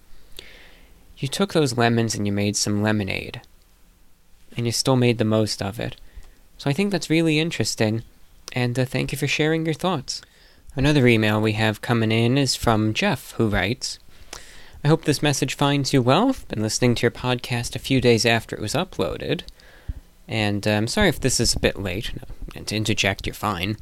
[1.18, 3.40] you took those lemons and you made some lemonade.
[4.56, 5.96] And you still made the most of it.
[6.58, 8.02] So I think that's really interesting.
[8.52, 10.22] And uh, thank you for sharing your thoughts.
[10.76, 13.98] Another email we have coming in is from Jeff, who writes
[14.84, 16.30] I hope this message finds you well.
[16.30, 19.42] I've been listening to your podcast a few days after it was uploaded.
[20.28, 22.12] And I'm sorry if this is a bit late.
[22.54, 23.76] No, to interject, you're fine.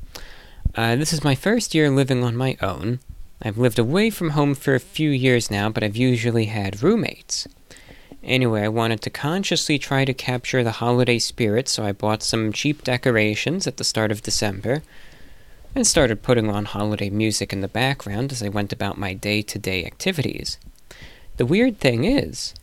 [0.74, 3.00] Uh, this is my first year living on my own.
[3.42, 7.48] I've lived away from home for a few years now, but I've usually had roommates.
[8.22, 12.52] Anyway, I wanted to consciously try to capture the holiday spirit, so I bought some
[12.52, 14.82] cheap decorations at the start of December
[15.74, 19.40] and started putting on holiday music in the background as I went about my day
[19.42, 20.58] to day activities.
[21.38, 22.54] The weird thing is,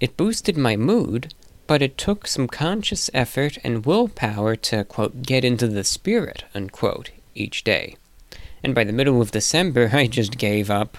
[0.00, 1.32] it boosted my mood,
[1.68, 7.10] but it took some conscious effort and willpower to, quote, get into the spirit, unquote,
[7.34, 7.94] each day.
[8.64, 10.96] And by the middle of December, I just gave up,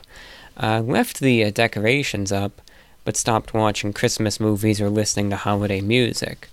[0.56, 2.62] uh, left the uh, decorations up,
[3.04, 6.48] but stopped watching Christmas movies or listening to holiday music.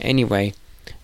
[0.00, 0.54] Anyway,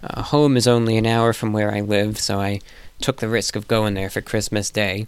[0.02, 2.60] uh, home is only an hour from where I live, so I
[3.02, 5.06] took the risk of going there for Christmas Day.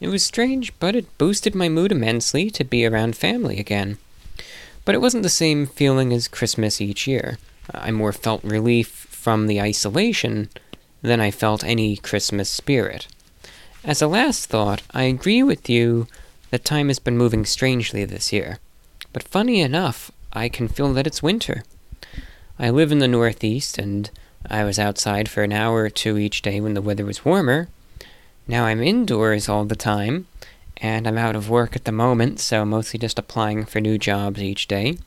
[0.00, 3.98] It was strange, but it boosted my mood immensely to be around family again.
[4.84, 7.38] But it wasn't the same feeling as Christmas each year.
[7.72, 10.48] I more felt relief from the isolation
[11.02, 13.06] than I felt any Christmas spirit.
[13.84, 16.06] As a last thought, I agree with you
[16.50, 18.58] that time has been moving strangely this year.
[19.12, 21.64] But funny enough, I can feel that it's winter.
[22.58, 24.10] I live in the Northeast, and
[24.48, 27.68] I was outside for an hour or two each day when the weather was warmer,
[28.48, 30.26] now I'm indoors all the time,
[30.82, 34.42] and I'm out of work at the moment, so mostly just applying for new jobs
[34.42, 34.98] each day.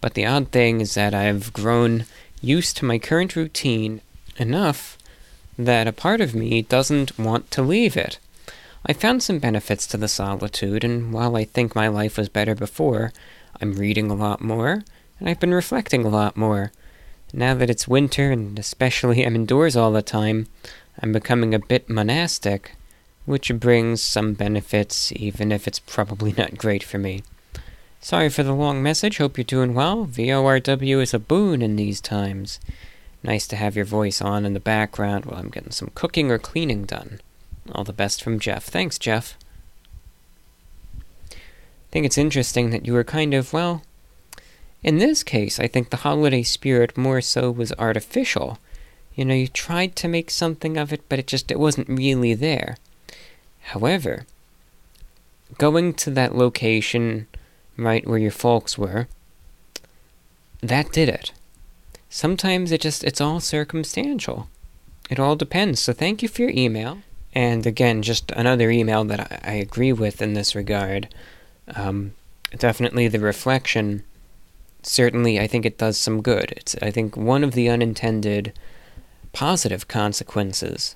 [0.00, 2.06] But the odd thing is that I've grown
[2.40, 4.00] used to my current routine
[4.38, 4.96] enough
[5.58, 8.18] that a part of me doesn't want to leave it.
[8.86, 12.54] I found some benefits to the solitude, and while I think my life was better
[12.54, 13.12] before,
[13.60, 14.82] I'm reading a lot more,
[15.20, 16.72] and I've been reflecting a lot more.
[17.34, 20.46] Now that it's winter, and especially I'm indoors all the time,
[21.02, 22.76] I'm becoming a bit monastic,
[23.26, 27.22] which brings some benefits, even if it's probably not great for me.
[28.00, 30.06] Sorry for the long message, hope you're doing well.
[30.06, 32.60] VORW is a boon in these times.
[33.22, 36.38] Nice to have your voice on in the background while I'm getting some cooking or
[36.38, 37.20] cleaning done.
[37.72, 38.64] All the best from Jeff.
[38.64, 39.36] Thanks, Jeff.
[41.32, 41.34] I
[41.90, 43.82] think it's interesting that you were kind of, well,
[44.84, 48.58] in this case, I think the holiday spirit more so was artificial.
[49.16, 52.34] You know, you tried to make something of it, but it just it wasn't really
[52.34, 52.76] there.
[53.70, 54.26] However,
[55.58, 57.26] going to that location
[57.76, 59.08] right where your folks were,
[60.60, 61.32] that did it.
[62.08, 64.48] Sometimes it just it's all circumstantial.
[65.10, 65.80] It all depends.
[65.80, 66.98] So thank you for your email.
[67.34, 71.08] And again, just another email that I, I agree with in this regard.
[71.74, 72.14] Um,
[72.56, 74.04] definitely the reflection.
[74.84, 76.52] Certainly, I think it does some good.
[76.52, 78.52] It's I think one of the unintended
[79.32, 80.94] positive consequences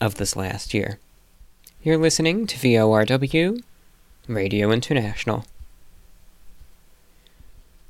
[0.00, 0.98] of this last year.
[1.88, 3.62] You're listening to VORW
[4.26, 5.46] Radio International.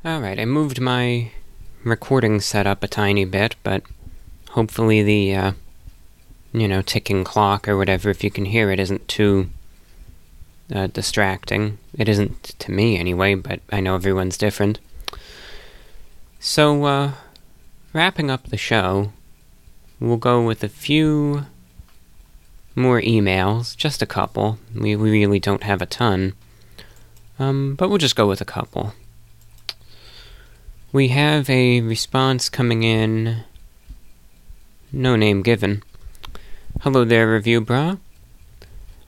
[0.06, 1.32] Alright, I moved my
[1.82, 3.82] recording setup a tiny bit, but
[4.50, 5.52] hopefully the, uh,
[6.52, 9.50] you know, ticking clock or whatever, if you can hear it, isn't too
[10.72, 11.78] uh, distracting.
[11.92, 14.78] It isn't to me anyway, but I know everyone's different.
[16.38, 17.12] So, uh,
[17.92, 19.10] wrapping up the show,
[19.98, 21.46] we'll go with a few
[22.78, 24.58] more emails, just a couple.
[24.74, 26.34] We, we really don't have a ton.
[27.38, 28.94] Um, but we'll just go with a couple.
[30.92, 33.44] We have a response coming in.
[34.90, 35.82] No name given.
[36.80, 37.98] Hello there, Reviewbrah.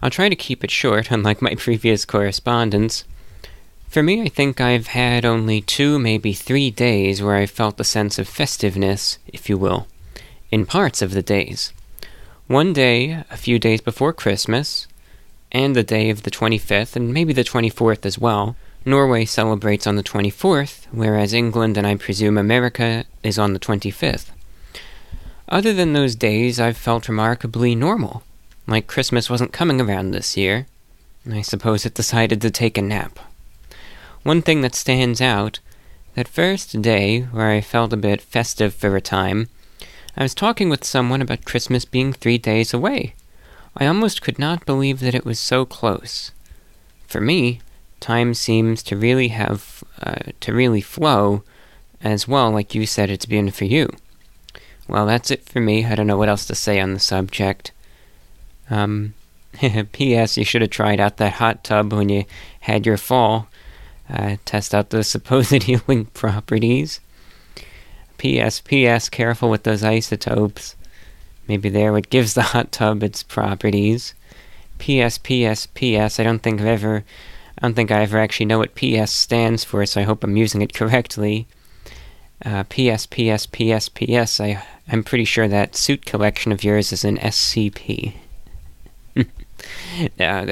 [0.02, 3.04] I'll try to keep it short, unlike my previous correspondence.
[3.88, 7.84] For me, I think I've had only two, maybe three days where I felt a
[7.84, 9.88] sense of festiveness, if you will,
[10.50, 11.72] in parts of the days.
[12.50, 14.88] One day, a few days before Christmas,
[15.52, 19.94] and the day of the 25th, and maybe the 24th as well, Norway celebrates on
[19.94, 24.32] the 24th, whereas England and I presume America is on the 25th.
[25.48, 28.24] Other than those days, I've felt remarkably normal,
[28.66, 30.66] like Christmas wasn't coming around this year.
[31.30, 33.20] I suppose it decided to take a nap.
[34.24, 35.60] One thing that stands out
[36.16, 39.48] that first day where I felt a bit festive for a time,
[40.16, 43.14] I was talking with someone about Christmas being three days away.
[43.76, 46.32] I almost could not believe that it was so close.
[47.06, 47.60] For me,
[48.00, 51.42] time seems to really have uh, to really flow
[52.02, 53.88] as well like you said it's been for you.
[54.88, 55.84] Well that's it for me.
[55.84, 57.72] I don't know what else to say on the subject.
[58.68, 59.14] Um
[59.92, 62.24] ps you should have tried out that hot tub when you
[62.60, 63.48] had your fall.
[64.08, 67.00] Uh, test out the supposed healing properties
[68.20, 70.76] ps ps careful with those isotopes
[71.48, 74.14] maybe they're what gives the hot tub its properties
[74.78, 77.04] ps ps ps i don't think i've ever
[77.60, 80.36] I don't think I ever actually know what PS stands for, so I hope I'm
[80.36, 81.46] using it correctly.
[82.42, 84.40] Uh, PS, PS, PS, PS.
[84.40, 88.14] I, I'm pretty sure that suit collection of yours is an SCP.
[89.18, 89.24] uh,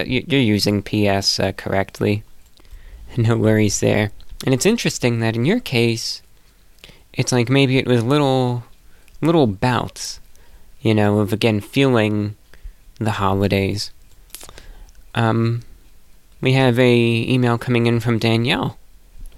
[0.07, 2.23] you're using PS uh, correctly.
[3.17, 4.11] No worries there.
[4.45, 6.21] And it's interesting that in your case,
[7.19, 8.63] it's like maybe it was little,
[9.21, 10.21] little bouts,
[10.81, 12.37] you know, of again feeling
[12.99, 13.91] the holidays.
[15.17, 15.65] Um,
[16.41, 18.79] we have a email coming in from Danielle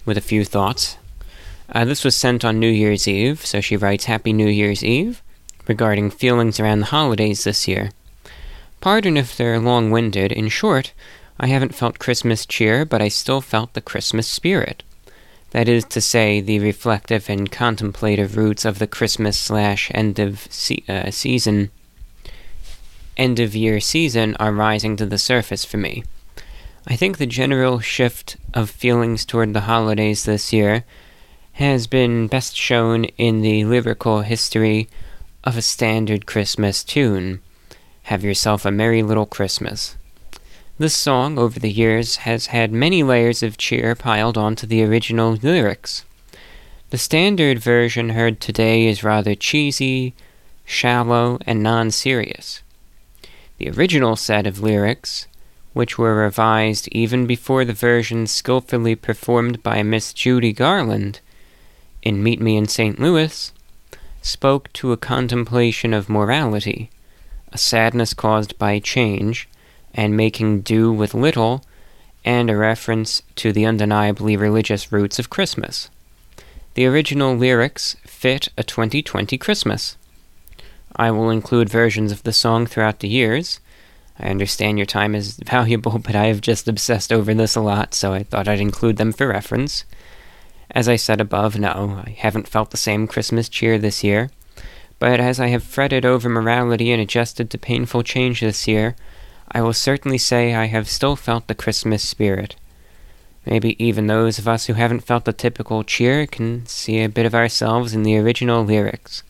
[0.04, 0.98] with a few thoughts.
[1.72, 5.22] Uh, this was sent on New Year's Eve, so she writes Happy New Year's Eve
[5.66, 7.92] regarding feelings around the holidays this year.
[8.82, 10.32] Pardon if they're long winded.
[10.32, 10.92] In short,
[11.38, 14.82] I haven't felt Christmas cheer, but I still felt the Christmas spirit.
[15.50, 20.46] That is to say, the reflective and contemplative roots of the Christmas slash end of
[20.50, 21.70] se- uh, season,
[23.16, 26.04] end of year season are rising to the surface for me.
[26.86, 30.84] I think the general shift of feelings toward the holidays this year
[31.54, 34.88] has been best shown in the lyrical history
[35.44, 37.40] of a standard Christmas tune,
[38.04, 39.96] Have Yourself a Merry Little Christmas.
[40.80, 45.32] This song, over the years, has had many layers of cheer piled onto the original
[45.32, 46.06] lyrics.
[46.88, 50.14] The standard version heard today is rather cheesy,
[50.64, 52.62] shallow, and non serious.
[53.58, 55.26] The original set of lyrics,
[55.74, 61.20] which were revised even before the version skillfully performed by Miss Judy Garland
[62.00, 62.98] in Meet Me in St.
[62.98, 63.52] Louis,
[64.22, 66.88] spoke to a contemplation of morality,
[67.52, 69.46] a sadness caused by change,
[69.94, 71.64] and making do with little,
[72.24, 75.90] and a reference to the undeniably religious roots of Christmas.
[76.74, 79.96] The original lyrics fit a 2020 Christmas.
[80.94, 83.60] I will include versions of the song throughout the years.
[84.18, 87.94] I understand your time is valuable, but I have just obsessed over this a lot,
[87.94, 89.84] so I thought I'd include them for reference.
[90.72, 94.30] As I said above, no, I haven't felt the same Christmas cheer this year.
[95.00, 98.94] But as I have fretted over morality and adjusted to painful change this year,
[99.52, 102.54] I will certainly say I have still felt the Christmas spirit.
[103.44, 107.26] Maybe even those of us who haven't felt the typical cheer can see a bit
[107.26, 109.22] of ourselves in the original lyrics.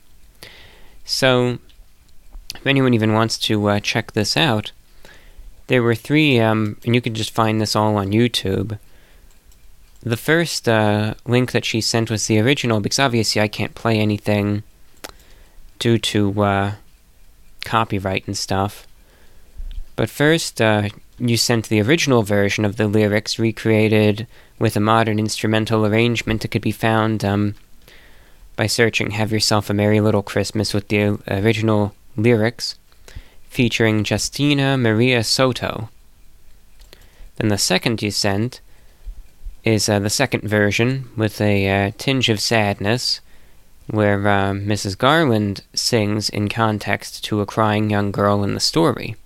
[1.05, 1.59] So,
[2.55, 4.73] if anyone even wants to uh, check this out,
[5.69, 8.79] there were three, um, and you can just find this all on YouTube.
[10.03, 13.99] The first uh, link that she sent was the original, because obviously I can't play
[13.99, 14.65] anything
[15.79, 16.73] due to uh,
[17.65, 18.87] copyright and stuff.
[20.01, 24.27] But first, uh, you sent the original version of the lyrics recreated
[24.59, 27.55] with a modern instrumental arrangement that could be found um,
[28.56, 32.77] by searching Have Yourself a Merry Little Christmas with the original lyrics,
[33.51, 35.90] featuring Justina Maria Soto.
[37.36, 38.62] Then the second you sent
[39.64, 43.20] is uh, the second version with a uh, tinge of sadness,
[43.86, 44.97] where uh, Mrs.
[44.97, 49.16] Garland sings in context to a crying young girl in the story.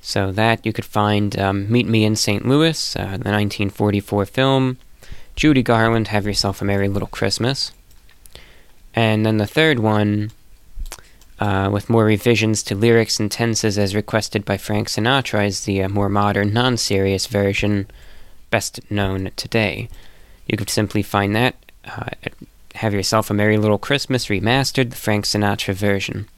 [0.00, 2.46] So that you could find um, Meet Me in St.
[2.46, 4.78] Louis, uh, the 1944 film,
[5.36, 7.72] Judy Garland, Have Yourself a Merry Little Christmas.
[8.94, 10.32] And then the third one,
[11.38, 15.82] uh, with more revisions to lyrics and tenses as requested by Frank Sinatra, is the
[15.82, 17.86] uh, more modern, non serious version,
[18.50, 19.88] best known today.
[20.46, 21.54] You could simply find that
[21.84, 22.10] uh,
[22.76, 26.28] Have Yourself a Merry Little Christmas Remastered, the Frank Sinatra version.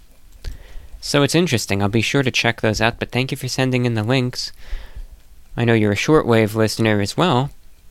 [1.05, 1.83] So it's interesting.
[1.83, 4.53] I'll be sure to check those out, but thank you for sending in the links.
[5.57, 7.51] I know you're a shortwave listener as well,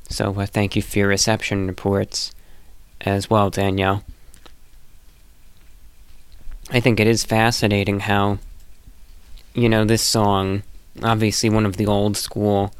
[0.09, 2.33] so uh, thank you for your reception reports
[3.01, 4.05] as well, Danielle.
[6.69, 8.39] I think it is fascinating how,
[9.53, 10.63] you know, this song,
[11.03, 12.73] obviously one of the old school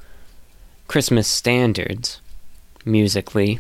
[0.88, 2.22] Christmas standards,
[2.86, 3.60] musically,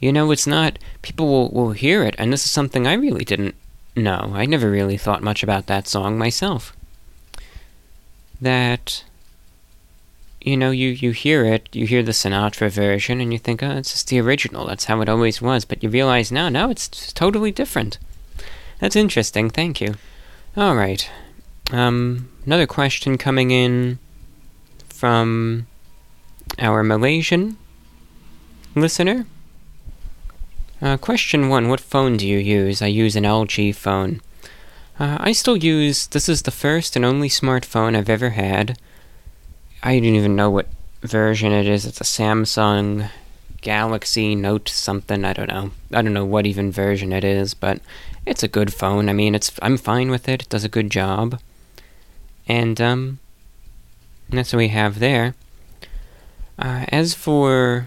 [0.00, 3.24] you know, it's not, people will, will hear it, and this is something I really
[3.24, 3.54] didn't
[3.96, 6.74] no, I never really thought much about that song myself.
[8.40, 9.04] That,
[10.40, 13.76] you know, you, you hear it, you hear the Sinatra version, and you think, oh,
[13.76, 15.64] it's just the original, that's how it always was.
[15.64, 17.98] But you realize now, now it's totally different.
[18.78, 19.96] That's interesting, thank you.
[20.56, 21.10] Alright.
[21.70, 23.98] Um, another question coming in
[24.88, 25.66] from
[26.58, 27.56] our Malaysian
[28.74, 29.26] listener.
[30.82, 32.80] Uh, question one What phone do you use?
[32.80, 34.22] I use an LG phone.
[34.98, 36.06] Uh, I still use.
[36.06, 38.78] This is the first and only smartphone I've ever had.
[39.82, 40.68] I don't even know what
[41.02, 41.84] version it is.
[41.84, 43.10] It's a Samsung
[43.60, 45.24] Galaxy Note something.
[45.24, 45.70] I don't know.
[45.92, 47.80] I don't know what even version it is, but
[48.24, 49.10] it's a good phone.
[49.10, 49.52] I mean, it's.
[49.60, 50.42] I'm fine with it.
[50.42, 51.40] It does a good job.
[52.48, 53.18] And um,
[54.30, 55.34] that's what we have there.
[56.58, 57.86] Uh, as for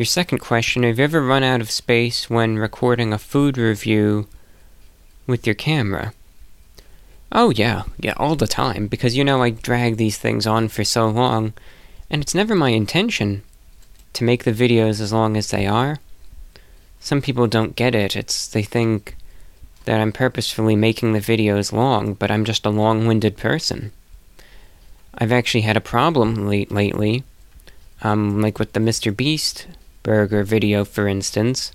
[0.00, 4.26] your second question Have you ever run out of space when recording a food review
[5.26, 6.14] with your camera?
[7.30, 10.84] Oh, yeah, yeah, all the time, because you know I drag these things on for
[10.84, 11.52] so long,
[12.08, 13.42] and it's never my intention
[14.14, 15.98] to make the videos as long as they are.
[17.00, 18.16] Some people don't get it.
[18.16, 19.16] It's they think
[19.84, 23.92] that I'm purposefully making the videos long, but I'm just a long-winded person.
[25.18, 27.22] I've actually had a problem late lately,
[28.00, 29.14] um, like with the Mr.
[29.14, 29.66] Beast
[30.02, 31.72] burger video, for instance.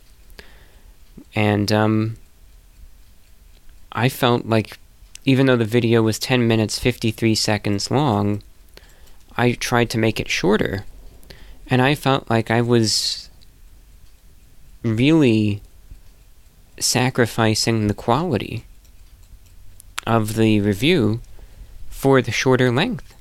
[1.33, 2.17] And um,
[3.91, 4.77] I felt like,
[5.23, 8.43] even though the video was 10 minutes 53 seconds long,
[9.37, 10.85] I tried to make it shorter.
[11.67, 13.29] And I felt like I was
[14.83, 15.61] really
[16.79, 18.65] sacrificing the quality
[20.05, 21.21] of the review
[21.89, 23.14] for the shorter length.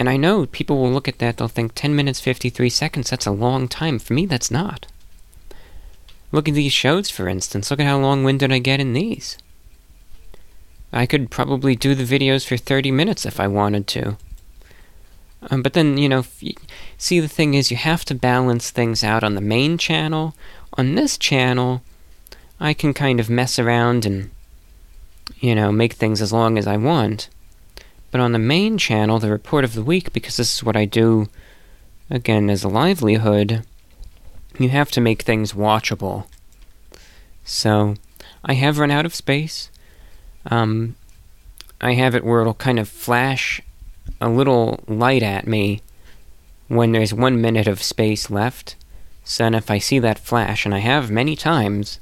[0.00, 3.26] And I know people will look at that, they'll think 10 minutes 53 seconds, that's
[3.26, 3.98] a long time.
[3.98, 4.86] For me, that's not.
[6.32, 7.70] Look at these shows, for instance.
[7.70, 9.36] Look at how long winded I get in these.
[10.90, 14.16] I could probably do the videos for 30 minutes if I wanted to.
[15.50, 16.24] Um, but then, you know,
[16.96, 20.34] see, the thing is, you have to balance things out on the main channel.
[20.78, 21.82] On this channel,
[22.58, 24.30] I can kind of mess around and,
[25.40, 27.28] you know, make things as long as I want.
[28.10, 30.84] But on the main channel, the report of the week, because this is what I
[30.84, 31.28] do,
[32.08, 33.64] again, as a livelihood,
[34.58, 36.26] you have to make things watchable.
[37.44, 37.94] So,
[38.44, 39.70] I have run out of space.
[40.46, 40.96] Um,
[41.80, 43.60] I have it where it'll kind of flash
[44.20, 45.82] a little light at me
[46.68, 48.76] when there's one minute of space left.
[49.24, 52.00] So then if I see that flash, and I have many times,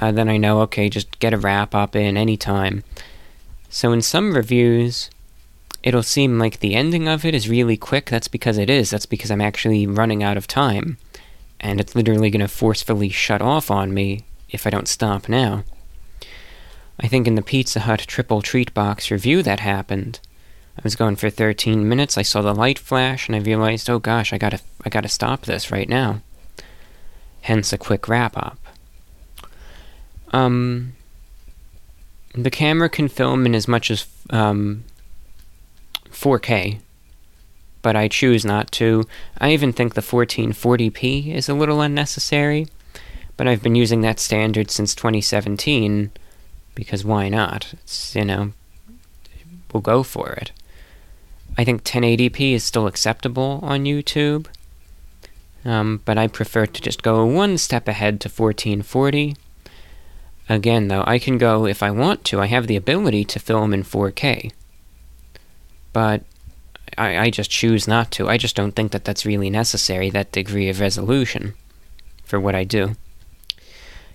[0.00, 2.84] uh, then I know, okay, just get a wrap up in any time.
[3.68, 5.10] So in some reviews,
[5.82, 8.06] it'll seem like the ending of it is really quick.
[8.06, 8.90] That's because it is.
[8.90, 10.98] That's because I'm actually running out of time.
[11.60, 15.64] And it's literally going to forcefully shut off on me if I don't stop now.
[17.00, 20.20] I think in the Pizza Hut triple treat box review that happened.
[20.76, 22.16] I was going for 13 minutes.
[22.16, 25.02] I saw the light flash and I realized, "Oh gosh, I got to I got
[25.02, 26.22] to stop this right now."
[27.42, 28.58] Hence a quick wrap up.
[30.32, 30.94] Um
[32.34, 34.84] the camera can film in as much as um
[36.18, 36.80] 4K,
[37.80, 39.04] but I choose not to.
[39.38, 42.66] I even think the 1440p is a little unnecessary,
[43.36, 46.10] but I've been using that standard since 2017
[46.74, 47.72] because why not?
[47.74, 48.52] It's, you know,
[49.72, 50.50] we'll go for it.
[51.56, 54.46] I think 1080p is still acceptable on YouTube,
[55.64, 59.36] um, but I prefer to just go one step ahead to 1440.
[60.48, 62.40] Again, though, I can go if I want to.
[62.40, 64.50] I have the ability to film in 4K
[65.92, 66.22] but
[66.96, 68.28] I, I just choose not to.
[68.28, 71.54] I just don't think that that's really necessary, that degree of resolution,
[72.24, 72.96] for what I do.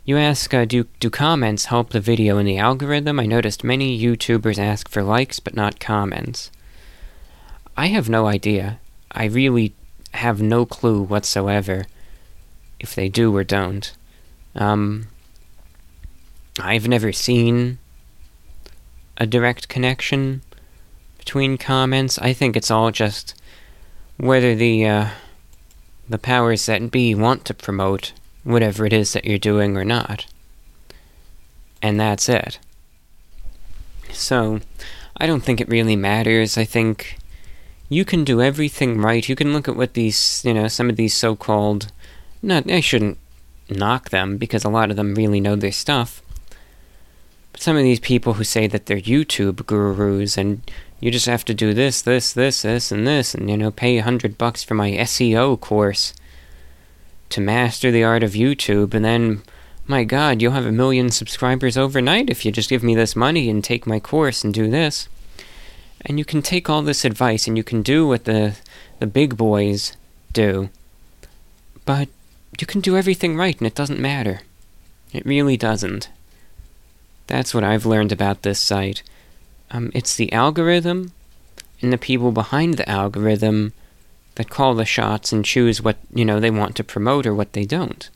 [0.06, 3.20] You ask, uh, do, do comments help the video in the algorithm?
[3.20, 6.52] I noticed many YouTubers ask for likes but not comments.
[7.78, 8.80] I have no idea.
[9.12, 9.74] I really
[10.14, 11.86] have no clue whatsoever
[12.80, 13.94] if they do or don't.
[14.56, 15.08] Um,
[16.60, 17.80] I've never seen
[19.18, 20.42] a direct connection
[21.24, 22.20] between comments.
[22.20, 23.34] I think it's all just
[24.18, 25.08] whether the uh,
[26.10, 28.12] the powers that be want to promote
[28.44, 30.26] whatever it is that you're doing or not.
[31.82, 32.60] And that's it.
[34.12, 34.60] So,
[35.18, 36.58] I don't think it really matters.
[36.58, 37.18] I think
[37.88, 39.28] you can do everything right.
[39.28, 41.90] You can look at what these, you know, some of these so called.
[42.42, 43.18] Not, I shouldn't
[43.70, 46.22] knock them because a lot of them really know their stuff.
[47.54, 50.62] But some of these people who say that they're YouTube gurus and
[51.04, 53.98] you just have to do this, this, this, this, and this, and you know, pay
[53.98, 56.14] a hundred bucks for my SEO course
[57.28, 59.42] to master the art of YouTube, and then,
[59.86, 63.50] my God, you'll have a million subscribers overnight if you just give me this money
[63.50, 65.10] and take my course and do this.
[66.06, 68.56] And you can take all this advice and you can do what the
[69.00, 69.98] the big boys
[70.32, 70.70] do,
[71.84, 72.08] but
[72.62, 74.40] you can do everything right, and it doesn't matter.
[75.12, 76.08] It really doesn't.
[77.28, 79.04] That's what I've learned about this site.
[79.74, 81.12] Um, it's the algorithm
[81.82, 83.74] and the people behind the algorithm
[84.36, 87.54] that call the shots and choose what you know they want to promote or what
[87.54, 88.10] they don't.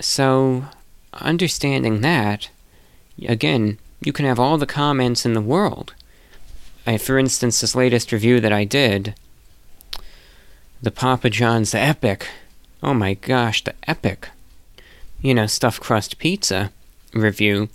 [0.00, 0.64] So,
[1.12, 2.48] understanding that,
[3.28, 5.94] again, you can have all the comments in the world.
[6.86, 9.14] I, for instance, this latest review that I did,
[10.82, 12.26] the Papa John's, the epic,
[12.82, 14.30] oh my gosh, the epic,
[15.20, 16.72] you know, stuffed crust pizza
[17.14, 17.68] review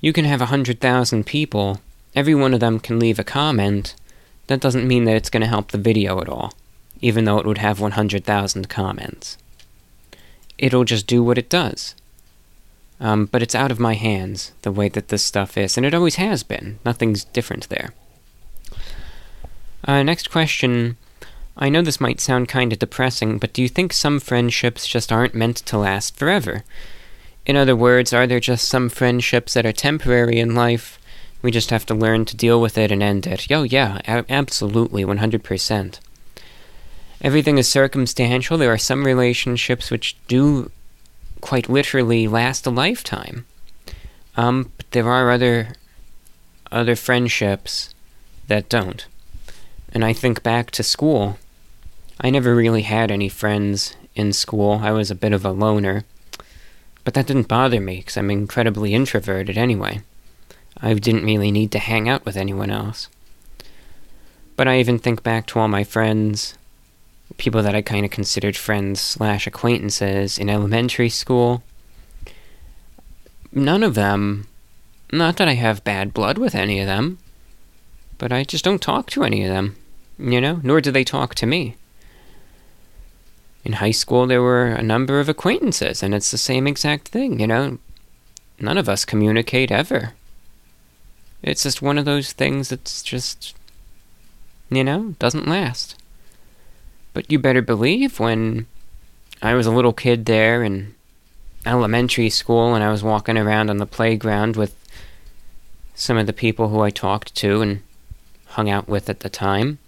[0.00, 1.80] you can have a 100,000 people,
[2.14, 3.94] every one of them can leave a comment.
[4.46, 6.52] That doesn't mean that it's going to help the video at all,
[7.00, 9.36] even though it would have 100,000 comments.
[10.56, 11.94] It'll just do what it does.
[13.00, 15.94] Um, but it's out of my hands, the way that this stuff is, and it
[15.94, 16.78] always has been.
[16.84, 17.90] Nothing's different there.
[19.84, 20.96] Uh, next question.
[21.56, 25.12] I know this might sound kind of depressing, but do you think some friendships just
[25.12, 26.64] aren't meant to last forever?
[27.48, 31.00] In other words, are there just some friendships that are temporary in life?
[31.40, 33.48] We just have to learn to deal with it and end it.
[33.48, 35.98] Yo, yeah, absolutely, 100%.
[37.22, 38.58] Everything is circumstantial.
[38.58, 40.70] There are some relationships which do
[41.40, 43.46] quite literally last a lifetime.
[44.36, 45.68] Um, but there are other
[46.70, 47.94] other friendships
[48.46, 49.06] that don't.
[49.94, 51.38] And I think back to school.
[52.20, 54.80] I never really had any friends in school.
[54.82, 56.04] I was a bit of a loner.
[57.08, 60.02] But that didn't bother me, because I'm incredibly introverted anyway.
[60.78, 63.08] I didn't really need to hang out with anyone else.
[64.56, 66.58] But I even think back to all my friends,
[67.38, 71.62] people that I kind of considered friends slash acquaintances in elementary school.
[73.52, 74.46] None of them,
[75.10, 77.16] not that I have bad blood with any of them,
[78.18, 79.76] but I just don't talk to any of them,
[80.18, 81.74] you know, nor do they talk to me
[83.64, 87.40] in high school there were a number of acquaintances and it's the same exact thing
[87.40, 87.78] you know
[88.58, 90.12] none of us communicate ever
[91.42, 93.54] it's just one of those things that's just
[94.70, 95.94] you know doesn't last
[97.14, 98.66] but you better believe when
[99.42, 100.94] i was a little kid there in
[101.66, 104.74] elementary school and i was walking around on the playground with
[105.98, 107.82] some of the people who I talked to and
[108.46, 109.78] hung out with at the time.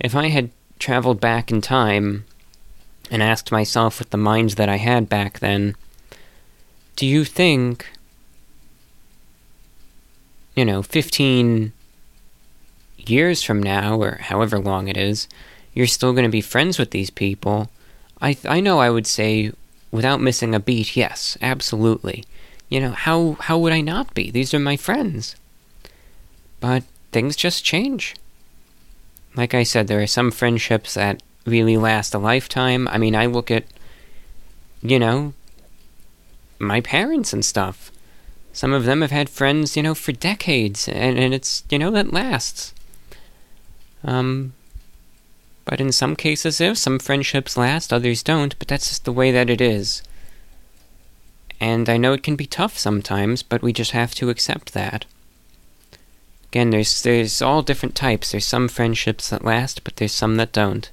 [0.00, 2.24] If I had traveled back in time
[3.10, 5.74] and asked myself with the mind that I had back then,
[6.96, 7.86] do you think,
[10.54, 11.72] you know, 15
[12.96, 15.28] years from now, or however long it is,
[15.74, 17.70] you're still going to be friends with these people?
[18.20, 19.52] I, I know I would say,
[19.90, 22.24] without missing a beat, yes, absolutely.
[22.68, 24.30] You know, how, how would I not be?
[24.30, 25.36] These are my friends.
[26.60, 28.14] But things just change.
[29.34, 32.88] Like I said, there are some friendships that really last a lifetime.
[32.88, 33.64] I mean, I look at,
[34.82, 35.34] you know,
[36.58, 37.90] my parents and stuff.
[38.52, 41.90] Some of them have had friends, you know, for decades, and, and it's, you know,
[41.90, 42.74] that lasts.
[44.04, 44.52] Um,
[45.64, 49.30] but in some cases, if some friendships last, others don't, but that's just the way
[49.30, 50.02] that it is.
[51.60, 55.04] And I know it can be tough sometimes, but we just have to accept that.
[56.50, 58.32] Again, there's there's all different types.
[58.32, 60.90] There's some friendships that last, but there's some that don't.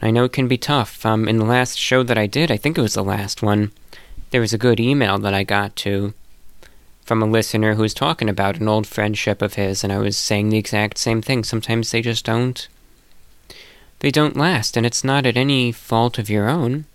[0.00, 1.04] I know it can be tough.
[1.04, 3.72] Um, in the last show that I did, I think it was the last one,
[4.30, 6.14] there was a good email that I got to
[7.04, 10.16] from a listener who was talking about an old friendship of his, and I was
[10.16, 11.44] saying the exact same thing.
[11.44, 12.66] Sometimes they just don't.
[13.98, 16.86] They don't last, and it's not at any fault of your own.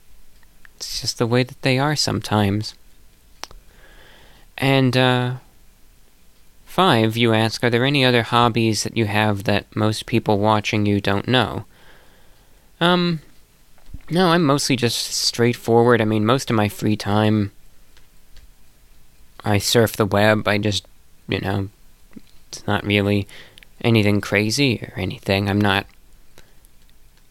[0.77, 2.73] It's just the way that they are sometimes.
[4.57, 5.35] And, uh,
[6.77, 10.85] Five, you ask, are there any other hobbies that you have that most people watching
[10.85, 11.65] you don't know?
[12.79, 13.21] Um,
[14.09, 16.01] no, I'm mostly just straightforward.
[16.01, 17.51] I mean, most of my free time,
[19.43, 20.47] I surf the web.
[20.47, 20.85] I just,
[21.27, 21.69] you know,
[22.49, 23.27] it's not really
[23.81, 25.49] anything crazy or anything.
[25.49, 25.85] I'm not,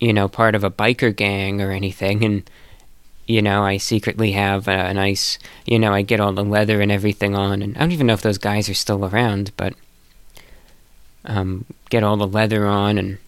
[0.00, 2.50] you know, part of a biker gang or anything, and
[3.26, 6.92] you know, I secretly have a, nice, you know, I get all the leather and
[6.92, 9.74] everything on, and I don't even know if those guys are still around, but
[11.24, 13.18] um, get all the leather on and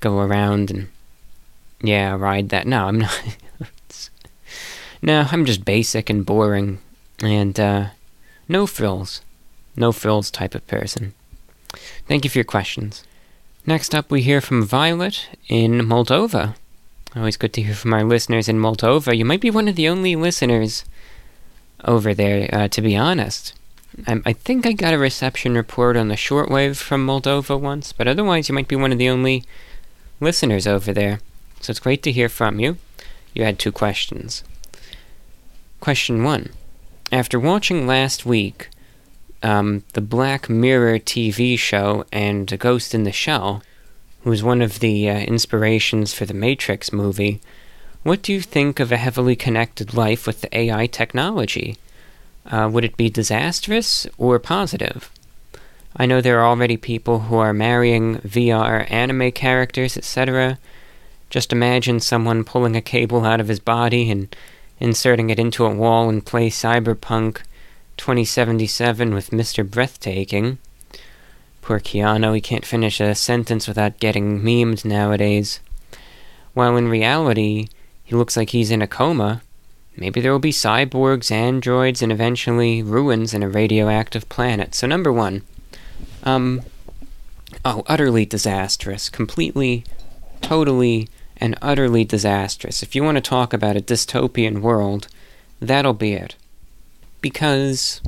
[0.00, 0.88] go around and
[1.86, 2.66] yeah, ride that.
[2.66, 3.22] No, I'm not.
[5.02, 6.78] no, I'm just basic and boring,
[7.22, 7.86] and uh,
[8.48, 9.20] no frills,
[9.76, 11.14] no frills type of person.
[12.08, 13.04] Thank you for your questions.
[13.66, 16.54] Next up, we hear from Violet in Moldova.
[17.16, 19.16] Always good to hear from our listeners in Moldova.
[19.16, 20.84] You might be one of the only listeners
[21.84, 23.54] over there, uh, to be honest.
[24.06, 28.06] I, I think I got a reception report on the shortwave from Moldova once, but
[28.06, 29.44] otherwise, you might be one of the only
[30.20, 31.20] listeners over there.
[31.60, 32.78] So it's great to hear from you.
[33.34, 34.44] You had two questions.
[35.80, 36.50] Question one
[37.12, 38.68] After watching last week
[39.42, 43.62] um, the Black Mirror TV show and Ghost in the Shell,
[44.22, 47.40] who was one of the uh, inspirations for the Matrix movie,
[48.02, 51.76] what do you think of a heavily connected life with the AI technology?
[52.44, 55.10] Uh, would it be disastrous or positive?
[55.96, 60.58] I know there are already people who are marrying VR anime characters, etc.
[61.30, 64.34] Just imagine someone pulling a cable out of his body and
[64.78, 67.42] inserting it into a wall and play Cyberpunk
[67.96, 69.68] 2077 with Mr.
[69.68, 70.58] Breathtaking.
[71.62, 75.60] Poor Keanu, he can't finish a sentence without getting memed nowadays.
[76.54, 77.68] While in reality,
[78.04, 79.42] he looks like he's in a coma.
[79.96, 84.74] Maybe there will be cyborgs, androids, and eventually ruins in a radioactive planet.
[84.74, 85.42] So, number one,
[86.22, 86.62] um,
[87.64, 89.08] oh, utterly disastrous.
[89.08, 89.84] Completely,
[90.42, 91.08] totally,
[91.38, 92.82] and utterly disastrous.
[92.82, 95.08] If you want to talk about a dystopian world,
[95.60, 96.36] that'll be it.
[97.20, 98.00] Because,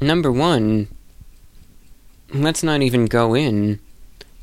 [0.00, 0.88] number one,
[2.32, 3.80] let's not even go in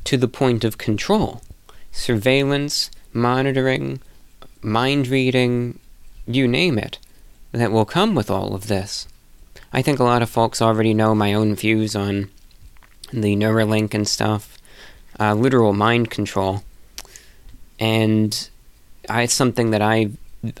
[0.04, 1.42] to the point of control.
[1.90, 4.00] Surveillance, monitoring,
[4.62, 5.78] mind reading,
[6.26, 6.98] you name it,
[7.52, 9.08] that will come with all of this.
[9.72, 12.30] I think a lot of folks already know my own views on
[13.12, 14.58] the Neuralink and stuff,
[15.18, 16.62] uh, literal mind control,
[17.78, 18.48] and
[19.08, 20.10] I, it's something that I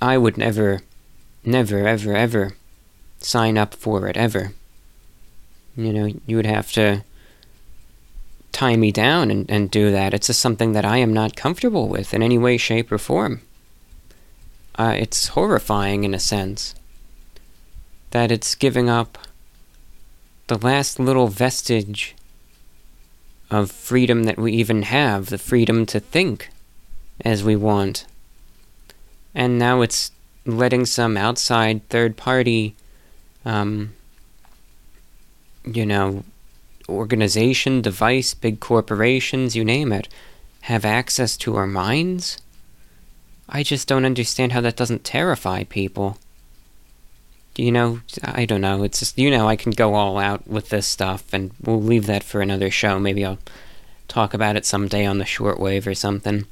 [0.00, 0.80] I would never,
[1.44, 2.56] never, ever, ever
[3.18, 4.52] sign up for it ever.
[5.76, 7.04] You know, you would have to
[8.52, 10.14] tie me down and, and do that.
[10.14, 13.42] It's just something that I am not comfortable with in any way, shape, or form.
[14.76, 16.74] Uh, it's horrifying in a sense
[18.10, 19.18] that it's giving up
[20.46, 22.14] the last little vestige
[23.50, 26.50] of freedom that we even have the freedom to think
[27.24, 28.06] as we want.
[29.34, 30.10] And now it's
[30.44, 32.74] letting some outside third party,
[33.44, 33.92] um,
[35.64, 36.24] you know,
[36.88, 40.08] organization, device, big corporations, you name it,
[40.62, 42.38] have access to our minds?
[43.48, 46.18] I just don't understand how that doesn't terrify people.
[47.58, 48.82] you know, I don't know.
[48.82, 52.06] It's just, you know, I can go all out with this stuff, and we'll leave
[52.06, 52.98] that for another show.
[52.98, 53.38] Maybe I'll
[54.08, 56.46] talk about it someday on the shortwave or something.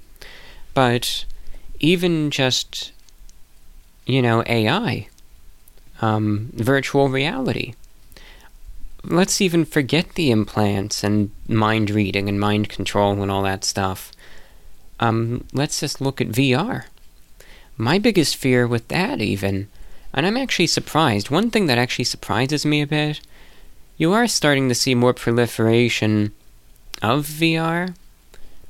[0.75, 1.25] But
[1.81, 2.93] even just,
[4.07, 5.09] you know, AI,
[6.03, 7.75] um, virtual reality.
[9.05, 14.13] Let's even forget the implants and mind reading and mind control and all that stuff.
[15.01, 16.85] Um, let's just look at VR.
[17.77, 19.69] My biggest fear with that, even,
[20.13, 21.29] and I'm actually surprised.
[21.31, 23.21] One thing that actually surprises me a bit
[23.97, 26.33] you are starting to see more proliferation
[27.01, 27.95] of VR.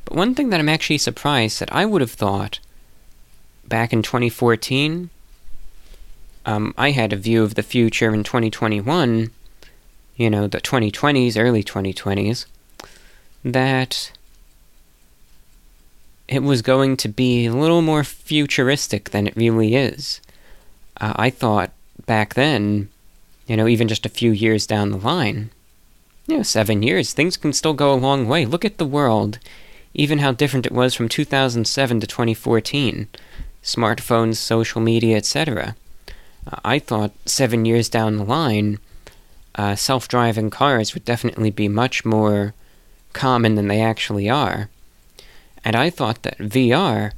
[0.04, 2.58] But one thing that I'm actually surprised that I would have thought
[3.66, 5.10] back in 2014,
[6.46, 9.30] um, I had a view of the future in 2021,
[10.16, 12.44] you know, the 2020s, early 2020s,
[13.44, 14.12] that
[16.28, 20.20] it was going to be a little more futuristic than it really is
[21.00, 21.70] uh, I thought
[22.06, 22.88] back then,
[23.46, 25.50] you know, even just a few years down the line,
[26.26, 28.46] you know, seven years, things can still go a long way.
[28.46, 29.38] Look at the world,
[29.94, 33.08] even how different it was from 2007 to 2014.
[33.62, 35.74] Smartphones, social media, etc.
[36.46, 38.78] Uh, I thought seven years down the line,
[39.54, 42.54] uh, self driving cars would definitely be much more
[43.12, 44.68] common than they actually are.
[45.64, 47.12] And I thought that VR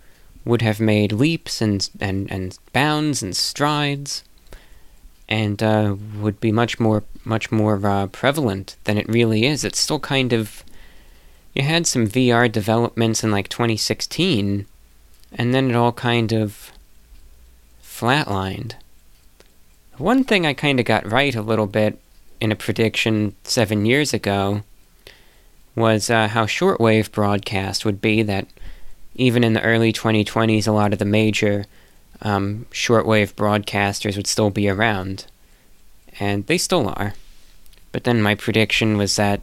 [0.45, 4.23] would have made leaps and, and, and bounds and strides
[5.29, 9.65] and uh, would be much more much more uh, prevalent than it really is.
[9.65, 10.63] It's still kind of
[11.57, 14.67] you had some VR developments in like 2016,
[15.33, 16.71] and then it all kind of
[17.83, 18.75] flatlined.
[19.97, 21.99] One thing I kind of got right a little bit
[22.43, 24.65] in a prediction seven years ago
[25.75, 28.47] was uh, how shortwave broadcast would be that
[29.15, 31.65] even in the early 2020s, a lot of the major
[32.21, 35.25] um, shortwave broadcasters would still be around.
[36.21, 37.15] And they still are.
[37.93, 39.41] But then my prediction was that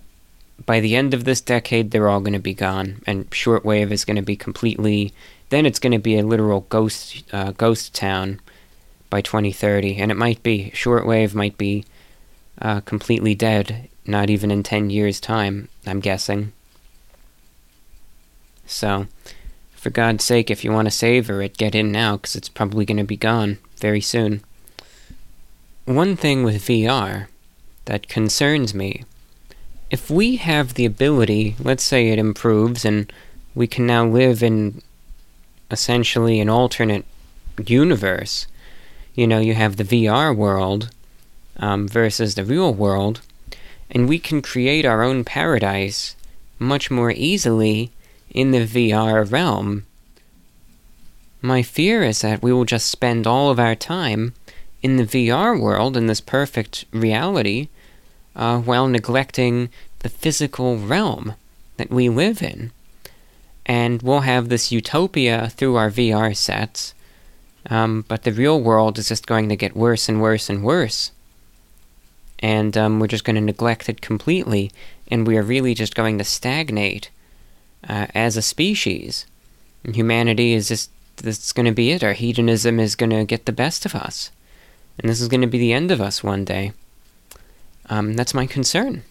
[0.66, 4.06] by the end of this decade, they're all going to be gone, and shortwave is
[4.06, 5.14] going to be completely.
[5.50, 8.40] Then it's going to be a literal ghost uh, ghost town
[9.10, 11.86] by 2030, and it might be shortwave might be
[12.62, 15.70] uh, completely dead, not even in 10 years' time.
[15.86, 16.54] I'm guessing.
[18.66, 19.08] So,
[19.74, 22.86] for God's sake, if you want to savor it, get in now, because it's probably
[22.86, 24.44] going to be gone very soon.
[25.86, 27.28] One thing with VR
[27.86, 29.04] that concerns me
[29.94, 33.14] if we have the ability, let's say it improves, and
[33.54, 34.82] we can now live in
[35.70, 37.06] essentially an alternate
[37.68, 38.48] universe,
[39.14, 40.90] you know, you have the VR world
[41.58, 43.22] um, versus the real world,
[43.92, 46.16] and we can create our own paradise
[46.58, 47.92] much more easily
[48.32, 49.86] in the VR realm.
[51.40, 54.34] My fear is that we will just spend all of our time
[54.82, 57.68] in the VR world, in this perfect reality,
[58.36, 59.70] uh, while neglecting
[60.00, 61.34] the physical realm
[61.78, 62.72] that we live in.
[63.66, 66.94] And we'll have this utopia through our VR sets,
[67.70, 71.12] um, but the real world is just going to get worse and worse and worse.
[72.40, 74.70] And um, we're just going to neglect it completely,
[75.08, 77.10] and we are really just going to stagnate
[77.88, 79.26] uh, as a species.
[79.86, 82.04] Humanity is just, that's going to be it.
[82.04, 84.32] Our hedonism is going to get the best of us.
[85.00, 86.74] And this is going to be the end of us one day.
[87.90, 89.04] Um, that's my concern.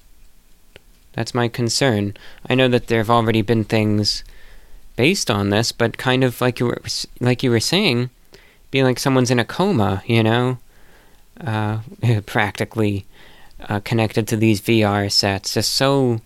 [1.13, 2.15] That's my concern.
[2.49, 4.25] I know that there have already been things
[4.97, 6.83] based on this, but kind of like you were
[7.21, 8.11] like you were saying,
[8.71, 10.59] be like someone's in a coma, you know,
[11.41, 11.81] uh,
[12.27, 13.05] practically
[13.69, 16.21] uh, connected to these VR sets, just so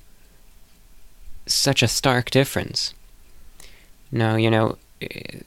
[1.47, 2.95] such a stark difference.
[4.11, 4.79] No, you know,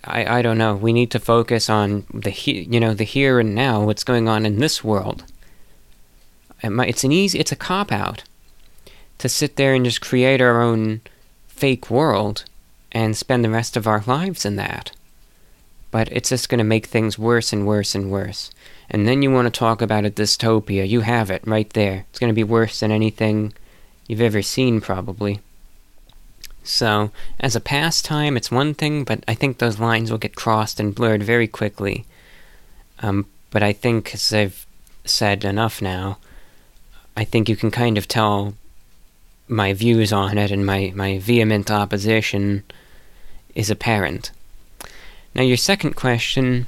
[0.03, 0.75] I, I don't know.
[0.75, 3.83] We need to focus on the he, you know the here and now.
[3.83, 5.23] What's going on in this world?
[6.63, 7.39] It's an easy.
[7.39, 8.23] It's a cop out
[9.19, 11.01] to sit there and just create our own
[11.47, 12.45] fake world
[12.91, 14.91] and spend the rest of our lives in that.
[15.91, 18.51] But it's just going to make things worse and worse and worse.
[18.89, 20.87] And then you want to talk about a dystopia.
[20.87, 22.05] You have it right there.
[22.09, 23.53] It's going to be worse than anything
[24.07, 25.39] you've ever seen, probably.
[26.63, 30.79] So, as a pastime, it's one thing, but I think those lines will get crossed
[30.79, 32.05] and blurred very quickly.
[32.99, 34.65] Um, but I think, as I've
[35.05, 36.17] said enough now,
[37.19, 38.53] I think you can kind of tell
[39.49, 42.63] my views on it and my, my vehement opposition
[43.53, 44.31] is apparent.
[45.35, 46.67] Now, your second question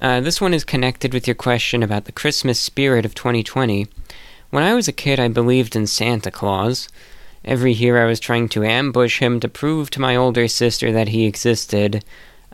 [0.00, 3.88] uh, this one is connected with your question about the Christmas spirit of 2020.
[4.48, 6.88] When I was a kid, I believed in Santa Claus.
[7.44, 11.08] Every year I was trying to ambush him to prove to my older sister that
[11.08, 12.02] he existed,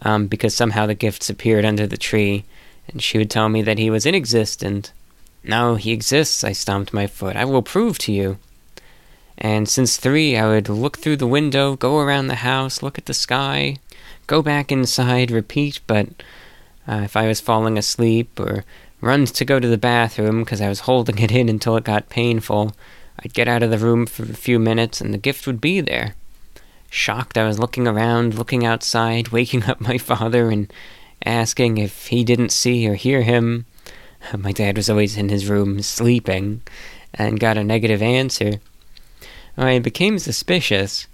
[0.03, 2.45] um, because somehow the gifts appeared under the tree,
[2.89, 4.91] and she would tell me that he was inexistent.
[5.47, 7.37] No, he exists, I stomped my foot.
[7.37, 8.39] I will prove to you.
[9.39, 13.07] And since three, I would look through the window, go around the house, look at
[13.07, 13.77] the sky,
[14.27, 16.09] go back inside, repeat, but
[16.89, 18.65] uh, if I was falling asleep or
[19.01, 22.09] run to go to the bathroom because I was holding it in until it got
[22.09, 22.75] painful,
[23.21, 25.81] I'd get out of the room for a few minutes and the gift would be
[25.81, 26.15] there.
[26.91, 30.73] Shocked, I was looking around, looking outside, waking up my father and
[31.25, 33.67] asking if he didn't see or hear him.
[34.37, 36.63] My dad was always in his room sleeping
[37.15, 38.61] and got a negative answer.
[39.57, 41.07] I became suspicious.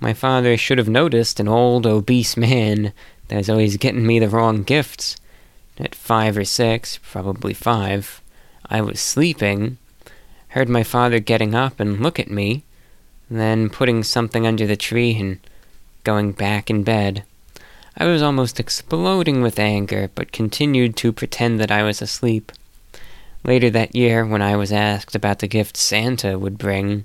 [0.00, 2.92] My father should have noticed an old, obese man
[3.28, 5.16] that was always getting me the wrong gifts.
[5.78, 8.20] At five or six, probably five,
[8.66, 9.78] I was sleeping,
[10.48, 12.62] heard my father getting up and look at me,
[13.30, 15.40] then putting something under the tree and
[16.04, 17.24] going back in bed.
[17.96, 22.50] I was almost exploding with anger, but continued to pretend that I was asleep.
[23.44, 27.04] Later that year, when I was asked about the gift Santa would bring,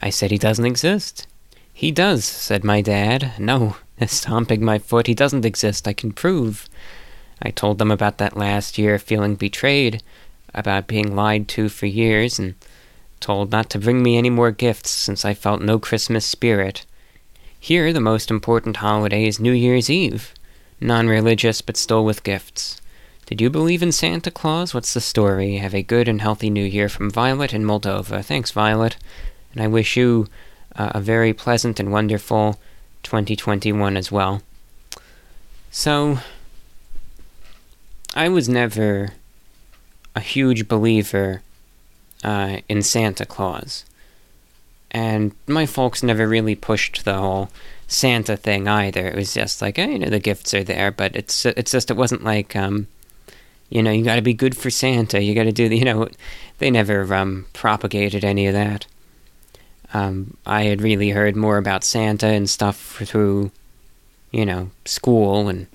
[0.00, 1.26] I said he doesn't exist.
[1.74, 3.32] He does, said my dad.
[3.38, 3.76] No,
[4.06, 6.68] stomping my foot, he doesn't exist, I can prove.
[7.40, 10.02] I told them about that last year, feeling betrayed,
[10.54, 12.54] about being lied to for years, and
[13.18, 16.86] told not to bring me any more gifts since I felt no Christmas spirit.
[17.62, 20.34] Here, the most important holiday is New Year's Eve.
[20.80, 22.80] Non religious, but still with gifts.
[23.26, 24.74] Did you believe in Santa Claus?
[24.74, 25.58] What's the story?
[25.58, 28.24] Have a good and healthy new year from Violet in Moldova.
[28.24, 28.96] Thanks, Violet.
[29.52, 30.26] And I wish you
[30.74, 32.58] uh, a very pleasant and wonderful
[33.04, 34.42] 2021 as well.
[35.70, 36.18] So,
[38.12, 39.10] I was never
[40.16, 41.42] a huge believer
[42.24, 43.84] uh, in Santa Claus.
[44.92, 47.48] And my folks never really pushed the whole
[47.88, 49.06] Santa thing either.
[49.08, 51.90] It was just like, oh, you know, the gifts are there, but it's it's just
[51.90, 52.86] it wasn't like, um,
[53.70, 55.22] you know, you got to be good for Santa.
[55.22, 56.08] You got to do the, you know,
[56.58, 58.86] they never um, propagated any of that.
[59.94, 63.50] Um, I had really heard more about Santa and stuff through,
[64.30, 65.66] you know, school and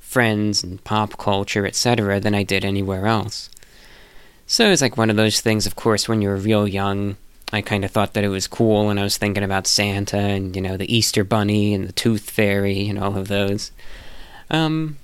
[0.00, 3.48] friends and pop culture, etc., than I did anywhere else.
[4.46, 7.16] So it's like one of those things, of course, when you're real young,
[7.52, 10.56] I kind of thought that it was cool, and I was thinking about Santa and,
[10.56, 13.72] you know, the Easter Bunny and the Tooth Fairy and all of those.
[14.50, 14.96] Um,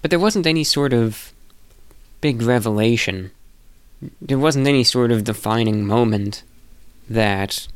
[0.00, 1.32] but there wasn't any sort of
[2.20, 3.30] big revelation.
[4.20, 6.42] There wasn't any sort of defining moment
[7.08, 7.68] that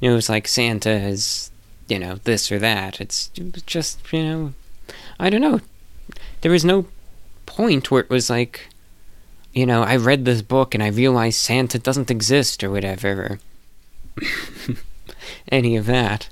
[0.00, 1.50] you know, it was like Santa is,
[1.86, 3.00] you know, this or that.
[3.00, 3.28] It's
[3.66, 4.54] just, you know,
[5.18, 5.60] I don't know.
[6.40, 6.86] There was no
[7.44, 8.69] point where it was like,
[9.52, 13.38] you know, I read this book and I realized Santa doesn't exist or whatever.
[14.18, 14.24] Or
[15.48, 16.28] any of that.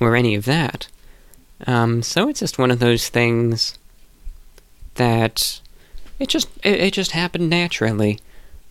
[0.00, 0.88] Or any of that.
[1.66, 3.78] Um, so it's just one of those things
[4.96, 5.60] that
[6.18, 8.18] it just it, it just happened naturally.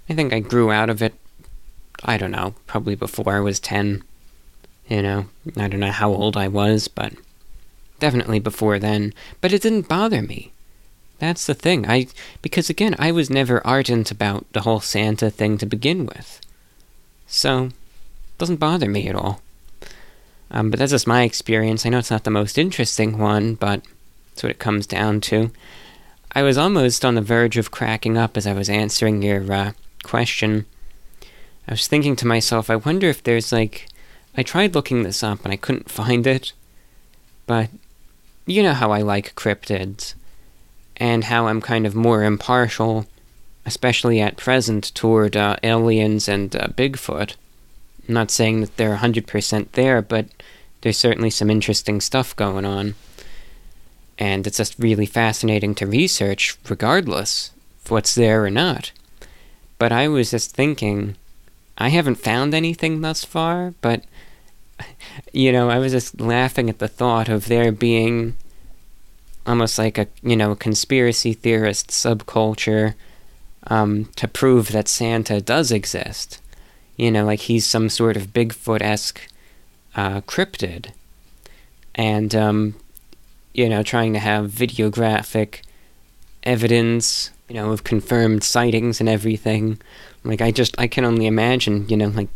[0.09, 1.15] I think I grew out of it.
[2.03, 4.03] I don't know, probably before I was ten.
[4.88, 5.26] You know,
[5.57, 7.13] I don't know how old I was, but
[7.99, 9.13] definitely before then.
[9.41, 10.51] But it didn't bother me.
[11.19, 11.87] That's the thing.
[11.87, 12.07] I
[12.41, 16.41] because again, I was never ardent about the whole Santa thing to begin with.
[17.27, 17.73] So, it
[18.37, 19.41] doesn't bother me at all.
[20.51, 21.85] Um, but that's just my experience.
[21.85, 23.81] I know it's not the most interesting one, but
[24.29, 25.51] that's what it comes down to.
[26.33, 29.71] I was almost on the verge of cracking up as I was answering your uh,
[30.03, 30.65] question.
[31.67, 33.87] I was thinking to myself, I wonder if there's like.
[34.37, 36.51] I tried looking this up and I couldn't find it,
[37.47, 37.69] but
[38.45, 40.13] you know how I like cryptids,
[40.97, 43.05] and how I'm kind of more impartial,
[43.65, 47.35] especially at present, toward uh, aliens and uh, Bigfoot.
[48.07, 50.27] I'm not saying that they're 100% there, but
[50.81, 52.95] there's certainly some interesting stuff going on.
[54.17, 57.51] And it's just really fascinating to research, regardless
[57.84, 58.91] of what's there or not.
[59.77, 61.15] But I was just thinking,
[61.77, 64.03] I haven't found anything thus far, but,
[65.34, 68.35] you know, I was just laughing at the thought of there being
[69.45, 72.95] almost like a, you know, conspiracy theorist subculture
[73.67, 76.39] um, to prove that Santa does exist
[76.97, 79.27] you know, like he's some sort of Bigfoot esque
[79.95, 80.91] uh, cryptid.
[81.93, 82.76] And, um,
[83.53, 85.61] you know, trying to have videographic
[86.43, 89.80] evidence, you know, of confirmed sightings and everything.
[90.23, 92.30] Like, I just, I can only imagine, you know, like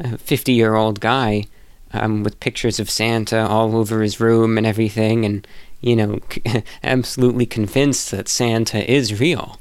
[0.00, 1.44] a 50 year old guy
[1.92, 5.46] um, with pictures of Santa all over his room and everything, and,
[5.80, 6.20] you know,
[6.82, 9.58] absolutely convinced that Santa is real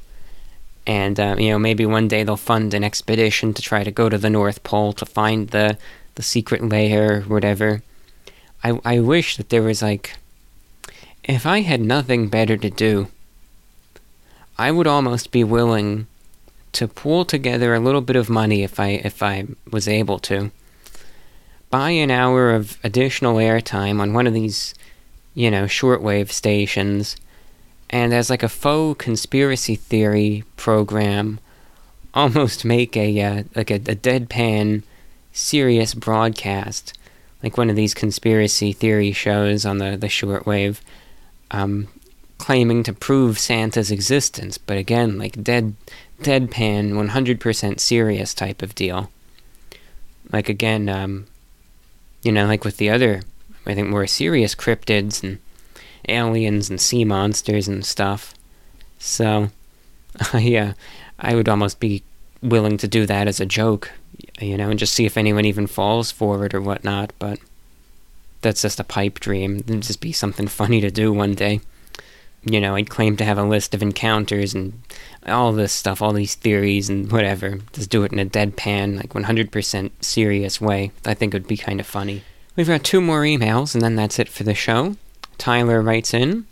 [0.87, 4.07] and uh, you know maybe one day they'll fund an expedition to try to go
[4.07, 5.77] to the North Pole to find the
[6.15, 7.83] the secret lair or whatever.
[8.63, 10.15] I I wish that there was like
[11.25, 13.09] if I had nothing better to do,
[14.57, 16.07] I would almost be willing
[16.71, 20.51] to pool together a little bit of money if I if I was able to.
[21.69, 24.73] Buy an hour of additional airtime on one of these,
[25.37, 27.15] you know, shortwave stations,
[27.91, 31.39] and as like a faux conspiracy theory program,
[32.15, 34.81] almost make a uh, like a, a deadpan,
[35.31, 36.97] serious broadcast,
[37.43, 40.79] like one of these conspiracy theory shows on the the shortwave.
[41.51, 41.87] Um,
[42.39, 45.73] claiming to prove Santa's existence, but again, like dead,
[46.21, 49.09] deadpan, 100% serious type of deal.
[50.31, 51.25] Like again, um,
[52.23, 53.21] you know, like with the other,
[53.67, 55.39] I think more serious cryptids and
[56.07, 58.33] aliens and sea monsters and stuff.
[58.97, 59.49] So,
[60.33, 60.73] yeah,
[61.19, 62.03] I would almost be
[62.41, 63.91] willing to do that as a joke,
[64.39, 67.39] you know, and just see if anyone even falls for it or whatnot, but
[68.41, 69.57] that's just a pipe dream.
[69.57, 71.61] It'd just be something funny to do one day
[72.43, 74.81] you know, I'd claim to have a list of encounters and
[75.25, 77.59] all this stuff, all these theories and whatever.
[77.73, 80.91] Just do it in a deadpan, like 100% serious way.
[81.05, 82.23] I think it would be kind of funny.
[82.57, 84.97] We've got two more emails, and then that's it for the show.
[85.37, 86.47] Tyler writes in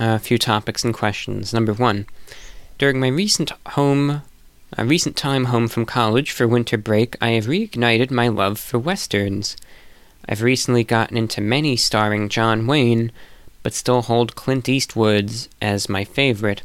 [0.00, 1.52] uh, a few topics and questions.
[1.52, 2.06] Number one,
[2.78, 4.22] during my recent home,
[4.76, 8.78] a recent time home from college for winter break, I have reignited my love for
[8.78, 9.56] westerns.
[10.28, 13.12] I've recently gotten into many starring John Wayne
[13.66, 16.62] but still hold Clint Eastwood's as my favorite.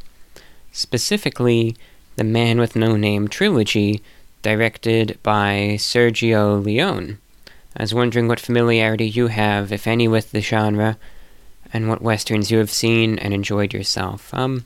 [0.70, 1.76] Specifically,
[2.14, 4.00] the Man with No Name trilogy,
[4.40, 7.18] directed by Sergio Leone.
[7.76, 10.98] I was wondering what familiarity you have, if any, with the genre,
[11.72, 14.32] and what westerns you have seen and enjoyed yourself.
[14.34, 14.64] Um,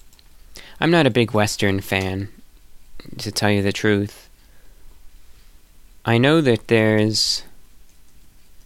[0.80, 2.28] I'm not a big western fan,
[3.18, 4.28] to tell you the truth.
[6.04, 7.42] I know that there's,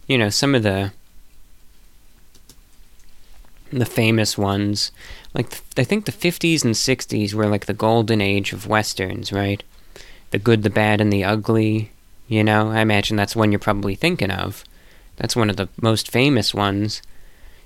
[0.07, 0.91] you know, some of the
[3.71, 4.91] the famous ones.
[5.33, 9.63] Like, I think the 50s and 60s were like the golden age of westerns, right?
[10.31, 11.91] The good, the bad, and the ugly.
[12.31, 14.63] You know, I imagine that's one you're probably thinking of.
[15.17, 17.01] That's one of the most famous ones.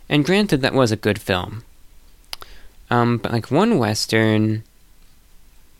[0.09, 1.63] And granted, that was a good film.
[2.89, 4.63] Um, but like one western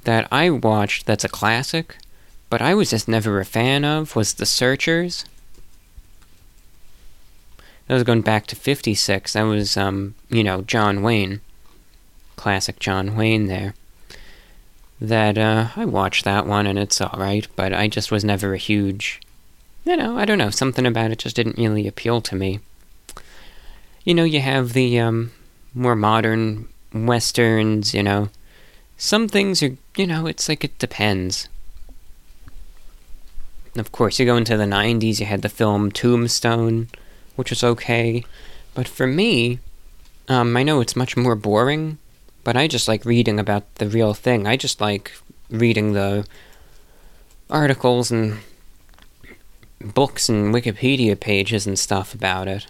[0.04, 1.98] that I watched that's a classic,
[2.48, 5.26] but I was just never a fan of was The Searchers.
[7.88, 9.34] That was going back to 56.
[9.34, 11.42] That was, um, you know, John Wayne.
[12.36, 13.74] Classic John Wayne there.
[15.00, 18.58] That, uh, I watched that one and it's alright, but I just was never a
[18.58, 19.22] huge.
[19.84, 22.60] You know, I don't know, something about it just didn't really appeal to me.
[24.04, 25.32] You know, you have the, um,
[25.74, 28.30] more modern westerns, you know.
[28.98, 31.50] Some things are, you know, it's like it depends.
[33.76, 36.88] Of course, you go into the 90s, you had the film Tombstone
[37.36, 38.24] which was okay.
[38.74, 39.60] But for me,
[40.28, 41.98] um, I know it's much more boring,
[42.46, 44.48] but I just like reading about the real thing.
[44.48, 45.12] I just like
[45.50, 46.26] reading the
[47.50, 48.38] articles and
[49.82, 52.68] books and Wikipedia pages and stuff about it.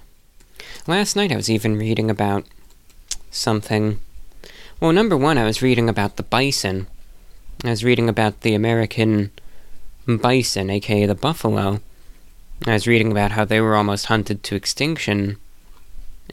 [0.88, 2.46] Last night I was even reading about
[3.30, 4.00] something.
[4.80, 6.88] Well, number one, I was reading about the bison.
[7.64, 9.30] I was reading about the American
[10.08, 11.82] bison, aka the buffalo.
[12.66, 15.36] I was reading about how they were almost hunted to extinction,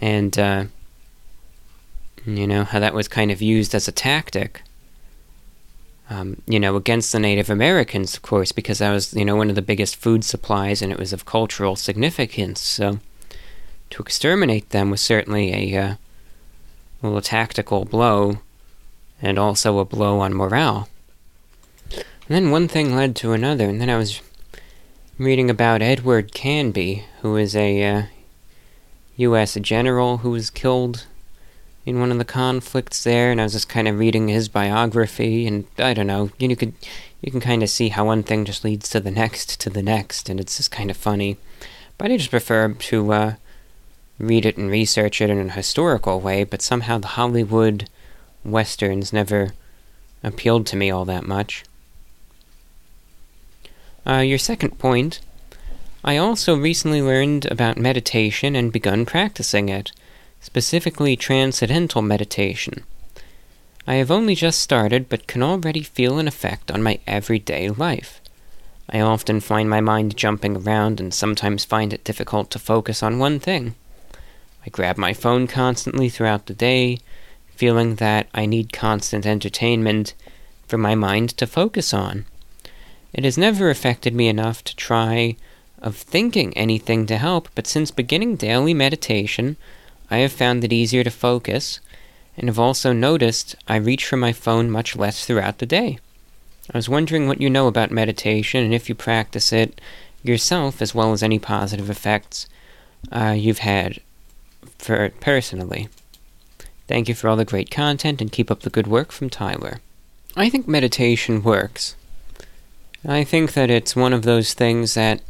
[0.01, 0.65] and, uh,
[2.25, 4.63] you know, how that was kind of used as a tactic.
[6.11, 9.49] Um, you know, against the Native Americans, of course, because that was, you know, one
[9.49, 12.61] of the biggest food supplies and it was of cultural significance.
[12.61, 12.99] So,
[13.91, 15.95] to exterminate them was certainly a, uh,
[17.01, 18.41] well, a tactical blow
[19.23, 20.89] and also a blow on morale.
[21.93, 24.21] And then one thing led to another, and then I was
[25.19, 28.03] reading about Edward Canby, who is a uh,
[29.17, 29.55] U.S.
[29.61, 31.07] general who was killed
[31.85, 35.47] in one of the conflicts there, and I was just kind of reading his biography,
[35.47, 36.75] and I don't know, you, could
[37.21, 39.83] you can kind of see how one thing just leads to the next to the
[39.83, 41.37] next, and it's just kind of funny.
[41.99, 43.35] But I just prefer to uh,
[44.19, 47.89] read it and research it in a historical way, but somehow the Hollywood
[48.45, 49.53] westerns never
[50.23, 51.65] appealed to me all that much.
[54.07, 55.21] Uh, your second point
[56.05, 59.93] I also recently learned about meditation and begun practicing it,
[60.43, 62.85] specifically transcendental meditation.
[63.87, 68.21] I have only just started, but can already feel an effect on my everyday life.
[68.91, 73.19] I often find my mind jumping around and sometimes find it difficult to focus on
[73.19, 73.77] one thing.
[74.67, 76.99] I grab my phone constantly throughout the day,
[77.55, 80.13] feeling that I need constant entertainment
[80.67, 82.25] for my mind to focus on.
[83.13, 85.37] It has never affected me enough to try
[85.81, 89.57] of thinking anything to help, but since beginning daily meditation,
[90.13, 91.81] I have found it easier to focus,
[92.37, 96.01] and have also noticed I reach for my phone much less throughout the day.
[96.71, 99.81] I was wondering what you know about meditation and if you practice it
[100.23, 102.47] yourself, as well as any positive effects
[103.11, 104.01] uh, you've had
[104.77, 105.89] for personally.
[106.89, 109.81] Thank you for all the great content and keep up the good work from Tyler.
[110.37, 111.97] I think meditation works.
[113.09, 115.23] I think that it's one of those things that,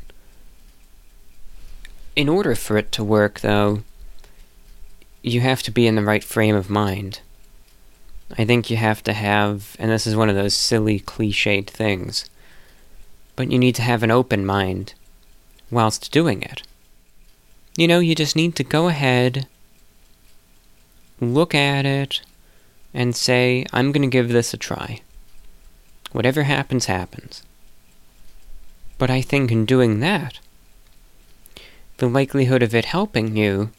[2.17, 3.85] in order for it to work, though,
[5.23, 7.21] you have to be in the right frame of mind.
[8.37, 12.29] I think you have to have, and this is one of those silly, cliched things,
[13.37, 14.95] but you need to have an open mind
[15.71, 16.63] whilst doing it.
[17.77, 19.47] You know, you just need to go ahead,
[21.21, 22.21] look at it,
[22.93, 25.01] and say, I'm going to give this a try.
[26.11, 27.43] Whatever happens, happens.
[28.99, 30.39] But I think in doing that,
[31.99, 33.71] the likelihood of it helping you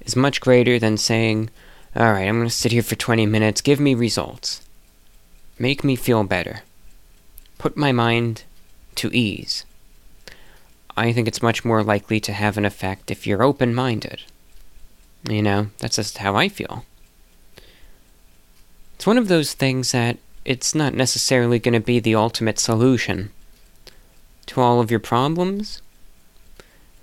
[0.00, 1.50] is much greater than saying,
[1.96, 4.62] Alright, I'm going to sit here for 20 minutes, give me results.
[5.58, 6.62] Make me feel better.
[7.58, 8.44] Put my mind
[8.96, 9.64] to ease.
[10.96, 14.22] I think it's much more likely to have an effect if you're open minded.
[15.28, 16.84] You know, that's just how I feel.
[18.94, 23.30] It's one of those things that it's not necessarily going to be the ultimate solution
[24.46, 25.80] to all of your problems,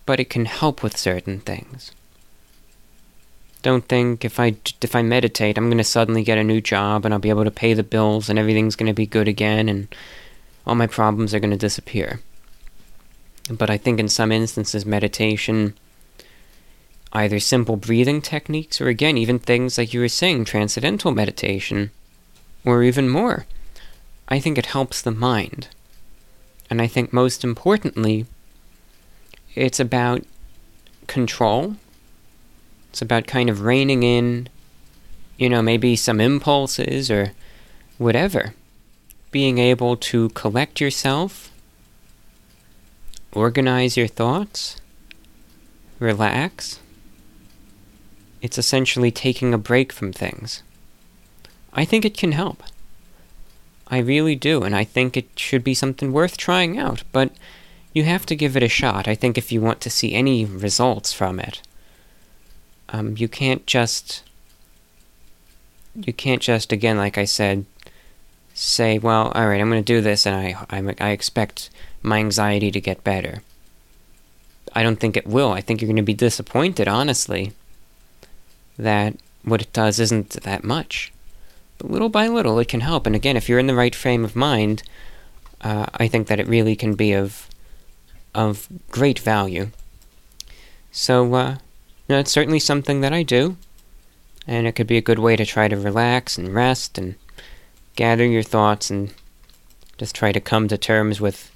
[0.06, 1.92] but it can help with certain things.
[3.68, 7.04] Don't think if I if I meditate, I'm going to suddenly get a new job
[7.04, 9.68] and I'll be able to pay the bills and everything's going to be good again
[9.68, 9.94] and
[10.66, 12.22] all my problems are going to disappear.
[13.52, 15.74] But I think in some instances, meditation,
[17.12, 21.92] either simple breathing techniques, or again, even things like you were saying, transcendental meditation,
[22.64, 23.48] or even more,
[24.30, 25.68] I think it helps the mind.
[26.70, 28.28] And I think most importantly,
[29.56, 30.24] it's about
[31.08, 31.76] control.
[32.98, 34.50] It's about kind of reining in,
[35.38, 37.34] you know, maybe some impulses or
[38.00, 38.56] whatever
[39.30, 41.52] being able to collect yourself,
[43.34, 44.78] organize your thoughts,
[46.00, 46.80] relax.
[48.42, 50.64] It's essentially taking a break from things.
[51.74, 52.64] I think it can help.
[53.90, 57.30] I really do, and I think it should be something worth trying out, but
[57.94, 59.08] you have to give it a shot.
[59.08, 61.62] I think if you want to see any results from it,
[62.90, 64.24] um, you can't just.
[66.00, 67.66] You can't just, again, like I said,
[68.54, 71.72] say, well, all right, I'm going to do this, and I, I, I expect
[72.04, 73.42] my anxiety to get better.
[74.74, 75.52] I don't think it will.
[75.52, 77.54] I think you're going to be disappointed, honestly,
[78.78, 81.12] that what it does isn't that much.
[81.80, 83.08] But little by little, it can help.
[83.08, 84.84] And again, if you're in the right frame of mind,
[85.62, 87.48] uh, I think that it really can be of
[88.36, 89.72] of great value.
[90.92, 91.58] So, uh,
[92.10, 93.58] know, it's certainly something that I do,
[94.48, 97.16] and it could be a good way to try to relax and rest and
[97.96, 99.14] gather your thoughts and
[99.98, 101.52] just try to come to terms with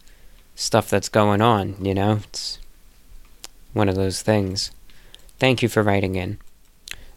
[0.55, 2.19] stuff that's going on, you know?
[2.23, 2.59] It's
[3.73, 4.71] one of those things.
[5.39, 6.37] Thank you for writing in.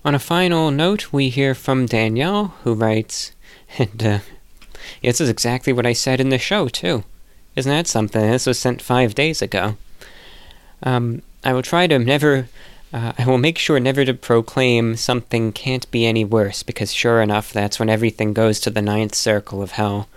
[0.05, 3.33] On a final note, we hear from Danielle, who writes,
[3.79, 4.19] and uh,
[5.03, 7.05] this is exactly what I said in the show, too.
[7.57, 8.21] Isn't that something?
[8.21, 9.77] This was sent five days ago.
[10.83, 12.49] Um, I will try to never
[12.95, 17.21] uh, I will make sure never to proclaim something can't be any worse, because sure
[17.21, 20.09] enough, that's when everything goes to the ninth circle of hell.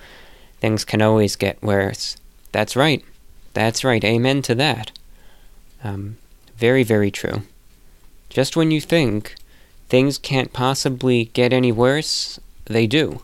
[0.61, 2.17] Things can always get worse.
[2.51, 3.03] That's right.
[3.56, 4.03] That's right.
[4.03, 4.91] Amen to that.
[5.83, 6.17] Um,
[6.56, 7.41] very, very true.
[8.30, 9.33] Just when you think
[9.89, 13.23] things can't possibly get any worse, they do.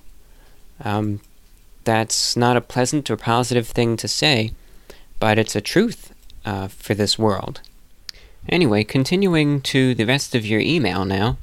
[0.83, 1.19] Um,
[1.83, 4.51] that's not a pleasant or positive thing to say,
[5.19, 6.11] but it's a truth
[6.43, 7.61] uh, for this world.
[8.49, 11.37] Anyway, continuing to the rest of your email now.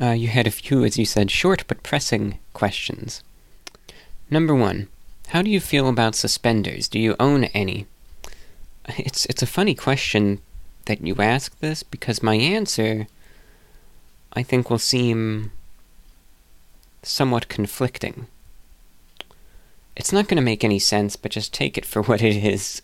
[0.00, 3.22] Uh, you had a few, as you said, short but pressing questions.
[4.30, 4.88] Number one,
[5.28, 6.88] how do you feel about suspenders?
[6.88, 7.86] Do you own any?
[8.98, 10.40] It's it's a funny question
[10.84, 13.06] that you ask this because my answer,
[14.34, 15.52] I think, will seem
[17.02, 18.26] somewhat conflicting.
[19.96, 22.82] It's not going to make any sense, but just take it for what it is.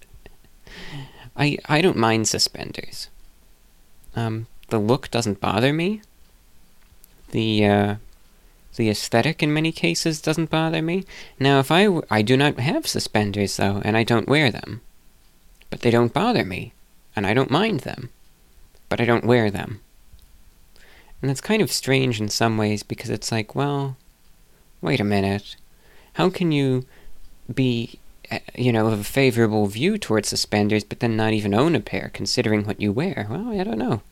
[1.37, 3.09] I, I don't mind suspenders.
[4.17, 6.03] Um, the look doesn't bother me.
[7.31, 7.95] The uh,
[8.77, 11.05] the aesthetic in many cases doesn't bother me.
[11.39, 14.81] Now, if I w- I do not have suspenders though, and I don't wear them,
[15.71, 16.73] but they don't bother me,
[17.15, 18.11] and I don't mind them,
[18.89, 19.81] but I don't wear them.
[21.21, 23.97] And that's kind of strange in some ways because it's like, well,
[24.81, 25.57] wait a minute,
[26.15, 26.87] how can you
[27.53, 28.00] be
[28.55, 32.11] you know, have a favorable view towards suspenders, but then not even own a pair,
[32.13, 33.27] considering what you wear.
[33.29, 34.03] Well, I don't know.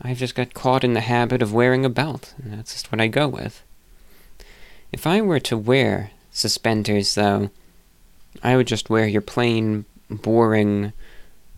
[0.00, 3.00] I've just got caught in the habit of wearing a belt, and that's just what
[3.00, 3.62] I go with.
[4.92, 7.50] If I were to wear suspenders, though,
[8.42, 10.92] I would just wear your plain, boring,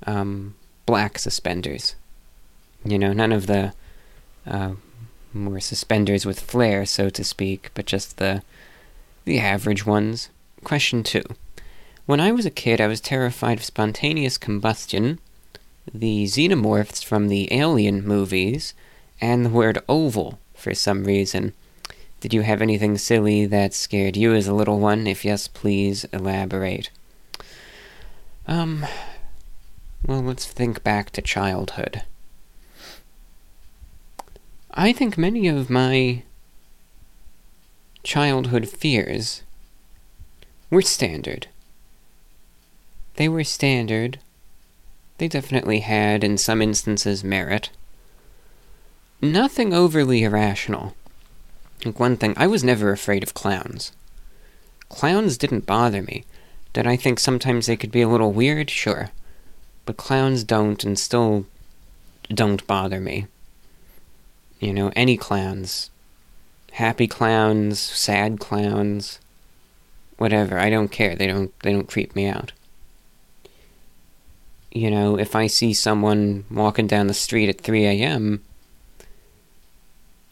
[0.07, 0.55] um,
[0.87, 1.97] black suspenders.
[2.85, 3.75] You know, none of the
[4.47, 4.75] uh,
[5.33, 8.43] more suspenders with flair, so to speak, but just the
[9.25, 10.31] the average ones.
[10.65, 11.25] Question two.
[12.09, 15.19] When I was a kid, I was terrified of spontaneous combustion,
[15.93, 18.73] the xenomorphs from the Alien movies,
[19.21, 21.53] and the word oval for some reason.
[22.21, 25.07] Did you have anything silly that scared you as a little one?
[25.07, 26.89] If yes, please elaborate.
[28.47, 28.87] Um,
[30.07, 32.05] well, let's think back to childhood.
[34.73, 36.23] I think many of my
[38.03, 39.43] childhood fears
[40.71, 41.49] were standard.
[43.19, 44.21] They were standard.
[45.19, 47.71] They definitely had, in some instances, merit.
[49.21, 50.95] Nothing overly irrational.
[51.85, 53.91] Like one thing, I was never afraid of clowns.
[54.89, 56.27] Clowns didn't bother me.
[56.73, 58.71] Did I think sometimes they could be a little weird?
[58.71, 59.11] Sure.
[59.85, 61.45] But clowns don't and still
[62.33, 63.27] don't bother me.
[64.61, 65.91] You know, any clowns.
[66.71, 69.19] Happy clowns, sad clowns,
[70.19, 70.57] whatever.
[70.57, 71.17] I don't care.
[71.17, 72.53] They don't they don't creep me out.
[74.71, 78.45] You know, if I see someone walking down the street at 3 a.m.,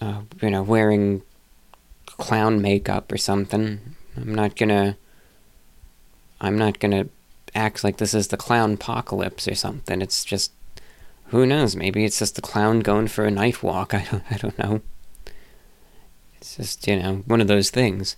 [0.01, 1.23] uh, you know, wearing
[2.07, 3.81] clown makeup or something,
[4.17, 4.97] I'm not gonna.
[6.39, 7.09] I'm not gonna
[7.55, 10.03] act like this is the clown apocalypse or something.
[10.03, 10.53] It's just
[11.29, 11.75] who knows?
[11.75, 13.95] Maybe it's just the clown going for a night walk.
[13.95, 14.81] I don't, I don't know.
[16.39, 18.17] It's just, you know, one of those things.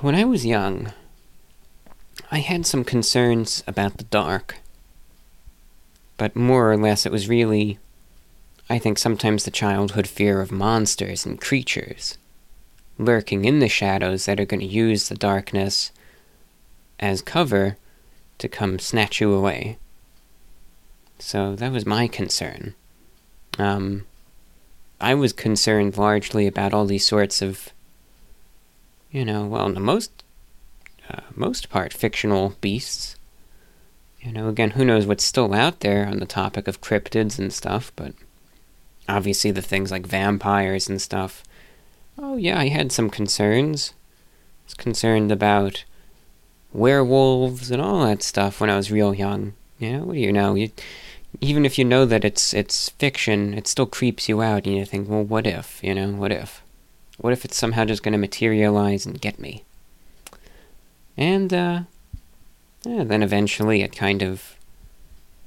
[0.00, 0.92] When I was young,
[2.32, 4.56] I had some concerns about the dark.
[6.16, 7.78] But more or less, it was really,
[8.70, 12.16] I think, sometimes the childhood fear of monsters and creatures
[12.96, 15.92] lurking in the shadows that are going to use the darkness
[16.98, 17.76] as cover
[18.38, 19.76] to come snatch you away.
[21.18, 22.74] So that was my concern.
[23.58, 24.06] Um,
[25.00, 27.74] I was concerned largely about all these sorts of,
[29.10, 30.21] you know, well, the most,
[31.10, 33.16] uh, most part, fictional beasts.
[34.20, 37.52] You know, again, who knows what's still out there on the topic of cryptids and
[37.52, 38.14] stuff, but
[39.08, 41.42] obviously the things like vampires and stuff.
[42.18, 43.94] Oh, yeah, I had some concerns.
[43.94, 45.84] I was concerned about
[46.72, 49.54] werewolves and all that stuff when I was real young.
[49.78, 50.54] You know, what do you know?
[50.54, 50.70] You
[51.40, 54.84] even if you know that it's it's fiction, it still creeps you out, and you
[54.84, 55.82] think, well, what if?
[55.82, 56.62] You know, what if?
[57.18, 59.64] What if it's somehow just going to materialize and get me?
[61.16, 61.80] And uh,
[62.84, 64.56] yeah, then eventually, it kind of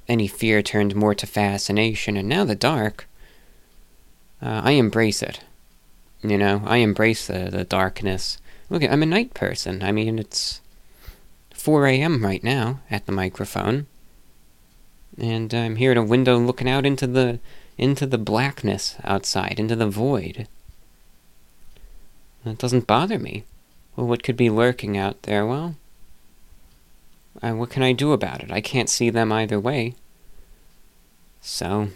[0.08, 3.08] any fear turned more to fascination, and now the dark.
[4.40, 5.40] Uh, I embrace it.
[6.22, 8.38] You know, I embrace the the darkness.
[8.68, 9.82] Look, I'm a night person.
[9.82, 10.60] I mean, it's
[11.54, 12.24] 4 a.m.
[12.24, 13.86] right now at the microphone
[15.18, 17.40] and I'm here at a window looking out into the
[17.78, 20.48] into the blackness outside, into the void.
[22.44, 23.44] It doesn't bother me.
[23.96, 25.46] Well, what could be lurking out there?
[25.46, 25.74] Well,
[27.42, 28.50] uh, what can I do about it?
[28.50, 29.94] I can't see them either way.
[31.40, 31.88] So,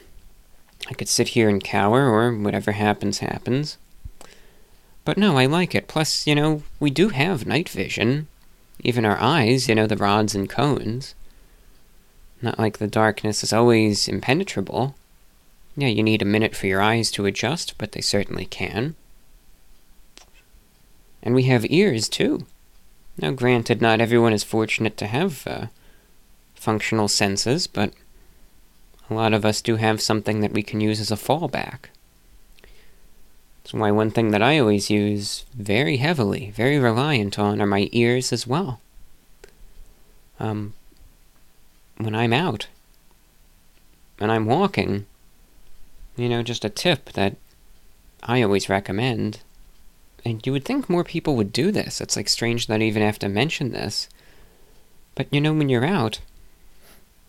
[0.89, 3.77] I could sit here and cower, or whatever happens, happens.
[5.05, 5.89] But no, I like it.
[5.89, 8.29] Plus, you know, we do have night vision.
[8.83, 11.15] Even our eyes, you know, the rods and cones.
[12.41, 14.95] Not like the darkness is always impenetrable.
[15.77, 18.95] Yeah, you need a minute for your eyes to adjust, but they certainly can.
[21.23, 22.47] And we have ears, too.
[23.19, 25.67] Now, granted, not everyone is fortunate to have uh,
[26.55, 27.93] functional senses, but
[29.09, 31.91] a lot of us do have something that we can use as a fallback.
[33.63, 37.89] That's why one thing that I always use very heavily, very reliant on, are my
[37.93, 38.81] ears as well.
[40.39, 40.73] Um,
[41.99, 42.69] when I'm out
[44.21, 45.07] and I'm walking.
[46.17, 47.37] You know, just a tip that
[48.23, 49.41] I always recommend.
[50.25, 52.01] And you would think more people would do this.
[52.01, 54.09] It's like strange that I even have to mention this.
[55.15, 56.21] But you know, when you're out,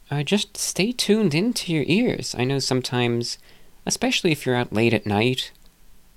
[0.09, 2.35] uh, just stay tuned into your ears.
[2.37, 3.37] I know sometimes,
[3.85, 5.51] especially if you're out late at night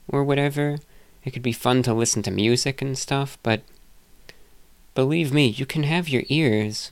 [0.08, 0.78] or whatever,
[1.24, 3.62] it could be fun to listen to music and stuff, but
[4.94, 6.90] believe me, you can have your ears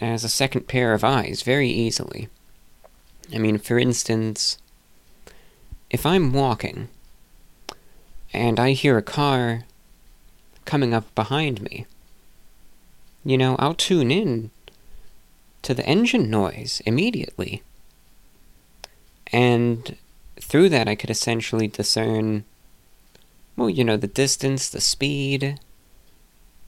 [0.00, 2.28] as a second pair of eyes very easily.
[3.34, 4.58] I mean, for instance,
[5.90, 6.88] if I'm walking
[8.32, 9.64] and I hear a car
[10.64, 11.86] coming up behind me,
[13.24, 14.50] you know, I'll tune in
[15.62, 17.62] to the engine noise immediately.
[19.32, 19.96] And
[20.40, 22.44] through that, I could essentially discern,
[23.56, 25.60] well, you know, the distance, the speed,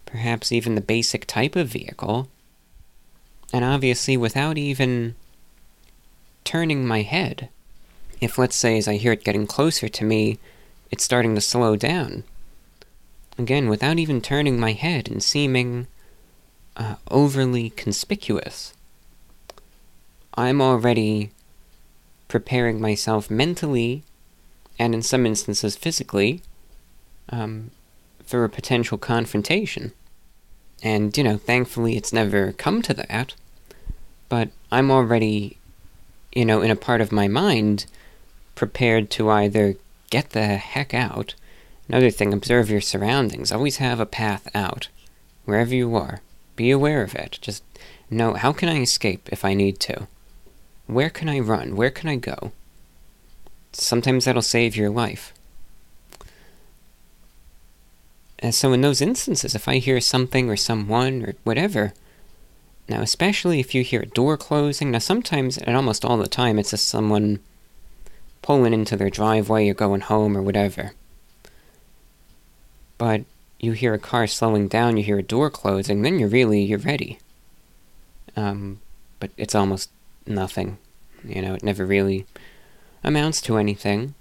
[0.07, 2.29] perhaps even the basic type of vehicle.
[3.53, 5.15] And obviously, without even
[6.45, 7.49] turning my head,
[8.21, 10.39] if let's say as I hear it getting closer to me,
[10.95, 12.23] it's starting to slow down.
[13.37, 15.89] Again, without even turning my head and seeming
[16.77, 18.75] uh, overly conspicuous,
[20.37, 21.33] I'm already
[22.29, 24.05] preparing myself mentally
[24.79, 26.43] and in some instances physically
[27.29, 27.73] um,
[28.25, 29.91] for a potential confrontation.
[30.81, 33.35] And, you know, thankfully it's never come to that,
[34.29, 35.57] but I'm already,
[36.31, 37.87] you know, in a part of my mind
[38.55, 39.75] prepared to either
[40.15, 41.35] get the heck out.
[41.89, 43.51] Another thing, observe your surroundings.
[43.51, 44.87] Always have a path out.
[45.45, 46.21] Wherever you are,
[46.55, 47.41] be aware of it.
[47.43, 47.65] Just
[48.09, 50.07] know how can I escape if I need to?
[50.87, 51.75] Where can I run?
[51.75, 52.53] Where can I go?
[53.73, 55.35] Sometimes that'll save your life.
[58.39, 61.93] And so, in those instances, if I hear something or someone or whatever,
[62.89, 66.57] now, especially if you hear a door closing, now sometimes, and almost all the time,
[66.61, 67.41] it's just someone
[68.45, 70.93] pulling into their driveway or going home or whatever.
[72.99, 73.23] But
[73.59, 76.79] you hear a car slowing down, you hear a door closing, then you're really, you're
[76.79, 77.19] ready.
[78.37, 78.81] Um,
[79.19, 79.89] but it's almost
[80.27, 80.77] nothing.
[81.25, 82.27] You know, it never really
[83.03, 84.15] amounts to anything.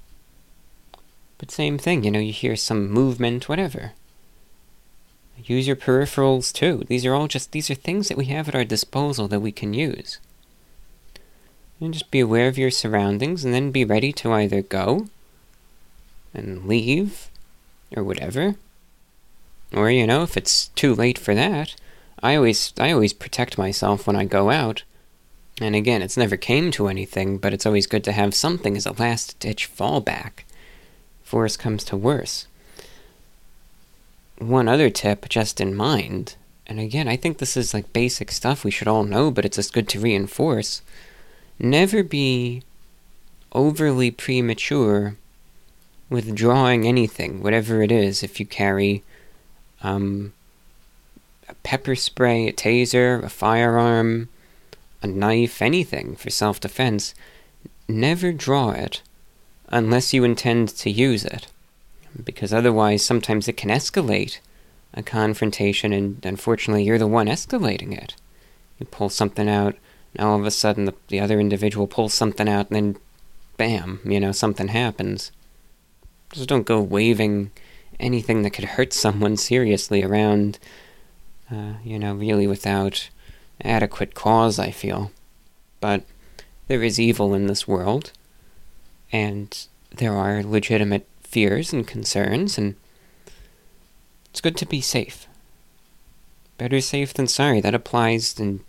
[1.38, 3.92] But same thing, you know, you hear some movement, whatever.
[5.44, 6.86] Use your peripherals too.
[6.88, 9.52] These are all just, these are things that we have at our disposal that we
[9.52, 10.20] can use.
[11.84, 15.08] And just be aware of your surroundings and then be ready to either go
[16.34, 17.30] and leave
[17.94, 18.56] or whatever.
[19.74, 21.76] Or, you know, if it's too late for that,
[22.22, 24.84] I always I always protect myself when I go out.
[25.60, 28.86] And again, it's never came to anything, but it's always good to have something as
[28.86, 30.46] a last ditch fallback.
[31.26, 32.48] If worse comes to worse.
[34.38, 38.64] One other tip, just in mind, and again, I think this is like basic stuff
[38.64, 40.82] we should all know, but it's just good to reinforce
[41.60, 42.64] never be
[43.52, 45.16] overly premature
[46.10, 48.24] with drawing anything, whatever it is.
[48.24, 49.04] If you carry
[49.82, 50.34] um,
[51.48, 54.30] a pepper spray, a taser, a firearm,
[55.02, 57.14] a knife, anything for self defense,
[57.88, 59.02] never draw it
[59.70, 61.48] unless you intend to use it.
[62.24, 64.38] Because otherwise, sometimes it can escalate
[64.94, 68.16] a confrontation, and unfortunately, you're the one escalating it.
[68.78, 69.76] You pull something out
[70.20, 73.02] all of a sudden the, the other individual pulls something out and then
[73.58, 75.32] bam, you know, something happens.
[76.32, 77.52] Just don't go waving
[78.00, 80.60] anything that could hurt someone seriously around,
[81.52, 83.10] uh, you know, really without
[83.62, 85.12] adequate cause, I feel.
[85.80, 86.04] But
[86.68, 88.12] there is evil in this world,
[89.12, 92.76] and there are legitimate fears and concerns, and
[94.30, 95.28] it's good to be safe.
[96.58, 97.62] Better safe than sorry.
[97.62, 98.62] That applies in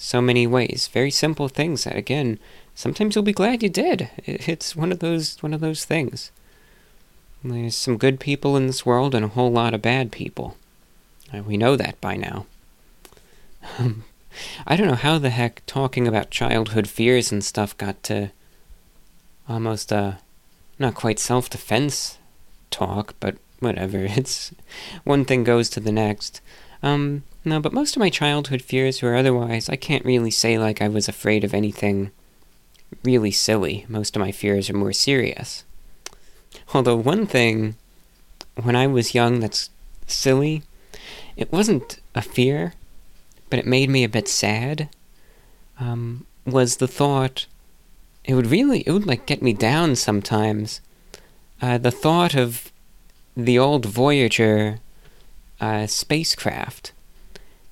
[0.00, 0.88] so many ways.
[0.90, 2.38] Very simple things that again,
[2.74, 4.08] sometimes you'll be glad you did.
[4.24, 6.32] It's one of those one of those things.
[7.44, 10.56] There's some good people in this world and a whole lot of bad people.
[11.32, 12.46] We know that by now.
[14.66, 18.30] I don't know how the heck talking about childhood fears and stuff got to
[19.48, 20.14] almost uh
[20.78, 22.16] not quite self-defense
[22.70, 23.98] talk, but whatever.
[24.08, 24.54] It's
[25.04, 26.40] one thing goes to the next.
[26.82, 29.68] Um no, but most of my childhood fears were otherwise.
[29.68, 32.10] I can't really say like I was afraid of anything
[33.02, 33.86] really silly.
[33.88, 35.64] Most of my fears are more serious.
[36.74, 37.76] Although, one thing,
[38.62, 39.70] when I was young, that's
[40.06, 40.62] silly,
[41.36, 42.74] it wasn't a fear,
[43.48, 44.88] but it made me a bit sad,
[45.78, 47.46] um, was the thought,
[48.24, 50.80] it would really, it would like get me down sometimes.
[51.62, 52.70] Uh, the thought of
[53.36, 54.78] the old Voyager
[55.60, 56.92] uh, spacecraft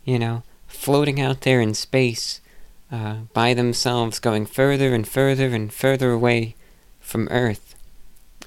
[0.09, 2.41] you know, floating out there in space
[2.91, 6.57] uh, by themselves, going further and further and further away
[6.99, 7.75] from Earth.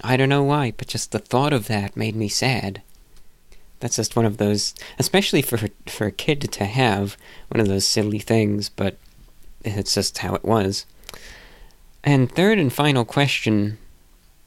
[0.03, 2.81] I don't know why, but just the thought of that made me sad.
[3.79, 7.15] That's just one of those, especially for for a kid to have
[7.49, 8.97] one of those silly things, but
[9.63, 10.87] it's just how it was.
[12.03, 13.77] And third and final question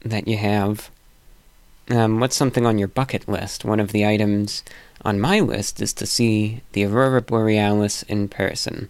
[0.01, 0.91] that you have
[1.89, 3.63] um, what's something on your bucket list?
[3.63, 4.63] One of the items
[5.05, 8.89] on my list is to see the Aurora Borealis in person.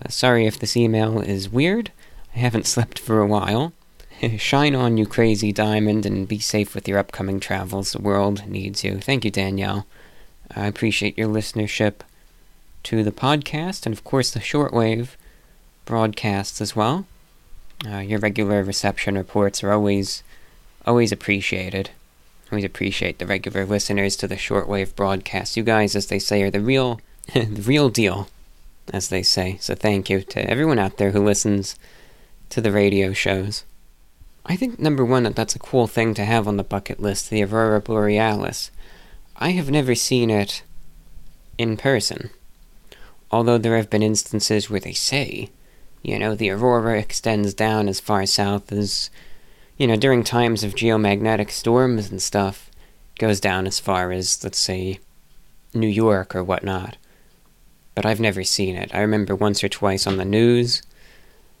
[0.00, 1.92] Uh, sorry if this email is weird.
[2.34, 3.72] I haven't slept for a while.
[4.36, 7.92] Shine on, you crazy diamond, and be safe with your upcoming travels.
[7.92, 8.98] The world needs you.
[8.98, 9.86] Thank you, Danielle.
[10.54, 12.00] I appreciate your listenership
[12.84, 15.10] to the podcast and, of course, the shortwave
[15.84, 17.06] broadcasts as well.
[17.88, 20.24] Uh, your regular reception reports are always,
[20.84, 21.90] always appreciated.
[22.50, 25.56] Always appreciate the regular listeners to the shortwave broadcast.
[25.56, 27.00] You guys, as they say, are the real,
[27.34, 28.28] the real deal,
[28.92, 29.58] as they say.
[29.60, 31.76] So thank you to everyone out there who listens
[32.50, 33.64] to the radio shows.
[34.46, 37.28] I think number one that that's a cool thing to have on the bucket list,
[37.28, 38.70] the aurora borealis.
[39.36, 40.62] I have never seen it
[41.58, 42.30] in person.
[43.30, 45.50] Although there have been instances where they say,
[46.02, 49.10] you know, the aurora extends down as far south as,
[49.78, 52.70] you know, during times of geomagnetic storms and stuff,
[53.18, 54.98] goes down as far as, let's say,
[55.72, 56.96] New York or whatnot.
[57.94, 58.94] But I've never seen it.
[58.94, 60.82] I remember once or twice on the news,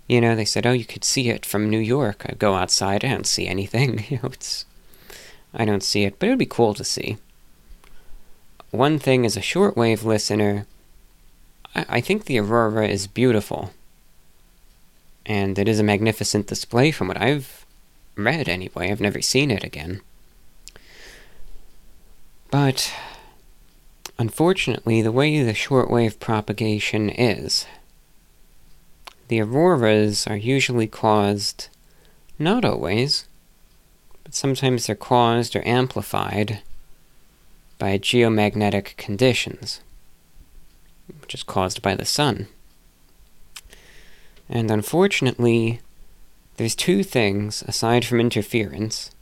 [0.08, 2.24] you know, they said, oh, you could see it from New York.
[2.26, 4.04] I go outside, I don't see anything.
[4.08, 4.64] You know, it's.
[5.54, 7.16] I don't see it, but it would be cool to see.
[8.70, 10.66] One thing as a shortwave listener,
[11.74, 13.70] I, I think the aurora is beautiful.
[15.24, 17.57] And it is a magnificent display from what I've
[18.24, 18.90] read anyway.
[18.90, 20.00] I've never seen it again.
[22.50, 22.92] But
[24.18, 27.66] unfortunately, the way the shortwave propagation is,
[29.28, 31.68] the auroras are usually caused,
[32.38, 33.26] not always,
[34.24, 36.62] but sometimes they're caused or amplified
[37.78, 39.80] by geomagnetic conditions,
[41.20, 42.48] which is caused by the sun.
[44.48, 45.80] And unfortunately,
[46.58, 49.12] there's two things, aside from interference,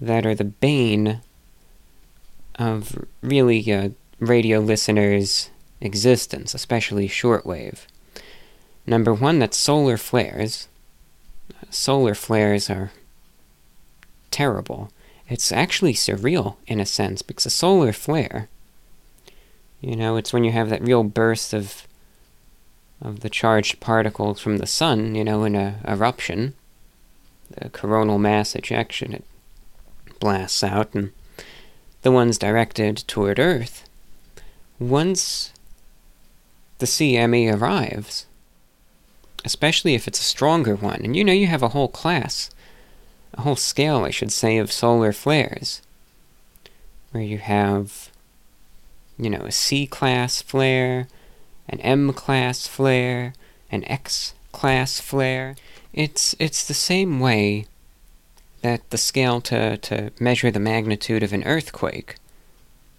[0.00, 1.20] that are the bane
[2.56, 5.48] of really uh, radio listeners'
[5.80, 7.86] existence, especially shortwave.
[8.86, 10.68] Number one, that's solar flares.
[11.70, 12.92] Solar flares are
[14.30, 14.90] terrible.
[15.28, 18.50] It's actually surreal in a sense because a solar flare,
[19.80, 21.86] you know, it's when you have that real burst of
[23.02, 26.54] of the charged particles from the sun, you know, in a eruption,
[27.50, 29.24] the coronal mass ejection, it
[30.20, 31.12] blasts out, and
[32.02, 33.88] the ones directed toward Earth.
[34.78, 35.52] Once
[36.78, 38.26] the CME arrives,
[39.44, 41.00] especially if it's a stronger one.
[41.04, 42.50] And you know, you have a whole class,
[43.34, 45.82] a whole scale, I should say, of solar flares,
[47.10, 48.10] where you have,
[49.18, 51.08] you know, a C class flare,
[51.72, 53.32] an M class flare,
[53.70, 55.56] an X class flare.
[55.92, 57.66] It's it's the same way
[58.60, 62.14] that the scale to, to measure the magnitude of an earthquake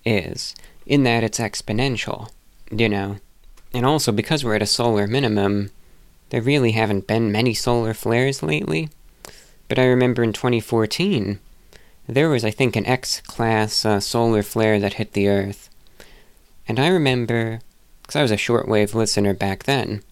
[0.03, 2.30] is, in that it's exponential,
[2.69, 3.18] you know.
[3.74, 5.72] And also because we're at a solar minimum,
[6.32, 8.90] there really haven't been many solar flares lately,
[9.69, 11.40] but I remember in 2014,
[12.08, 15.69] there was, I think, an X class uh, solar flare that hit the Earth.
[16.68, 17.61] And I remember,
[18.04, 20.04] because I was a shortwave listener back then,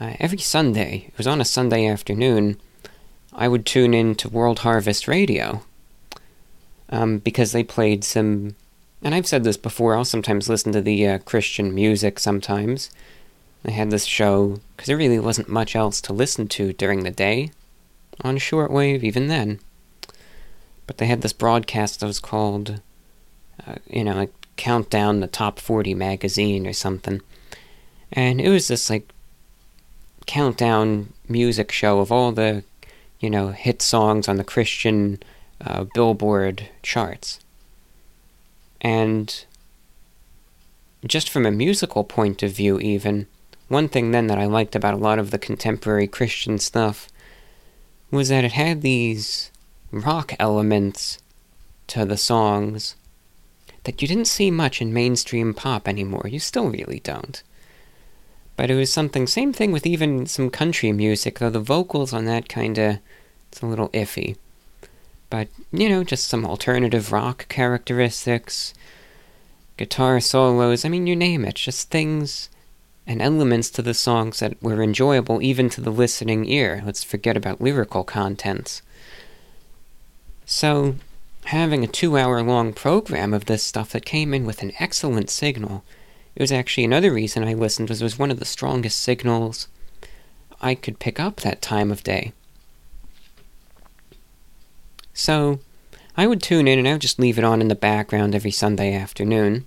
[0.00, 2.58] uh, every Sunday, it was on a Sunday afternoon,
[3.32, 5.62] I would tune in to World Harvest Radio.
[6.90, 8.56] Um, because they played some.
[9.02, 12.90] And I've said this before, I'll sometimes listen to the uh, Christian music sometimes.
[13.64, 17.10] I had this show because there really wasn't much else to listen to during the
[17.10, 17.50] day
[18.22, 19.60] on shortwave, even then.
[20.86, 22.80] But they had this broadcast that was called,
[23.66, 27.22] uh, you know, like Countdown the Top 40 magazine or something.
[28.12, 29.10] And it was this, like,
[30.26, 32.62] countdown music show of all the,
[33.20, 35.20] you know, hit songs on the Christian
[35.64, 37.40] uh, Billboard charts.
[38.80, 39.44] And
[41.06, 43.26] just from a musical point of view, even,
[43.68, 47.08] one thing then that I liked about a lot of the contemporary Christian stuff
[48.10, 49.50] was that it had these
[49.90, 51.18] rock elements
[51.88, 52.94] to the songs
[53.88, 56.28] that you didn't see much in mainstream pop anymore.
[56.28, 57.42] You still really don't.
[58.54, 62.26] But it was something, same thing with even some country music, though the vocals on
[62.26, 63.00] that kinda,
[63.50, 64.36] it's a little iffy.
[65.30, 68.74] But, you know, just some alternative rock characteristics,
[69.78, 72.50] guitar solos, I mean, you name it, just things
[73.06, 76.82] and elements to the songs that were enjoyable even to the listening ear.
[76.84, 78.82] Let's forget about lyrical contents.
[80.44, 80.96] So,
[81.48, 85.30] having a two hour long program of this stuff that came in with an excellent
[85.30, 85.82] signal,
[86.34, 89.66] it was actually another reason I listened was it was one of the strongest signals
[90.60, 92.32] I could pick up that time of day.
[95.14, 95.60] So,
[96.18, 98.50] I would tune in and I would just leave it on in the background every
[98.50, 99.64] Sunday afternoon.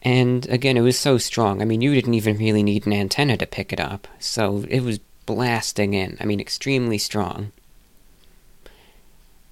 [0.00, 1.60] And again, it was so strong.
[1.60, 4.08] I mean, you didn't even really need an antenna to pick it up.
[4.18, 6.16] So it was blasting in.
[6.18, 7.52] I mean, extremely strong.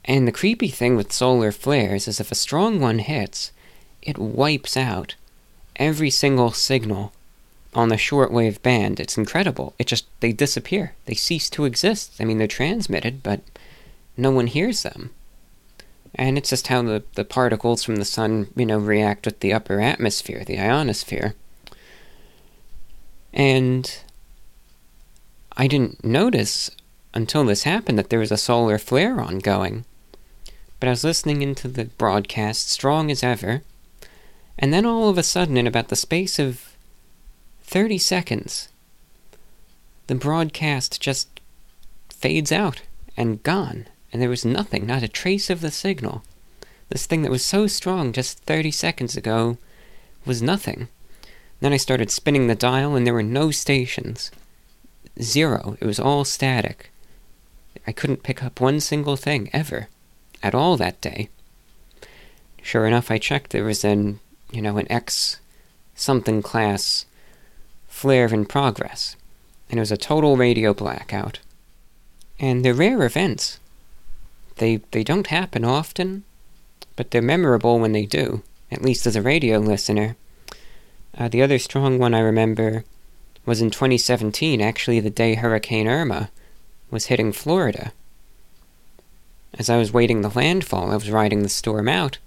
[0.06, 3.50] And the creepy thing with solar flares is if a strong one hits,
[4.02, 5.16] it wipes out
[5.74, 7.12] every single signal
[7.74, 9.00] on the shortwave band.
[9.00, 9.74] It's incredible.
[9.78, 10.94] It just, they disappear.
[11.06, 12.14] They cease to exist.
[12.20, 13.40] I mean, they're transmitted, but
[14.16, 15.10] no one hears them.
[16.14, 19.52] And it's just how the, the particles from the sun, you know, react with the
[19.52, 21.34] upper atmosphere, the ionosphere.
[23.34, 23.98] And
[25.56, 26.70] I didn't notice
[27.12, 29.84] until this happened that there was a solar flare ongoing.
[30.78, 33.62] But I was listening into the broadcast, strong as ever,
[34.58, 36.76] and then all of a sudden, in about the space of
[37.62, 38.68] 30 seconds,
[40.06, 41.40] the broadcast just
[42.10, 42.82] fades out
[43.16, 46.22] and gone, and there was nothing, not a trace of the signal.
[46.88, 49.58] This thing that was so strong just 30 seconds ago
[50.24, 50.88] was nothing.
[51.60, 54.30] Then I started spinning the dial, and there were no stations.
[55.20, 55.76] Zero.
[55.80, 56.90] It was all static.
[57.86, 59.88] I couldn't pick up one single thing, ever.
[60.42, 61.28] At all that day.
[62.62, 63.50] Sure enough, I checked.
[63.50, 65.40] There was an, you know, an X
[65.94, 67.06] something class
[67.88, 69.16] flare in progress,
[69.70, 71.38] and it was a total radio blackout.
[72.38, 73.58] And they're rare events.
[74.56, 76.24] They, they don't happen often,
[76.96, 80.16] but they're memorable when they do, at least as a radio listener.
[81.16, 82.84] Uh, the other strong one I remember
[83.46, 86.30] was in 2017, actually the day Hurricane Irma
[86.90, 87.92] was hitting Florida.
[89.58, 92.18] As I was waiting the landfall, I was riding the storm out.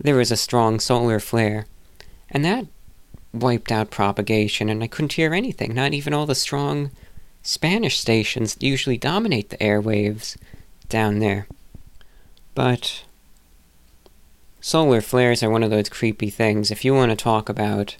[0.00, 1.66] There was a strong solar flare,
[2.30, 2.66] and that
[3.32, 6.90] wiped out propagation, and I couldn't hear anything, not even all the strong
[7.42, 10.36] Spanish stations that usually dominate the airwaves
[10.88, 11.46] down there.
[12.54, 13.04] But
[14.60, 16.70] solar flares are one of those creepy things.
[16.70, 17.96] If you want to talk about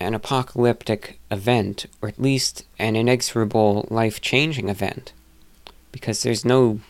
[0.00, 5.12] an apocalyptic event, or at least an inexorable, life changing event,
[5.92, 6.80] because there's no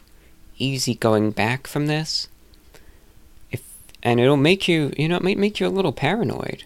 [0.59, 2.29] easy going back from this.
[3.51, 3.63] If
[4.03, 6.65] and it'll make you, you know, it might make you a little paranoid.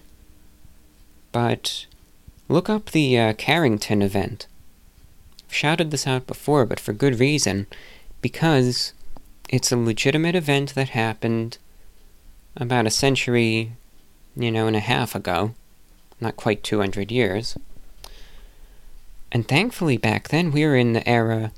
[1.33, 1.87] But
[2.49, 4.47] look up the uh, Carrington event.
[5.47, 7.67] I've shouted this out before, but for good reason,
[8.21, 8.93] because
[9.49, 11.59] it's a legitimate event that happened
[12.57, 13.73] about a century,
[14.37, 15.55] you know, and a half ago
[16.21, 17.57] not quite 200 years.
[19.31, 21.53] And thankfully, back then, we were in the era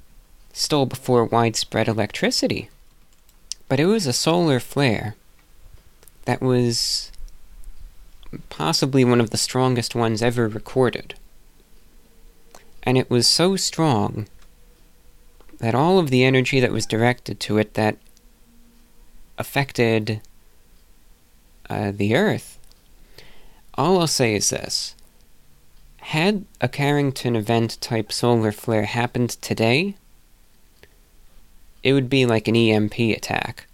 [0.53, 2.69] still before widespread electricity.
[3.69, 5.15] But it was a solar flare
[6.25, 7.13] that was
[8.49, 11.15] possibly one of the strongest ones ever recorded.
[12.83, 14.27] And it was so strong
[15.59, 17.97] that all of the energy that was directed to it that
[19.39, 20.21] affected
[21.69, 22.59] uh, the Earth
[23.81, 24.95] all I'll say is this.
[25.99, 29.97] Had a Carrington event type solar flare happened today,
[31.83, 33.67] it would be like an EMP attack.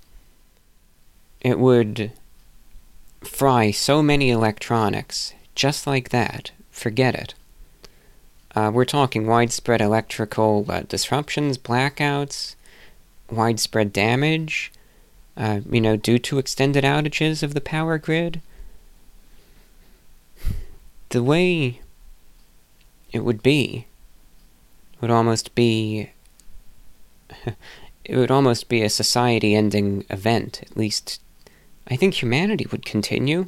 [1.41, 2.13] It would
[3.23, 6.51] fry so many electronics, just like that.
[6.71, 7.35] Forget it.
[8.55, 12.55] Uh, we're talking widespread electrical uh, disruptions, blackouts,
[13.31, 14.73] widespread damage,
[15.37, 18.41] uh, you know, due to extended outages of the power grid
[21.11, 21.81] the way
[23.13, 23.87] it would be
[25.01, 26.11] would almost be
[28.07, 31.21] it would almost be a society ending event at least
[31.89, 33.47] i think humanity would continue.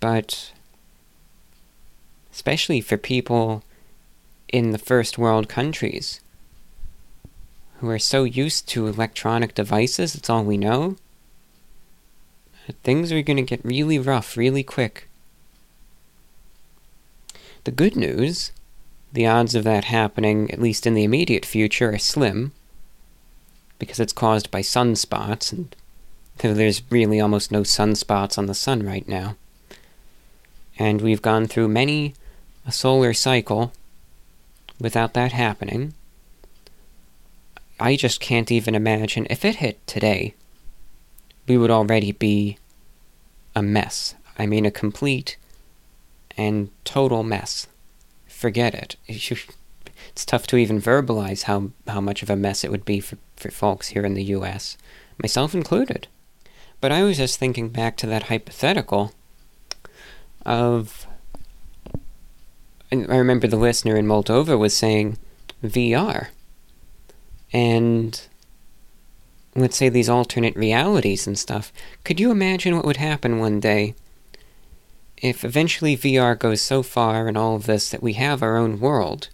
[0.00, 0.52] But
[2.32, 3.62] especially for people
[4.48, 6.20] in the first world countries
[7.78, 10.96] who are so used to electronic devices it's all we know.
[12.82, 15.08] Things are going to get really rough really quick.
[17.64, 18.50] The good news,
[19.12, 22.52] the odds of that happening, at least in the immediate future, are slim,
[23.82, 25.74] because it's caused by sunspots, and
[26.38, 29.34] there's really almost no sunspots on the sun right now.
[30.78, 32.14] And we've gone through many
[32.64, 33.72] a solar cycle
[34.78, 35.94] without that happening.
[37.80, 40.36] I just can't even imagine if it hit today,
[41.48, 42.58] we would already be
[43.56, 44.14] a mess.
[44.38, 45.36] I mean, a complete
[46.36, 47.66] and total mess.
[48.28, 48.94] Forget it.
[50.08, 53.16] It's tough to even verbalize how, how much of a mess it would be for,
[53.42, 54.76] for folks here in the US,
[55.20, 56.08] myself included.
[56.80, 59.12] But I was just thinking back to that hypothetical
[60.46, 61.06] of.
[62.90, 65.16] I remember the listener in Moldova was saying
[65.64, 66.28] VR.
[67.52, 68.20] And
[69.54, 71.72] let's say these alternate realities and stuff.
[72.04, 73.94] Could you imagine what would happen one day
[75.16, 78.80] if eventually VR goes so far in all of this that we have our own
[78.80, 79.28] world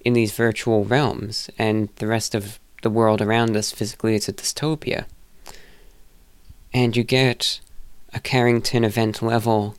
[0.00, 4.32] in these virtual realms, and the rest of the world around us physically is a
[4.32, 5.06] dystopia,
[6.72, 7.60] and you get
[8.14, 9.76] a Carrington event level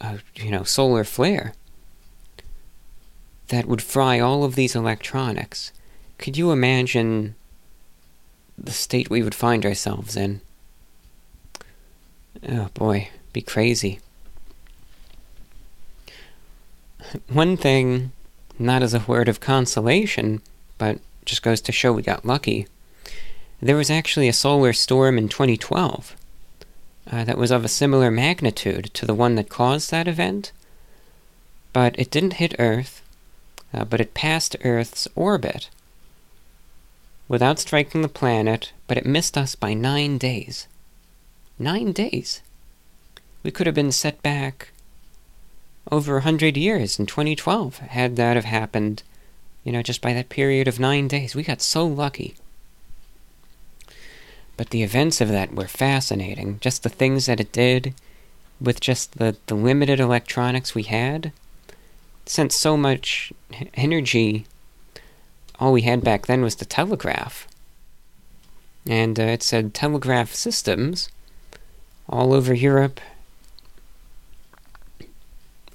[0.00, 1.54] a you know solar flare
[3.48, 5.72] that would fry all of these electronics.
[6.18, 7.36] Could you imagine
[8.58, 10.40] the state we would find ourselves in?
[12.48, 14.00] Oh boy, be crazy.
[17.28, 18.12] One thing,
[18.58, 20.42] not as a word of consolation,
[20.78, 22.66] but just goes to show we got lucky.
[23.60, 26.16] There was actually a solar storm in 2012
[27.10, 30.52] uh, that was of a similar magnitude to the one that caused that event,
[31.72, 33.02] but it didn't hit Earth,
[33.74, 35.68] uh, but it passed Earth's orbit
[37.28, 40.68] without striking the planet, but it missed us by nine days.
[41.58, 42.42] Nine days.
[43.42, 44.68] We could have been set back
[45.90, 49.02] over a hundred years in 2012 had that have happened,
[49.66, 51.34] you know, just by that period of nine days.
[51.34, 52.36] We got so lucky.
[54.56, 56.60] But the events of that were fascinating.
[56.60, 57.92] Just the things that it did
[58.60, 61.32] with just the, the limited electronics we had
[62.26, 63.32] sent so much
[63.74, 64.46] energy.
[65.58, 67.48] All we had back then was the telegraph.
[68.86, 71.08] And uh, it said telegraph systems
[72.08, 73.00] all over Europe.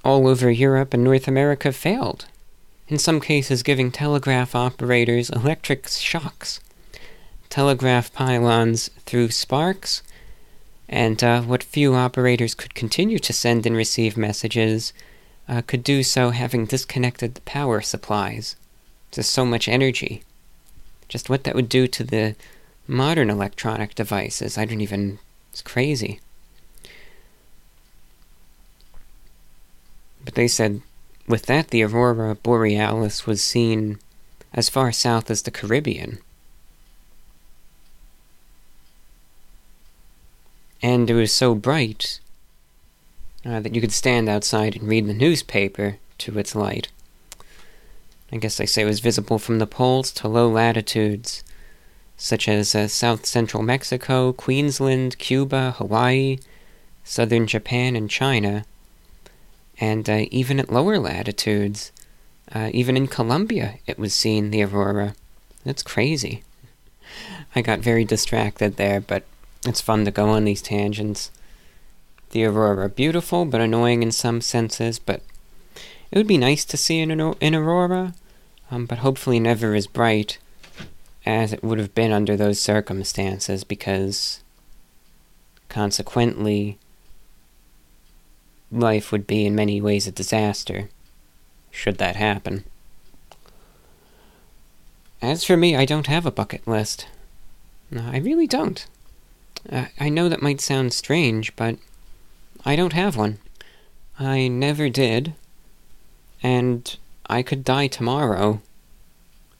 [0.02, 2.24] All over Europe and North America failed,
[2.88, 6.60] in some cases, giving telegraph operators electric shocks.
[7.48, 10.02] Telegraph pylons threw sparks,
[10.88, 14.92] and uh, what few operators could continue to send and receive messages
[15.48, 18.56] uh, could do so having disconnected the power supplies.
[19.10, 20.22] Just so much energy.
[21.08, 22.34] Just what that would do to the
[22.86, 25.18] modern electronic devices, I don't even.
[25.50, 26.20] It's crazy.
[30.24, 30.80] But they said
[31.26, 33.98] with that, the aurora borealis was seen
[34.52, 36.18] as far south as the Caribbean.
[40.82, 42.20] And it was so bright
[43.46, 46.88] uh, that you could stand outside and read the newspaper to its light.
[48.32, 51.44] I guess they say it was visible from the poles to low latitudes,
[52.16, 56.38] such as uh, south central Mexico, Queensland, Cuba, Hawaii,
[57.04, 58.64] southern Japan, and China,
[59.82, 61.90] and uh, even at lower latitudes,
[62.54, 65.16] uh, even in Colombia, it was seen the aurora.
[65.64, 66.44] That's crazy.
[67.56, 69.24] I got very distracted there, but
[69.66, 71.32] it's fun to go on these tangents.
[72.30, 75.20] The aurora, beautiful but annoying in some senses, but
[76.12, 78.14] it would be nice to see an, an aurora,
[78.70, 80.38] um, but hopefully never as bright
[81.26, 84.44] as it would have been under those circumstances, because
[85.68, 86.78] consequently,
[88.72, 90.88] life would be in many ways a disaster,
[91.70, 92.64] should that happen.
[95.20, 97.06] As for me, I don't have a bucket list.
[97.96, 98.84] I really don't.
[99.70, 101.76] I know that might sound strange, but
[102.64, 103.38] I don't have one.
[104.18, 105.34] I never did.
[106.42, 108.60] And I could die tomorrow.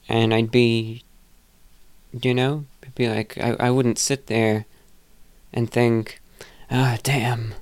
[0.09, 1.05] And I'd be.
[2.21, 2.65] You know?
[2.95, 4.67] Be like, I, I wouldn't sit there
[5.53, 6.21] and think,
[6.71, 7.55] ah, oh, damn.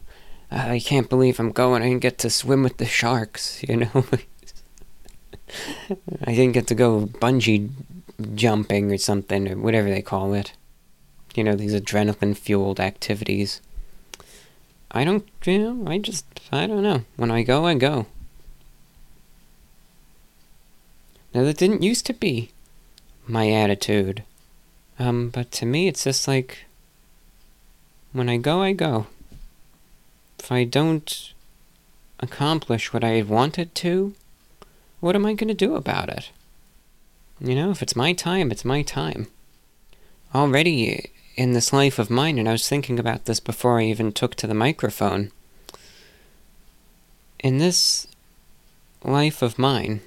[0.50, 1.82] I can't believe I'm going.
[1.82, 4.04] I didn't get to swim with the sharks, you know?
[6.24, 7.70] I didn't get to go bungee
[8.34, 10.52] jumping or something, or whatever they call it.
[11.34, 13.60] You know, these adrenaline fueled activities.
[14.90, 17.04] I don't, you know, I just, I don't know.
[17.16, 18.06] When I go, I go.
[21.32, 22.50] Now, that didn't used to be
[23.28, 24.24] my attitude.
[24.98, 26.64] Um, but to me, it's just like,
[28.12, 29.06] when I go, I go.
[30.40, 31.34] If I don't
[32.18, 34.14] accomplish what I wanted to,
[34.98, 36.30] what am I going to do about it?
[37.38, 39.26] You know, if it's my time, it's my time.
[40.34, 44.12] Already, in this life of mine, and I was thinking about this before I even
[44.12, 45.30] took to the microphone.
[47.40, 48.06] In this
[49.04, 50.00] life of mine,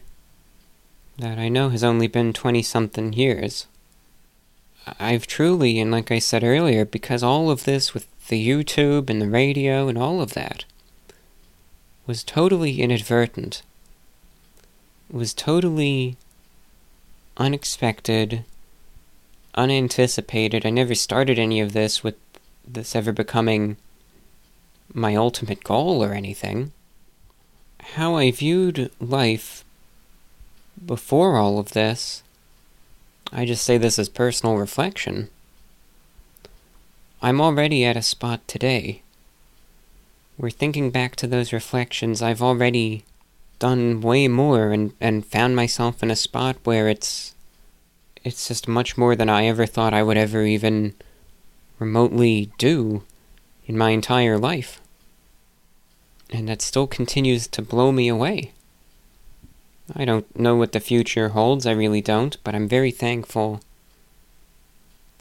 [1.19, 3.67] that I know has only been 20 something years,
[4.99, 9.21] I've truly, and like I said earlier, because all of this with the YouTube and
[9.21, 10.65] the radio and all of that
[12.05, 13.61] was totally inadvertent,
[15.09, 16.17] was totally
[17.37, 18.43] unexpected,
[19.55, 20.65] unanticipated.
[20.65, 22.15] I never started any of this with
[22.67, 23.77] this ever becoming
[24.93, 26.71] my ultimate goal or anything.
[27.95, 29.63] How I viewed life
[30.85, 32.23] before all of this,
[33.31, 35.29] I just say this as personal reflection.
[37.23, 39.01] I'm already at a spot today
[40.35, 43.05] where thinking back to those reflections, I've already
[43.59, 47.33] done way more and, and found myself in a spot where it's
[48.25, 50.95] it's just much more than I ever thought I would ever even
[51.79, 53.03] remotely do
[53.67, 54.81] in my entire life.
[56.29, 58.51] And that still continues to blow me away.
[59.95, 63.61] I don't know what the future holds, I really don't, but I'm very thankful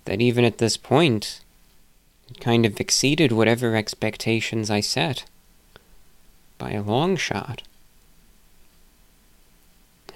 [0.05, 1.42] that even at this point,
[2.33, 5.25] it kind of exceeded whatever expectations I set
[6.57, 7.63] by a long shot.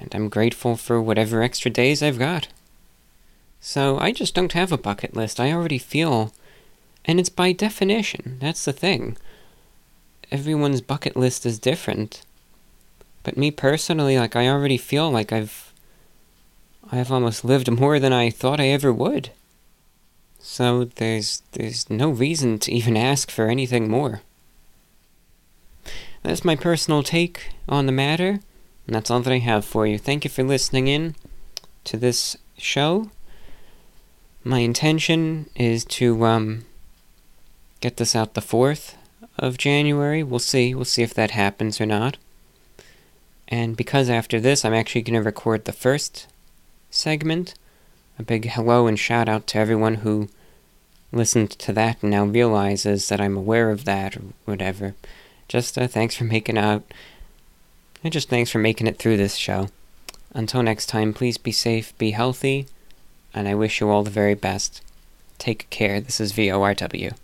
[0.00, 2.48] And I'm grateful for whatever extra days I've got.
[3.60, 5.38] So I just don't have a bucket list.
[5.38, 6.32] I already feel,
[7.04, 9.18] and it's by definition, that's the thing.
[10.32, 12.22] Everyone's bucket list is different.
[13.24, 15.72] But me personally, like, I already feel like I've.
[16.90, 19.30] I've almost lived more than I thought I ever would.
[20.48, 24.22] So there's there's no reason to even ask for anything more.
[26.22, 28.40] That's my personal take on the matter,
[28.86, 29.98] and that's all that I have for you.
[29.98, 31.16] Thank you for listening in
[31.84, 33.10] to this show.
[34.44, 36.64] My intention is to um
[37.80, 38.94] get this out the 4th
[39.38, 40.22] of January.
[40.22, 40.74] We'll see.
[40.74, 42.18] We'll see if that happens or not.
[43.48, 46.28] And because after this, I'm actually going to record the first
[46.88, 47.54] segment.
[48.18, 50.30] A big hello and shout out to everyone who
[51.16, 54.94] listened to that and now realizes that I'm aware of that or whatever.
[55.48, 56.82] Just uh, thanks for making out.
[58.04, 59.68] And just thanks for making it through this show.
[60.32, 62.66] Until next time, please be safe, be healthy,
[63.32, 64.82] and I wish you all the very best.
[65.38, 66.00] Take care.
[66.00, 67.14] This is VORW.